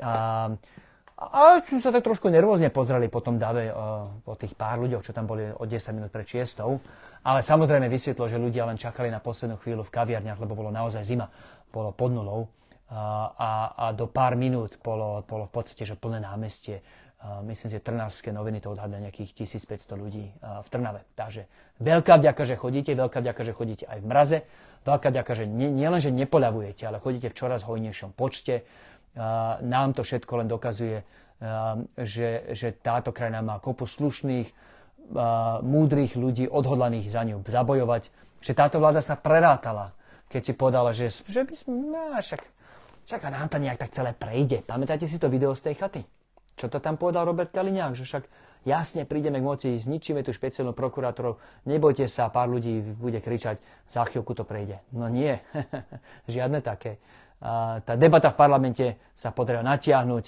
Uh, 0.01 0.53
a 1.21 1.61
sme 1.61 1.77
sa 1.77 1.93
tak 1.93 2.01
trošku 2.01 2.33
nervózne 2.33 2.73
pozreli 2.73 3.05
po 3.05 3.21
tom 3.21 3.37
dave 3.37 3.69
o, 3.69 4.09
o 4.25 4.33
tých 4.33 4.57
pár 4.57 4.81
ľuďoch, 4.81 5.05
čo 5.05 5.13
tam 5.13 5.29
boli 5.29 5.53
o 5.53 5.63
10 5.69 5.93
minút 5.93 6.09
pred 6.09 6.25
čiestou. 6.25 6.81
Ale 7.21 7.45
samozrejme 7.45 7.85
vysvetlo, 7.85 8.25
že 8.25 8.41
ľudia 8.41 8.65
len 8.65 8.73
čakali 8.73 9.13
na 9.13 9.21
poslednú 9.21 9.61
chvíľu 9.61 9.85
v 9.85 9.93
kaviarniach, 9.93 10.41
lebo 10.41 10.57
bolo 10.57 10.73
naozaj 10.73 11.05
zima. 11.05 11.29
Bolo 11.69 11.93
pod 11.93 12.09
nulou. 12.09 12.49
A, 12.89 13.29
a, 13.37 13.49
a 13.77 13.85
do 13.93 14.09
pár 14.09 14.33
minút 14.33 14.81
bolo, 14.81 15.21
bolo 15.29 15.45
v 15.45 15.53
podstate 15.53 15.85
že 15.85 15.93
plné 15.93 16.25
námestie. 16.25 16.81
Myslím, 17.45 17.77
že 17.77 17.85
trnavské 17.85 18.33
noviny 18.33 18.65
to 18.65 18.73
odhadli 18.73 18.97
nejakých 18.97 19.45
1500 19.45 19.93
ľudí 19.93 20.33
v 20.41 20.67
Trnave. 20.73 21.05
Takže 21.13 21.45
veľká 21.77 22.17
vďaka, 22.17 22.41
že 22.49 22.57
chodíte, 22.57 22.97
veľká 22.97 23.21
vďaka, 23.21 23.41
že 23.45 23.53
chodíte 23.53 23.85
aj 23.85 23.99
v 24.01 24.05
mraze, 24.09 24.37
veľká 24.89 25.13
vďaka, 25.13 25.31
že 25.37 25.45
nie, 25.45 25.69
nie 25.69 25.85
len, 25.85 26.01
že 26.01 26.09
nepoľavujete, 26.09 26.81
ale 26.89 26.97
chodíte 26.97 27.29
v 27.29 27.37
čoraz 27.37 27.61
hojnejšom 27.61 28.17
počte 28.17 28.65
nám 29.61 29.91
to 29.93 30.03
všetko 30.03 30.43
len 30.43 30.47
dokazuje, 30.47 31.03
že, 31.97 32.29
že 32.53 32.67
táto 32.71 33.11
krajina 33.11 33.43
má 33.43 33.59
kopu 33.59 33.83
slušných, 33.83 34.47
múdrych 35.65 36.15
ľudí, 36.15 36.47
odhodlaných 36.47 37.11
za 37.11 37.27
ňu 37.27 37.43
zabojovať, 37.43 38.07
že 38.39 38.55
táto 38.55 38.79
vláda 38.79 39.03
sa 39.03 39.19
prerátala, 39.19 39.91
keď 40.31 40.41
si 40.47 40.53
povedala, 40.55 40.95
že, 40.95 41.11
že 41.11 41.43
by 41.43 41.51
sme, 41.51 41.73
no, 41.91 42.15
však, 42.15 42.39
však 43.03 43.27
nám 43.27 43.51
to 43.51 43.59
nejak 43.59 43.75
tak 43.75 43.91
celé 43.91 44.15
prejde. 44.15 44.63
Pamätáte 44.63 45.03
si 45.11 45.19
to 45.19 45.27
video 45.27 45.51
z 45.51 45.67
tej 45.67 45.75
chaty? 45.83 46.01
Čo 46.55 46.67
to 46.71 46.77
tam 46.83 46.99
povedal 46.99 47.25
Robert 47.25 47.51
Kaliňák, 47.51 47.95
že 47.95 48.03
však 48.05 48.23
jasne 48.67 49.07
prídeme 49.07 49.41
k 49.41 49.47
moci, 49.47 49.67
zničíme 49.73 50.21
tú 50.21 50.35
špeciálnu 50.35 50.75
prokurátorov, 50.77 51.41
nebojte 51.65 52.05
sa, 52.05 52.29
pár 52.29 52.51
ľudí 52.51 52.83
bude 52.97 53.17
kričať, 53.23 53.57
za 53.89 54.05
chvíľku 54.05 54.37
to 54.37 54.45
prejde. 54.45 54.83
No 54.93 55.09
nie, 55.09 55.39
žiadne 56.31 56.61
také 56.61 57.01
tá 57.81 57.93
debata 57.97 58.29
v 58.29 58.37
parlamente 58.37 58.85
sa 59.17 59.33
podarila 59.33 59.65
natiahnuť, 59.65 60.25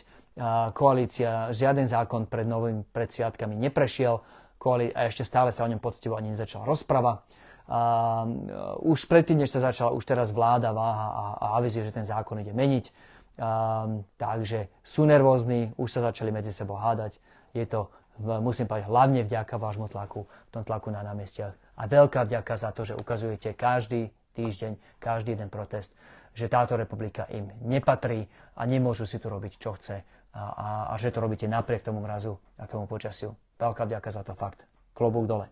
koalícia, 0.74 1.53
žiaden 1.53 1.86
zákon 1.86 2.26
pred 2.26 2.49
novým 2.49 2.82
pred 2.89 3.05
sviatkami 3.05 3.53
neprešiel 3.53 4.17
a 4.95 4.99
ešte 5.11 5.28
stále 5.28 5.51
sa 5.51 5.67
o 5.67 5.69
ňom 5.69 5.78
poctivo 5.78 6.15
ani 6.15 6.32
nezačala 6.32 6.63
rozprava. 6.63 7.28
A, 7.67 8.24
už 8.80 9.11
predtým, 9.11 9.43
než 9.43 9.51
sa 9.51 9.59
začala, 9.59 9.91
už 9.91 10.07
teraz 10.07 10.32
vláda 10.32 10.71
váha 10.71 11.07
a, 11.11 11.24
a 11.36 11.45
avizuje, 11.59 11.91
že 11.91 11.91
ten 11.91 12.07
zákon 12.07 12.39
ide 12.39 12.55
meniť. 12.55 12.86
A, 13.40 13.86
takže 14.18 14.70
sú 14.86 15.10
nervózni, 15.10 15.74
už 15.80 15.90
sa 15.90 16.02
začali 16.12 16.30
medzi 16.30 16.54
sebou 16.54 16.78
hádať. 16.78 17.18
Je 17.54 17.66
to, 17.66 17.90
musím 18.22 18.70
povedať, 18.70 18.90
hlavne 18.90 19.22
vďaka 19.26 19.58
vášmu 19.58 19.90
tlaku, 19.90 20.30
tom 20.54 20.62
tlaku 20.62 20.94
na 20.94 21.02
námestiach. 21.02 21.54
A 21.78 21.90
veľká 21.90 22.30
vďaka 22.30 22.54
za 22.58 22.70
to, 22.70 22.86
že 22.86 22.94
ukazujete 22.94 23.58
každý 23.58 24.14
týždeň, 24.38 24.78
každý 25.02 25.34
jeden 25.34 25.50
protest 25.50 25.94
že 26.34 26.50
táto 26.50 26.74
republika 26.74 27.30
im 27.30 27.54
nepatrí 27.62 28.26
a 28.58 28.66
nemôžu 28.66 29.06
si 29.06 29.22
tu 29.22 29.30
robiť, 29.30 29.54
čo 29.62 29.78
chce 29.78 30.02
a, 30.34 30.42
a, 30.42 30.68
a 30.90 30.94
že 30.98 31.14
to 31.14 31.22
robíte 31.22 31.46
napriek 31.46 31.86
tomu 31.86 32.02
mrazu 32.02 32.42
a 32.58 32.66
tomu 32.66 32.90
počasiu. 32.90 33.38
Veľká 33.62 33.86
vďaka 33.86 34.10
za 34.10 34.26
to 34.26 34.34
fakt. 34.34 34.66
Klobúk 34.98 35.30
dole. 35.30 35.48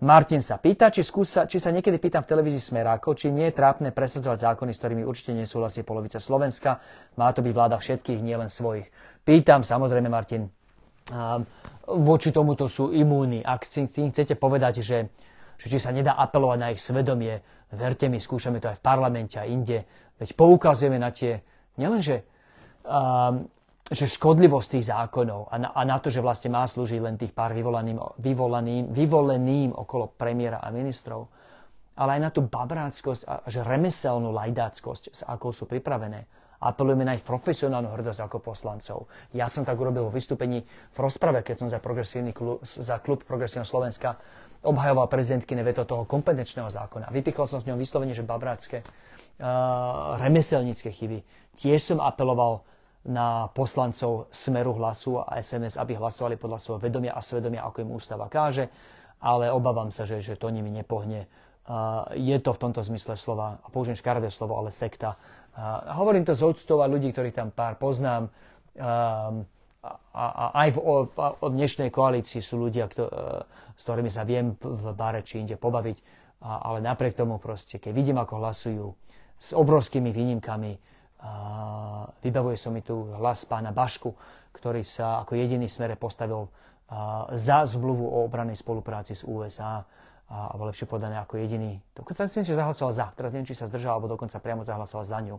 Martin 0.00 0.40
sa 0.40 0.56
pýta, 0.56 0.88
či, 0.88 1.04
skúsa, 1.04 1.44
či 1.44 1.60
sa 1.60 1.68
niekedy 1.68 2.00
pýtam 2.00 2.24
v 2.24 2.30
televízii 2.32 2.72
Smeráko, 2.72 3.12
či 3.12 3.28
nie 3.28 3.52
je 3.52 3.58
trápne 3.60 3.92
presadzovať 3.92 4.48
zákony, 4.48 4.72
s 4.72 4.80
ktorými 4.80 5.04
určite 5.04 5.36
nesúhlasí 5.36 5.84
polovica 5.84 6.16
Slovenska. 6.16 6.80
Má 7.20 7.28
to 7.36 7.44
byť 7.44 7.52
vláda 7.52 7.76
všetkých, 7.76 8.24
nielen 8.24 8.48
svojich. 8.48 8.88
Pýtam, 9.28 9.60
samozrejme, 9.60 10.08
Martin, 10.08 10.48
voči 11.84 12.32
tomuto 12.32 12.64
sú 12.64 12.96
imúni. 12.96 13.44
Ak 13.44 13.68
tým 13.68 13.92
chcete 13.92 14.40
povedať, 14.40 14.80
že, 14.80 15.12
že 15.60 15.66
či 15.68 15.76
sa 15.76 15.92
nedá 15.92 16.16
apelovať 16.16 16.58
na 16.58 16.68
ich 16.72 16.80
svedomie, 16.80 17.44
Verte 17.70 18.10
mi, 18.10 18.18
skúšame 18.18 18.58
to 18.58 18.66
aj 18.66 18.82
v 18.82 18.86
parlamente 18.86 19.38
a 19.38 19.46
inde. 19.46 19.86
Veď 20.18 20.34
poukazujeme 20.34 20.98
na 20.98 21.14
tie, 21.14 21.38
nielenže 21.78 22.26
um, 22.82 23.46
že 23.90 24.06
škodlivosť 24.06 24.78
tých 24.78 24.86
zákonov 24.86 25.50
a 25.50 25.54
na, 25.58 25.68
a 25.74 25.82
na 25.82 25.98
to, 25.98 26.14
že 26.14 26.22
vlastne 26.22 26.54
má 26.54 26.62
slúžiť 26.62 27.02
len 27.02 27.18
tých 27.18 27.34
pár 27.34 27.50
vyvolaným, 27.50 27.98
vyvolaným, 28.22 28.84
vyvoleným 28.94 29.74
okolo 29.74 30.14
premiéra 30.14 30.62
a 30.62 30.70
ministrov, 30.70 31.26
ale 31.98 32.16
aj 32.16 32.20
na 32.22 32.30
tú 32.30 32.46
babráckosť 32.46 33.22
a 33.26 33.42
že 33.50 33.66
remeselnú 33.66 34.30
lajdáckosť, 34.30 35.02
s 35.10 35.20
akou 35.26 35.50
sú 35.50 35.66
pripravené. 35.66 36.22
Apelujeme 36.60 37.02
na 37.02 37.16
ich 37.18 37.26
profesionálnu 37.26 37.90
hrdosť 37.90 38.20
ako 38.30 38.38
poslancov. 38.38 39.10
Ja 39.34 39.50
som 39.50 39.66
tak 39.66 39.80
urobil 39.80 40.06
vo 40.06 40.12
vystúpení 40.14 40.62
v 40.94 40.98
rozprave, 41.00 41.42
keď 41.42 41.66
som 41.66 41.68
za, 41.72 41.80
klub, 41.80 42.62
za 42.62 42.96
klub 43.02 43.26
Progresívneho 43.26 43.66
Slovenska 43.66 44.20
obhajoval 44.60 45.08
prezidentky 45.08 45.56
veto 45.56 45.88
toho 45.88 46.04
kompetenčného 46.04 46.68
zákona. 46.68 47.08
Vypichol 47.10 47.48
som 47.48 47.64
s 47.64 47.66
ňom 47.66 47.80
vyslovene, 47.80 48.12
že 48.12 48.20
babrácké 48.20 48.84
uh, 48.84 50.20
remeselnícke 50.20 50.92
chyby. 50.92 51.24
Tiež 51.56 51.80
som 51.80 51.98
apeloval 51.98 52.60
na 53.04 53.48
poslancov 53.56 54.28
Smeru 54.28 54.76
hlasu 54.76 55.24
a 55.24 55.40
SNS, 55.40 55.80
aby 55.80 55.96
hlasovali 55.96 56.36
podľa 56.36 56.58
svojho 56.60 56.80
vedomia 56.84 57.16
a 57.16 57.24
svedomia, 57.24 57.64
ako 57.64 57.80
im 57.80 57.90
ústava 57.96 58.28
káže, 58.28 58.68
ale 59.20 59.48
obávam 59.48 59.88
sa, 59.88 60.04
že, 60.04 60.20
že 60.20 60.36
to 60.36 60.52
nimi 60.52 60.68
nepohne. 60.68 61.24
Je 62.12 62.36
to 62.40 62.50
v 62.52 62.60
tomto 62.60 62.80
zmysle 62.84 63.16
slova, 63.16 63.60
a 63.64 63.68
použijem 63.72 63.96
škaredé 63.96 64.28
slovo, 64.28 64.56
ale 64.60 64.68
sekta. 64.68 65.16
Hovorím 65.96 66.28
to 66.28 66.36
z 66.36 66.44
odstov 66.44 66.84
a 66.84 66.90
ľudí, 66.90 67.12
ktorých 67.12 67.36
tam 67.36 67.48
pár 67.52 67.80
poznám. 67.80 68.28
A, 69.80 69.92
a 70.12 70.44
aj 70.60 70.76
v, 70.76 70.78
v, 71.08 71.16
v 71.40 71.52
dnešnej 71.56 71.88
koalícii 71.88 72.44
sú 72.44 72.60
ľudia, 72.60 72.84
kto, 72.84 73.08
e, 73.08 73.48
s 73.80 73.82
ktorými 73.88 74.12
sa 74.12 74.28
viem 74.28 74.52
v 74.60 74.92
bare 74.92 75.24
či 75.24 75.40
inde 75.40 75.56
pobaviť, 75.56 76.04
ale 76.44 76.84
napriek 76.84 77.16
tomu 77.16 77.40
proste, 77.40 77.80
keď 77.80 77.92
vidím, 77.96 78.20
ako 78.20 78.44
hlasujú 78.44 78.86
s 79.40 79.56
obrovskými 79.56 80.12
výnimkami, 80.12 80.76
vybavuje 82.24 82.56
som 82.56 82.72
mi 82.72 82.80
tu 82.80 83.12
hlas 83.16 83.44
pána 83.44 83.70
Bašku, 83.70 84.12
ktorý 84.56 84.80
sa 84.80 85.20
ako 85.24 85.36
jediný 85.36 85.68
smere 85.68 85.94
postavil 86.00 86.48
za 87.36 87.62
zmluvu 87.68 88.02
o 88.02 88.26
obranej 88.26 88.58
spolupráci 88.58 89.14
s 89.14 89.22
USA, 89.22 89.84
a, 90.30 90.54
alebo 90.54 90.66
lepšie 90.70 90.86
povedané 90.90 91.18
ako 91.22 91.38
jediný. 91.38 91.78
Dokonca 91.94 92.26
myslím, 92.26 92.46
že 92.46 92.58
zahlasoval 92.58 92.92
za. 92.94 93.06
Teraz 93.14 93.30
neviem, 93.30 93.46
či 93.46 93.58
sa 93.58 93.70
zdržal, 93.70 93.98
alebo 93.98 94.10
dokonca 94.10 94.42
priamo 94.42 94.62
zahlasoval 94.62 95.06
za 95.06 95.18
ňu 95.22 95.38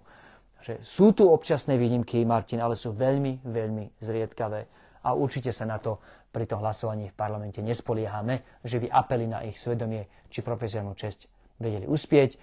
že 0.61 0.77
sú 0.85 1.11
tu 1.11 1.25
občasné 1.25 1.75
výnimky, 1.75 2.21
Martin, 2.21 2.61
ale 2.61 2.77
sú 2.77 2.93
veľmi, 2.93 3.41
veľmi 3.41 3.97
zriedkavé 3.97 4.61
a 5.01 5.17
určite 5.17 5.49
sa 5.49 5.65
na 5.65 5.81
to 5.81 5.97
pri 6.29 6.45
tom 6.45 6.61
hlasovaní 6.61 7.09
v 7.09 7.17
parlamente 7.17 7.59
nespoliehame, 7.59 8.45
že 8.61 8.77
by 8.77 8.87
apely 8.87 9.25
na 9.27 9.41
ich 9.43 9.57
svedomie 9.57 10.07
či 10.29 10.45
profesionálnu 10.45 10.93
česť 10.93 11.27
vedeli 11.57 11.89
uspieť. 11.89 12.37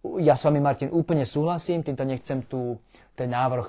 Ja 0.00 0.32
s 0.32 0.48
vami, 0.48 0.64
Martin, 0.64 0.88
úplne 0.88 1.28
súhlasím, 1.28 1.84
týmto 1.84 2.08
nechcem 2.08 2.40
tu 2.48 2.80
ten 3.12 3.28
návrh 3.28 3.68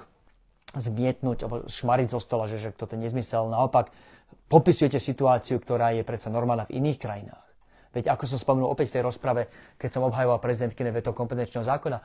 zmietnúť 0.71 1.43
alebo 1.43 1.67
šmariť 1.67 2.07
zo 2.07 2.19
stola, 2.23 2.47
že, 2.47 2.55
že 2.55 2.71
toto 2.71 2.95
je 2.95 3.03
nezmysel. 3.03 3.51
Naopak, 3.51 3.91
popisujete 4.47 4.95
situáciu, 4.95 5.59
ktorá 5.59 5.91
je 5.91 6.07
predsa 6.07 6.31
normálna 6.31 6.63
v 6.67 6.79
iných 6.79 6.99
krajinách. 6.99 7.45
Veď 7.91 8.15
ako 8.15 8.23
som 8.23 8.39
spomenul 8.39 8.71
opäť 8.71 8.87
v 8.91 8.95
tej 8.95 9.03
rozprave, 9.03 9.41
keď 9.75 9.89
som 9.91 10.07
obhajoval 10.07 10.39
prezidentkyne 10.39 10.95
veto 10.95 11.11
kompetenčného 11.11 11.67
zákona, 11.67 11.99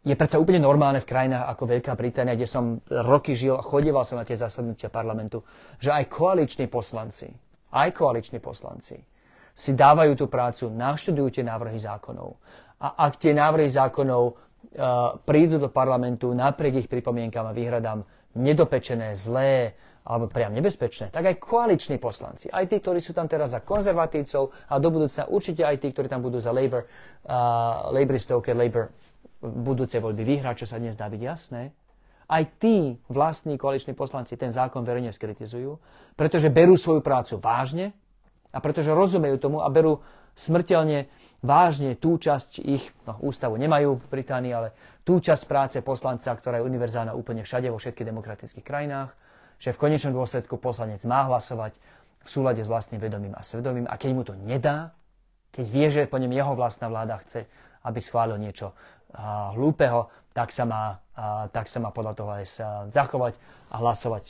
je 0.00 0.16
predsa 0.16 0.40
úplne 0.40 0.64
normálne 0.64 0.98
v 1.04 1.06
krajinách 1.06 1.44
ako 1.54 1.76
Veľká 1.76 1.92
Británia, 1.94 2.34
kde 2.34 2.48
som 2.48 2.80
roky 2.88 3.36
žil 3.36 3.54
a 3.54 3.62
chodieval 3.62 4.02
som 4.02 4.16
na 4.16 4.26
tie 4.26 4.34
zasadnutia 4.34 4.88
parlamentu, 4.88 5.44
že 5.76 5.92
aj 5.92 6.08
koaliční 6.08 6.66
poslanci, 6.66 7.30
aj 7.70 7.94
koaliční 7.94 8.40
poslanci 8.42 8.96
si 9.52 9.70
dávajú 9.76 10.16
tú 10.16 10.26
prácu, 10.26 10.72
naštudujú 10.72 11.36
tie 11.36 11.44
návrhy 11.44 11.76
zákonov. 11.76 12.40
A 12.80 13.08
ak 13.08 13.20
tie 13.20 13.36
návrhy 13.36 13.68
zákonov 13.68 14.22
uh, 14.24 14.34
prídu 15.22 15.60
do 15.60 15.68
parlamentu 15.68 16.32
napriek 16.32 16.84
ich 16.84 16.88
pripomienkam 16.88 17.44
a 17.44 17.56
výhradám 17.56 18.04
nedopečené, 18.36 19.12
zlé 19.12 19.76
alebo 20.00 20.32
priam 20.32 20.56
nebezpečné, 20.56 21.12
tak 21.12 21.28
aj 21.28 21.36
koaliční 21.36 22.00
poslanci, 22.00 22.48
aj 22.48 22.72
tí, 22.72 22.80
ktorí 22.80 23.04
sú 23.04 23.12
tam 23.12 23.28
teraz 23.28 23.52
za 23.52 23.60
konzervatívcov 23.60 24.48
a 24.72 24.80
do 24.80 24.88
budúcna 24.88 25.28
určite 25.28 25.60
aj 25.60 25.76
tí, 25.76 25.92
ktorí 25.92 26.08
tam 26.08 26.24
budú 26.24 26.40
za 26.40 26.56
Labour, 26.56 26.88
uh, 26.88 27.92
Labouristov, 27.92 28.40
keď 28.40 28.54
Labour 28.56 28.84
budúce 29.40 30.00
voľby 30.00 30.24
vyhrať, 30.24 30.64
čo 30.64 30.66
sa 30.68 30.80
dnes 30.80 30.96
dá 30.96 31.08
byť 31.08 31.20
jasné, 31.20 31.72
aj 32.30 32.42
tí 32.62 32.94
vlastní 33.10 33.58
koaliční 33.58 33.92
poslanci 33.98 34.38
ten 34.38 34.54
zákon 34.54 34.86
verejne 34.86 35.10
skritizujú, 35.10 35.82
pretože 36.14 36.46
berú 36.46 36.78
svoju 36.78 37.02
prácu 37.02 37.42
vážne 37.42 37.90
a 38.54 38.62
pretože 38.62 38.94
rozumejú 38.94 39.36
tomu 39.42 39.58
a 39.60 39.68
berú 39.68 39.98
smrteľne 40.34 41.08
vážne 41.40 41.96
tú 41.96 42.20
časť 42.20 42.60
ich, 42.64 42.84
no 43.08 43.16
ústavu 43.24 43.56
nemajú 43.56 43.96
v 43.96 44.06
Británii, 44.12 44.52
ale 44.52 44.68
tú 45.04 45.18
časť 45.18 45.42
práce 45.48 45.76
poslanca, 45.80 46.36
ktorá 46.36 46.60
je 46.60 46.68
univerzálna 46.68 47.16
úplne 47.16 47.42
všade 47.42 47.72
vo 47.72 47.80
všetkých 47.80 48.08
demokratických 48.08 48.66
krajinách, 48.66 49.10
že 49.56 49.72
v 49.72 49.80
konečnom 49.80 50.12
dôsledku 50.12 50.60
poslanec 50.60 51.00
má 51.08 51.24
hlasovať 51.28 51.80
v 52.20 52.28
súlade 52.28 52.60
s 52.60 52.68
vlastným 52.68 53.00
vedomím 53.00 53.32
a 53.32 53.40
svedomím 53.40 53.88
a 53.88 53.96
keď 53.96 54.10
mu 54.12 54.22
to 54.24 54.36
nedá, 54.36 54.92
keď 55.50 55.66
vie, 55.66 55.86
že 55.88 56.02
po 56.06 56.20
ňom 56.20 56.30
jeho 56.30 56.52
vlastná 56.52 56.92
vláda 56.92 57.16
chce, 57.24 57.48
aby 57.82 57.98
schválil 58.04 58.36
niečo 58.36 58.76
uh, 58.76 59.56
hlúpeho, 59.56 60.12
tak 60.30 60.54
sa, 60.54 60.62
má, 60.62 61.02
tak 61.50 61.66
sa 61.66 61.82
má 61.82 61.90
podľa 61.90 62.14
toho 62.14 62.30
aj 62.30 62.46
sa 62.46 62.68
zachovať 62.86 63.34
a 63.74 63.82
hlasovať 63.82 64.24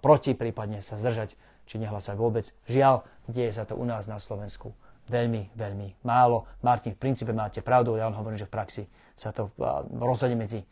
proti, 0.00 0.32
prípadne 0.32 0.80
sa 0.80 0.96
zdržať, 0.96 1.36
či 1.68 1.76
nehlasovať 1.76 2.16
vôbec. 2.16 2.48
Žiaľ, 2.72 3.04
deje 3.28 3.52
sa 3.52 3.68
to 3.68 3.76
u 3.76 3.84
nás 3.84 4.08
na 4.08 4.16
Slovensku 4.16 4.72
veľmi, 5.08 5.54
veľmi 5.56 6.06
málo. 6.06 6.46
Martin, 6.62 6.94
v 6.94 7.02
princípe 7.02 7.34
máte 7.34 7.64
pravdu, 7.64 7.98
ja 7.98 8.06
vám 8.06 8.22
hovorím, 8.22 8.38
že 8.38 8.46
v 8.46 8.54
praxi 8.54 8.82
sa 9.16 9.34
to 9.34 9.50
rozhodne 9.98 10.38
medzi 10.38 10.62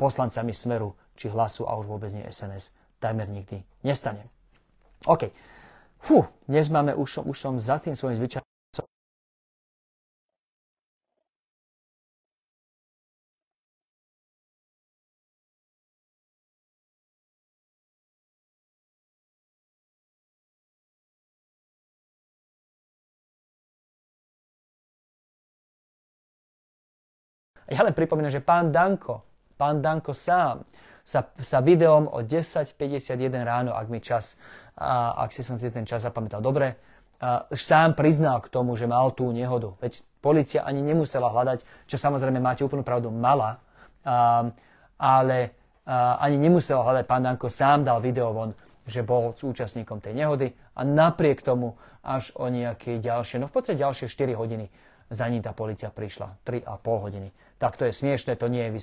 poslancami 0.00 0.52
Smeru 0.52 0.96
či 1.16 1.28
Hlasu 1.28 1.68
a 1.68 1.76
už 1.76 1.88
vôbec 1.88 2.12
nie 2.12 2.24
SNS 2.24 2.72
takmer 3.00 3.28
nikdy 3.28 3.60
nestane. 3.84 4.28
OK. 5.04 5.28
Fú, 6.00 6.24
dnes 6.48 6.68
máme, 6.68 6.96
už, 6.96 7.24
už 7.24 7.36
som 7.36 7.54
za 7.60 7.80
tým 7.80 7.96
svojim 7.96 8.16
zvyčajom 8.20 8.46
Ja 27.66 27.82
len 27.82 27.94
pripomínam, 27.94 28.30
že 28.30 28.38
pán 28.38 28.70
Danko, 28.70 29.26
pán 29.58 29.82
Danko 29.82 30.14
sám 30.14 30.62
sa, 31.02 31.26
sa 31.38 31.58
videom 31.62 32.06
o 32.10 32.22
10.51 32.22 33.18
ráno, 33.42 33.74
ak 33.74 33.86
mi 33.90 33.98
čas, 33.98 34.38
a, 34.78 35.14
ak 35.22 35.34
si 35.34 35.42
som 35.42 35.58
si 35.58 35.70
ten 35.70 35.86
čas 35.86 36.06
zapamätal 36.06 36.38
dobre, 36.38 36.78
a, 37.18 37.46
sám 37.50 37.98
priznal 37.98 38.42
k 38.42 38.50
tomu, 38.50 38.78
že 38.78 38.86
mal 38.86 39.10
tú 39.14 39.30
nehodu. 39.34 39.74
Veď 39.82 40.02
policia 40.22 40.62
ani 40.62 40.82
nemusela 40.82 41.30
hľadať, 41.30 41.86
čo 41.90 41.96
samozrejme 41.98 42.38
máte 42.38 42.62
úplnú 42.62 42.86
pravdu, 42.86 43.10
mala, 43.10 43.58
a, 44.06 44.46
ale 44.98 45.38
a, 45.86 46.22
ani 46.22 46.38
nemusela 46.38 46.86
hľadať. 46.86 47.04
Pán 47.06 47.22
Danko 47.26 47.50
sám 47.50 47.82
dal 47.82 47.98
video 47.98 48.30
von, 48.30 48.54
že 48.86 49.02
bol 49.02 49.34
účastníkom 49.34 49.98
tej 49.98 50.14
nehody 50.14 50.54
a 50.78 50.86
napriek 50.86 51.42
tomu 51.42 51.74
až 52.06 52.30
o 52.38 52.46
nejaké 52.46 53.02
ďalšie, 53.02 53.42
no 53.42 53.50
v 53.50 53.54
podstate 53.58 53.82
ďalšie 53.82 54.06
4 54.06 54.38
hodiny 54.38 54.70
za 55.10 55.26
ním 55.26 55.42
tá 55.42 55.50
policia 55.50 55.90
prišla 55.90 56.38
3,5 56.46 56.66
hodiny. 56.82 57.28
Tak 57.56 57.80
to 57.80 57.88
je 57.88 57.92
smiešne, 57.92 58.36
to 58.36 58.52
nie 58.52 58.68
je 58.68 58.74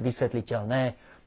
vysvetliteľné, 0.00 0.82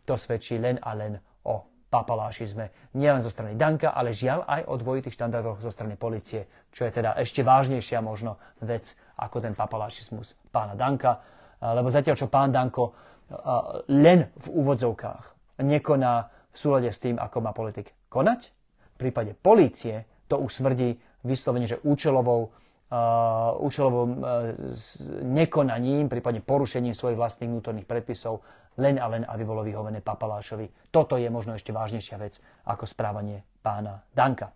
to 0.09 0.17
svedčí 0.17 0.57
len 0.57 0.82
a 0.82 0.97
len 0.97 1.21
o 1.45 1.61
papalášizme. 1.93 2.97
Nielen 2.97 3.21
zo 3.21 3.30
strany 3.30 3.53
Danka, 3.53 3.93
ale 3.93 4.09
žiaľ 4.09 4.49
aj 4.49 4.61
o 4.65 4.74
dvojitých 4.82 5.13
štandardoch 5.13 5.61
zo 5.61 5.69
strany 5.69 5.93
policie, 5.93 6.49
čo 6.74 6.89
je 6.89 6.91
teda 6.97 7.13
ešte 7.21 7.45
vážnejšia 7.45 8.01
možno 8.01 8.41
vec 8.65 8.97
ako 9.21 9.45
ten 9.45 9.53
papalášizmus 9.53 10.34
pána 10.49 10.74
Danka. 10.74 11.21
Lebo 11.61 11.93
zatiaľ, 11.93 12.17
čo 12.17 12.34
pán 12.34 12.49
Danko 12.49 12.97
len 13.93 14.34
v 14.34 14.47
úvodzovkách 14.49 15.55
nekoná 15.61 16.28
v 16.49 16.57
súlade 16.57 16.89
s 16.89 16.97
tým, 16.97 17.21
ako 17.21 17.38
má 17.45 17.53
politik 17.53 17.93
konať, 18.09 18.49
v 18.93 18.97
prípade 18.97 19.38
polície 19.38 20.09
to 20.26 20.41
už 20.41 20.49
svrdí 20.49 20.97
vyslovene, 21.21 21.69
že 21.69 21.82
účelovou 21.86 22.49
uh, 22.93 23.57
účelovým 23.57 24.21
uh, 24.21 24.53
nekonaním, 25.25 26.05
prípadne 26.05 26.45
porušením 26.45 26.93
svojich 26.93 27.17
vlastných 27.17 27.49
vnútorných 27.49 27.89
predpisov, 27.89 28.45
len 28.77 29.01
a 29.01 29.05
len, 29.09 29.25
aby 29.25 29.43
bolo 29.45 29.65
vyhovené 29.65 30.01
papalášovi. 30.01 30.93
Toto 30.93 31.17
je 31.17 31.29
možno 31.29 31.57
ešte 31.57 31.73
vážnejšia 31.73 32.17
vec 32.21 32.37
ako 32.69 32.85
správanie 32.85 33.41
pána 33.61 34.01
Danka. 34.13 34.53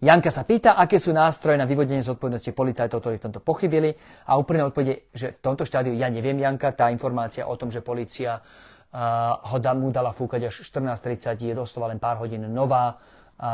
Janka 0.00 0.32
sa 0.32 0.48
pýta, 0.48 0.80
aké 0.80 0.96
sú 0.96 1.12
nástroje 1.12 1.60
na 1.60 1.68
vyvodenie 1.68 2.00
zodpovednosti 2.00 2.56
policajtov, 2.56 3.04
ktorí 3.04 3.20
v 3.20 3.24
tomto 3.28 3.40
pochybili. 3.44 3.92
A 4.32 4.40
úplne 4.40 4.64
odpovede, 4.64 5.12
že 5.12 5.36
v 5.36 5.40
tomto 5.44 5.68
štádiu 5.68 5.92
ja 5.92 6.08
neviem, 6.08 6.40
Janka, 6.40 6.72
tá 6.72 6.88
informácia 6.88 7.44
o 7.44 7.52
tom, 7.60 7.68
že 7.68 7.84
policia 7.84 8.40
uh, 8.40 9.36
ho 9.52 9.60
da, 9.60 9.76
mu 9.76 9.92
dala 9.92 10.16
fúkať 10.16 10.48
až 10.48 10.64
14.30, 10.64 11.36
je 11.36 11.52
doslova 11.52 11.92
len 11.92 12.00
pár 12.00 12.16
hodín 12.16 12.48
nová 12.48 12.96
a, 13.40 13.52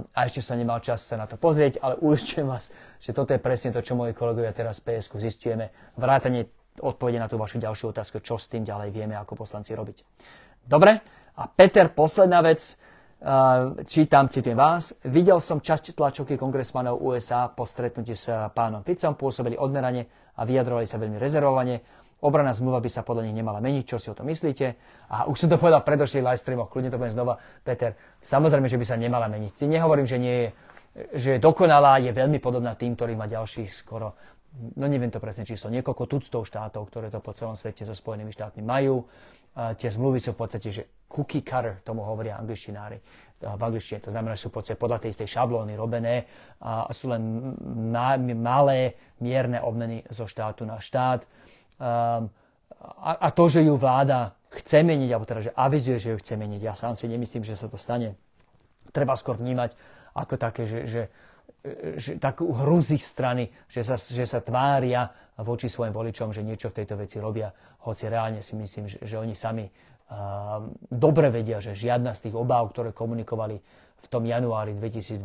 a 0.00 0.18
ešte 0.24 0.40
sa 0.40 0.56
nemal 0.56 0.80
čas 0.80 1.04
sa 1.04 1.20
na 1.20 1.28
to 1.28 1.36
pozrieť, 1.36 1.76
ale 1.84 2.00
uistujem 2.08 2.48
vás, 2.48 2.72
že 2.98 3.12
toto 3.12 3.36
je 3.36 3.40
presne 3.40 3.70
to, 3.76 3.84
čo 3.84 3.92
moji 3.92 4.16
kolegovia 4.16 4.56
teraz 4.56 4.80
v 4.80 4.96
PSK 4.96 5.20
zistujeme. 5.20 5.68
Vrátanie 6.00 6.48
odpovede 6.80 7.20
na 7.20 7.28
tú 7.28 7.36
vašu 7.36 7.60
ďalšiu 7.60 7.92
otázku, 7.92 8.24
čo 8.24 8.40
s 8.40 8.48
tým 8.48 8.64
ďalej 8.64 8.92
vieme 8.92 9.16
ako 9.16 9.44
poslanci 9.44 9.76
robiť. 9.76 10.04
Dobre, 10.64 10.98
a 11.36 11.42
Peter, 11.52 11.92
posledná 11.92 12.40
vec, 12.40 12.80
čítam, 13.84 14.28
citujem 14.28 14.56
vás. 14.56 14.96
Videl 15.04 15.40
som 15.40 15.60
časť 15.60 15.96
tlačovky 15.96 16.36
kongresmanov 16.36 17.00
USA 17.00 17.48
po 17.48 17.64
stretnutí 17.64 18.12
s 18.12 18.28
pánom 18.52 18.84
Ficom, 18.84 19.16
pôsobili 19.16 19.56
odmerane 19.56 20.32
a 20.36 20.44
vyjadrovali 20.44 20.84
sa 20.84 21.00
veľmi 21.00 21.16
rezervovane. 21.16 21.80
Obrana 22.26 22.50
zmluva 22.50 22.82
by 22.82 22.90
sa 22.90 23.06
podľa 23.06 23.30
nich 23.30 23.38
nemala 23.38 23.62
meniť, 23.62 23.84
čo 23.86 24.02
si 24.02 24.10
o 24.10 24.18
tom 24.18 24.26
myslíte. 24.26 24.74
A 25.14 25.30
už 25.30 25.46
som 25.46 25.48
to 25.48 25.62
povedal 25.62 25.86
predošlých 25.86 26.26
live 26.26 26.42
streamoch, 26.42 26.66
kľudne 26.66 26.90
to 26.90 26.98
budem 26.98 27.14
znova. 27.14 27.38
Peter, 27.62 27.94
samozrejme, 28.18 28.66
že 28.66 28.74
by 28.74 28.84
sa 28.84 28.98
nemala 28.98 29.30
meniť. 29.30 29.62
Nehovorím, 29.70 30.10
že 30.10 30.18
nie 30.18 30.34
je, 30.34 30.48
že 31.14 31.28
je 31.36 31.38
dokonalá, 31.38 32.02
je 32.02 32.10
veľmi 32.10 32.42
podobná 32.42 32.74
tým, 32.74 32.98
ktorý 32.98 33.14
má 33.14 33.30
ďalších 33.30 33.70
skoro, 33.70 34.18
no 34.80 34.84
neviem 34.88 35.12
to 35.12 35.20
presne 35.20 35.44
číslo, 35.44 35.68
niekoľko 35.68 36.08
tuctov 36.08 36.42
štátov, 36.48 36.88
ktoré 36.88 37.12
to 37.12 37.20
po 37.20 37.36
celom 37.36 37.54
svete 37.54 37.84
so 37.84 37.92
Spojenými 37.92 38.32
štátmi 38.32 38.64
majú. 38.64 39.06
A 39.56 39.72
tie 39.72 39.88
zmluvy 39.88 40.20
sú 40.20 40.36
v 40.36 40.40
podstate, 40.44 40.68
že 40.68 40.82
cookie 41.08 41.40
cutter, 41.40 41.80
tomu 41.80 42.04
hovoria 42.04 42.36
angličtinári 42.36 43.00
v 43.40 43.60
angličtine. 43.60 44.04
To 44.04 44.12
znamená, 44.12 44.36
že 44.36 44.48
sú 44.48 44.48
v 44.52 44.60
podstate 44.60 44.76
podľa 44.76 45.00
tej 45.00 45.16
istej 45.16 45.28
šablóny 45.32 45.72
robené 45.76 46.28
a 46.60 46.88
sú 46.92 47.08
len 47.08 47.52
malé, 48.36 48.96
mierne 49.20 49.60
obmeny 49.60 50.04
zo 50.12 50.28
štátu 50.28 50.68
na 50.68 50.76
štát. 50.76 51.24
Um, 51.76 52.32
a, 52.80 53.12
a 53.26 53.28
to, 53.32 53.48
že 53.48 53.64
ju 53.64 53.76
vláda 53.76 54.36
chce 54.52 54.80
meniť, 54.80 55.10
alebo 55.12 55.28
teda, 55.28 55.40
že 55.50 55.52
avizuje, 55.52 55.96
že 56.00 56.08
ju 56.14 56.18
chce 56.20 56.34
meniť, 56.36 56.60
ja 56.64 56.72
sám 56.72 56.96
si 56.96 57.08
nemyslím, 57.08 57.44
že 57.44 57.58
sa 57.58 57.68
to 57.68 57.76
stane. 57.76 58.16
Treba 58.94 59.12
skôr 59.18 59.36
vnímať 59.36 59.76
ako 60.16 60.34
také, 60.40 60.64
že, 60.64 60.88
že, 60.88 61.02
že 62.00 62.16
takú 62.16 62.48
hru 62.56 62.80
z 62.80 62.96
ich 62.96 63.04
strany, 63.04 63.52
že 63.68 63.84
sa, 63.84 64.00
že 64.00 64.24
sa 64.24 64.40
tvária 64.40 65.12
voči 65.36 65.68
svojim 65.68 65.92
voličom, 65.92 66.32
že 66.32 66.40
niečo 66.40 66.72
v 66.72 66.80
tejto 66.80 66.96
veci 66.96 67.20
robia, 67.20 67.52
hoci 67.84 68.08
reálne 68.08 68.40
si 68.40 68.56
myslím, 68.56 68.88
že, 68.88 69.04
že 69.04 69.20
oni 69.20 69.36
sami 69.36 69.68
uh, 69.68 70.64
dobre 70.88 71.28
vedia, 71.28 71.60
že 71.60 71.76
žiadna 71.76 72.16
z 72.16 72.30
tých 72.30 72.36
obáv, 72.38 72.72
ktoré 72.72 72.96
komunikovali 72.96 73.60
v 73.96 74.06
tom 74.08 74.24
januári 74.24 74.72
2022 74.72 75.20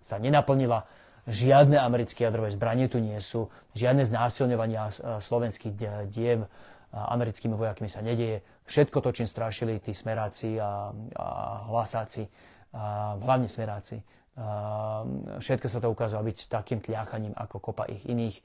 sa 0.00 0.16
nenaplnila 0.22 0.86
žiadne 1.28 1.76
americké 1.76 2.24
jadrové 2.24 2.52
zbranie 2.52 2.88
tu 2.88 3.02
nie 3.02 3.18
sú, 3.20 3.52
žiadne 3.76 4.06
znásilňovania 4.06 4.88
slovenských 5.20 5.72
diev 6.08 6.48
americkými 6.90 7.54
vojakmi 7.54 7.86
sa 7.86 8.02
nedieje. 8.02 8.42
Všetko 8.66 8.98
to, 9.02 9.10
čím 9.14 9.26
strašili 9.30 9.78
tí 9.78 9.94
smeráci 9.94 10.58
a, 10.58 10.90
a 11.14 11.26
hlasáci, 11.70 12.26
a 12.74 13.14
hlavne 13.18 13.46
smeráci, 13.46 14.02
a 14.38 15.04
všetko 15.38 15.66
sa 15.68 15.78
to 15.82 15.90
ukázalo 15.90 16.22
byť 16.26 16.48
takým 16.48 16.80
tliachaním 16.80 17.34
ako 17.34 17.60
kopa 17.60 17.90
ich 17.90 18.06
iných 18.06 18.40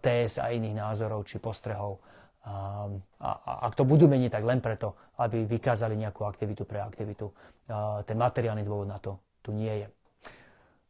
TS 0.00 0.40
a 0.40 0.52
iných 0.52 0.76
názorov 0.76 1.24
či 1.28 1.36
postrehov. 1.36 2.00
A, 2.48 2.88
a, 3.20 3.30
a 3.44 3.52
ak 3.68 3.76
to 3.76 3.84
budú 3.84 4.08
meniť, 4.08 4.32
tak 4.32 4.44
len 4.46 4.64
preto, 4.64 4.96
aby 5.20 5.44
vykázali 5.44 6.00
nejakú 6.00 6.24
aktivitu 6.24 6.64
pre 6.64 6.80
aktivitu. 6.80 7.28
A, 7.68 8.00
ten 8.08 8.16
materiálny 8.16 8.64
dôvod 8.64 8.88
na 8.88 8.96
to 8.96 9.20
tu 9.44 9.52
nie 9.52 9.84
je. 9.84 9.86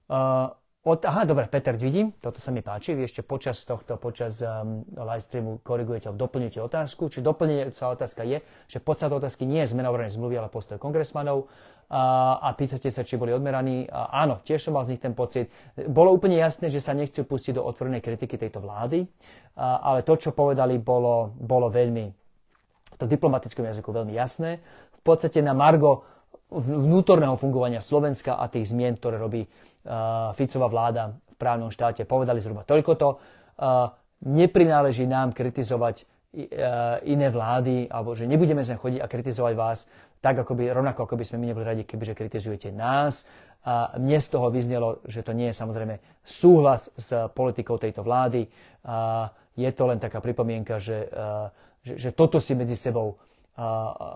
Uh, 0.09 0.49
od, 0.89 1.05
aha, 1.05 1.29
dobre, 1.29 1.45
Peter, 1.53 1.77
vidím, 1.77 2.17
toto 2.17 2.41
sa 2.41 2.49
mi 2.49 2.65
páči. 2.65 2.97
Vy 2.97 3.05
ešte 3.05 3.21
počas 3.21 3.61
tohto, 3.69 4.01
počas 4.01 4.41
um, 4.41 4.89
live 4.89 5.21
streamu 5.21 5.61
korigujete, 5.61 6.09
doplníte 6.09 6.65
otázku. 6.65 7.13
Či 7.13 7.21
doplňujúca 7.21 7.93
otázka 7.93 8.25
je, 8.25 8.41
že 8.73 8.79
podstat 8.81 9.13
otázky 9.13 9.45
nie 9.45 9.61
je 9.67 9.77
zmena 9.77 9.93
obranej 9.93 10.17
zmluvy, 10.17 10.41
ale 10.41 10.49
postoj 10.49 10.81
kongresmanov. 10.81 11.53
A, 11.93 12.41
a 12.41 12.49
pýtate 12.57 12.89
sa, 12.89 13.05
či 13.05 13.21
boli 13.21 13.37
odmeraní. 13.37 13.85
A, 13.85 14.25
áno, 14.25 14.41
tiež 14.41 14.65
som 14.65 14.81
mal 14.81 14.89
z 14.89 14.97
nich 14.97 15.03
ten 15.05 15.13
pocit. 15.13 15.53
Bolo 15.77 16.09
úplne 16.09 16.41
jasné, 16.41 16.73
že 16.73 16.81
sa 16.81 16.97
nechcú 16.97 17.21
pustiť 17.29 17.61
do 17.61 17.67
otvorenej 17.69 18.01
kritiky 18.01 18.41
tejto 18.41 18.65
vlády, 18.65 19.05
a, 19.61 19.93
ale 19.93 20.01
to, 20.09 20.17
čo 20.17 20.33
povedali, 20.33 20.81
bolo, 20.81 21.37
bolo 21.37 21.69
veľmi, 21.69 22.07
v 22.89 22.97
tom 22.97 23.09
diplomatickom 23.13 23.69
jazyku 23.69 23.93
veľmi 23.93 24.17
jasné. 24.17 24.65
V 24.95 25.01
podstate 25.05 25.45
na 25.45 25.53
Margo 25.53 26.07
vnútorného 26.51 27.37
fungovania 27.37 27.85
Slovenska 27.85 28.41
a 28.41 28.49
tých 28.49 28.73
zmien, 28.73 28.97
ktoré 28.97 29.21
robí 29.21 29.45
uh, 29.45 30.33
Ficová 30.33 30.67
vláda 30.73 31.13
v 31.13 31.37
právnom 31.37 31.69
štáte. 31.69 32.09
Povedali 32.09 32.41
zhruba 32.41 32.65
toľkoto. 32.65 33.07
Uh, 33.09 33.93
neprináleží 34.25 35.05
nám 35.05 35.37
kritizovať 35.37 36.05
uh, 36.05 37.05
iné 37.05 37.29
vlády, 37.29 37.93
alebo 37.93 38.17
že 38.17 38.25
nebudeme 38.25 38.65
sem 38.65 38.81
chodiť 38.81 39.01
a 39.05 39.11
kritizovať 39.11 39.55
vás 39.55 39.79
tak, 40.25 40.41
ako 40.41 40.57
by, 40.59 40.73
rovnako 40.73 41.07
ako 41.07 41.15
by 41.21 41.25
sme 41.29 41.39
my 41.45 41.47
neboli 41.53 41.65
radi, 41.69 41.83
kebyže 41.87 42.17
kritizujete 42.17 42.75
nás. 42.75 43.29
A 43.69 43.95
mne 44.01 44.17
z 44.17 44.29
toho 44.33 44.49
vyznelo, 44.49 45.05
že 45.05 45.21
to 45.21 45.37
nie 45.37 45.53
je 45.53 45.61
samozrejme 45.61 46.01
súhlas 46.25 46.89
s 46.97 47.13
politikou 47.37 47.77
tejto 47.77 48.01
vlády. 48.01 48.49
A 48.89 49.29
je 49.59 49.71
to 49.75 49.85
len 49.91 50.01
taká 50.01 50.23
pripomienka, 50.23 50.81
že, 50.81 51.11
že, 51.83 51.95
že 51.99 52.11
toto 52.15 52.41
si 52.41 52.55
medzi 52.55 52.79
sebou 52.79 53.19
a, 53.59 53.67
a, 53.67 53.67
a 53.67 54.09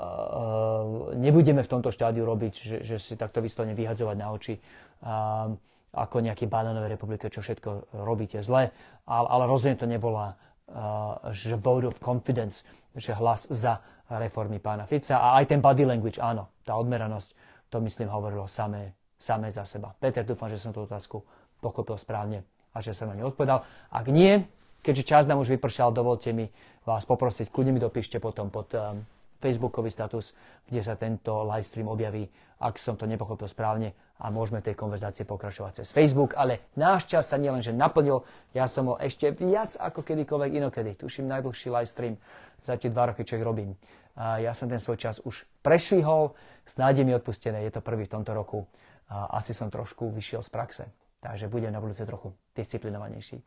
nebudeme 1.19 1.67
v 1.67 1.73
tomto 1.73 1.91
štádiu 1.91 2.23
robiť, 2.23 2.55
že, 2.55 2.77
že 2.87 2.97
si 3.03 3.19
takto 3.19 3.43
vyslovene 3.43 3.75
vyhadzovať 3.75 4.17
na 4.17 4.29
oči. 4.31 4.55
A, 5.03 5.51
ako 5.93 6.25
nejaký 6.25 6.49
banánové 6.49 6.97
republike, 6.97 7.29
čo 7.29 7.45
všetko 7.45 7.93
robíte 8.01 8.41
zle, 8.41 8.73
ale, 9.05 9.27
ale 9.29 9.45
rozhodne 9.45 9.77
to 9.77 9.85
nebola 9.85 10.33
uh, 10.33 11.21
že 11.37 11.61
vote 11.61 11.85
of 11.85 12.01
confidence, 12.01 12.65
že 12.97 13.13
hlas 13.13 13.45
za 13.53 13.85
reformy 14.09 14.57
pána 14.57 14.89
Fica 14.89 15.21
a 15.21 15.37
aj 15.41 15.53
ten 15.53 15.61
body 15.61 15.85
language, 15.85 16.17
áno, 16.17 16.49
tá 16.65 16.81
odmeranosť, 16.81 17.37
to 17.69 17.81
myslím 17.85 18.09
hovorilo 18.09 18.49
samé, 18.49 18.97
samé 19.21 19.53
za 19.53 19.69
seba. 19.69 19.93
Peter, 19.97 20.25
dúfam, 20.25 20.49
že 20.49 20.61
som 20.61 20.73
tú 20.73 20.85
otázku 20.89 21.21
pochopil 21.61 21.97
správne 22.01 22.45
a 22.73 22.81
že 22.81 22.97
som 22.97 23.13
na 23.13 23.17
ňu 23.17 23.33
odpovedal. 23.33 23.65
Ak 23.93 24.09
nie, 24.09 24.49
keďže 24.81 25.05
čas 25.05 25.23
nám 25.29 25.45
už 25.45 25.57
vypršal, 25.57 25.93
dovolte 25.93 26.33
mi 26.33 26.49
vás 26.89 27.05
poprosiť, 27.05 27.53
kľudne 27.53 27.77
mi 27.77 27.81
dopíšte 27.81 28.17
potom 28.17 28.49
pod 28.49 28.73
um, 28.73 29.05
Facebookový 29.43 29.91
status, 29.91 30.39
kde 30.71 30.79
sa 30.79 30.95
tento 30.95 31.43
live 31.43 31.67
stream 31.67 31.91
objaví, 31.91 32.31
ak 32.63 32.79
som 32.79 32.95
to 32.95 33.11
nepochopil 33.11 33.51
správne 33.51 33.91
a 34.23 34.31
môžeme 34.31 34.63
tej 34.63 34.79
konverzácie 34.79 35.27
pokračovať 35.27 35.83
cez 35.83 35.91
Facebook, 35.91 36.39
ale 36.39 36.71
náš 36.79 37.11
čas 37.11 37.27
sa 37.27 37.43
nielenže 37.43 37.75
naplnil, 37.75 38.23
ja 38.55 38.71
som 38.71 38.95
ho 38.95 38.97
ešte 39.03 39.35
viac 39.35 39.75
ako 39.75 40.07
kedykoľvek 40.07 40.51
inokedy. 40.63 40.91
Tuším 40.95 41.27
najdlhší 41.27 41.75
live 41.75 41.91
stream 41.91 42.15
za 42.63 42.79
tie 42.79 42.95
dva 42.95 43.11
roky, 43.11 43.27
čo 43.27 43.35
ich 43.35 43.43
robím. 43.43 43.75
A 44.15 44.39
ja 44.39 44.55
som 44.55 44.71
ten 44.71 44.79
svoj 44.79 45.01
čas 45.03 45.19
už 45.27 45.43
prešvihol, 45.67 46.39
snáď 46.63 47.03
mi 47.03 47.17
odpustené, 47.19 47.67
je 47.67 47.75
to 47.75 47.83
prvý 47.83 48.07
v 48.07 48.15
tomto 48.15 48.31
roku. 48.31 48.71
A 49.11 49.43
asi 49.43 49.53
som 49.53 49.67
trošku 49.67 50.15
vyšiel 50.15 50.47
z 50.47 50.51
praxe, 50.53 50.85
takže 51.19 51.51
budem 51.51 51.75
na 51.75 51.83
budúce 51.83 52.07
trochu 52.07 52.31
disciplinovanejší. 52.55 53.43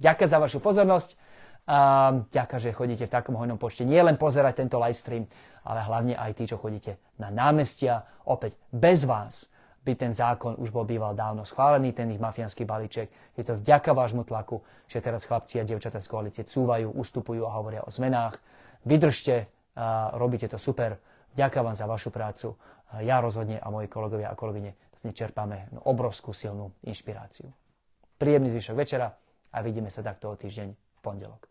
Ďakujem 0.00 0.30
za 0.32 0.38
vašu 0.40 0.58
pozornosť. 0.60 1.16
A 1.68 2.10
ďaká, 2.32 2.56
že 2.56 2.74
chodíte 2.74 3.06
v 3.06 3.14
takom 3.14 3.36
hojnom 3.36 3.60
počte 3.60 3.84
nie 3.84 4.00
len 4.00 4.16
pozerať 4.16 4.64
tento 4.64 4.80
live 4.80 4.96
stream, 4.96 5.24
ale 5.64 5.84
hlavne 5.84 6.14
aj 6.16 6.32
tí, 6.40 6.48
čo 6.48 6.56
chodíte 6.56 6.96
na 7.20 7.28
námestia. 7.28 8.02
Opäť 8.26 8.56
bez 8.72 9.04
vás 9.04 9.52
by 9.80 9.96
ten 9.96 10.12
zákon 10.12 10.60
už 10.60 10.72
bol 10.72 10.84
býval 10.84 11.16
dávno 11.16 11.44
schválený, 11.44 11.96
ten 11.96 12.10
ich 12.12 12.20
mafiánsky 12.20 12.68
balíček. 12.68 13.08
Je 13.36 13.44
to 13.44 13.56
vďaka 13.56 13.96
vášmu 13.96 14.28
tlaku, 14.28 14.60
že 14.84 15.00
teraz 15.00 15.24
chlapci 15.24 15.60
a 15.60 15.64
dievčatá 15.64 16.00
z 16.04 16.08
koalície 16.08 16.44
cúvajú, 16.44 16.92
ustupujú 16.92 17.48
a 17.48 17.54
hovoria 17.56 17.80
o 17.84 17.90
zmenách. 17.90 18.36
Vydržte, 18.84 19.48
a 19.76 20.12
robíte 20.18 20.50
to 20.50 20.58
super. 20.60 21.00
Ďakujem 21.32 21.64
vám 21.64 21.76
za 21.78 21.86
vašu 21.86 22.10
prácu. 22.10 22.58
Ja 23.00 23.22
rozhodne 23.22 23.62
a 23.62 23.70
moji 23.70 23.86
kolegovia 23.86 24.28
a 24.28 24.36
kolegyne 24.36 24.74
z 24.98 25.08
nej 25.08 25.14
čerpáme 25.14 25.70
obrovskú 25.86 26.34
silnú 26.34 26.74
inšpiráciu. 26.82 27.48
Príjemný 28.18 28.50
zvyšok 28.50 28.76
večera 28.76 29.08
a 29.54 29.58
vidíme 29.62 29.88
sa 29.88 30.02
takto 30.02 30.28
o 30.28 30.36
týždeň 30.36 30.89
v 31.00 31.02
pondelok. 31.02 31.48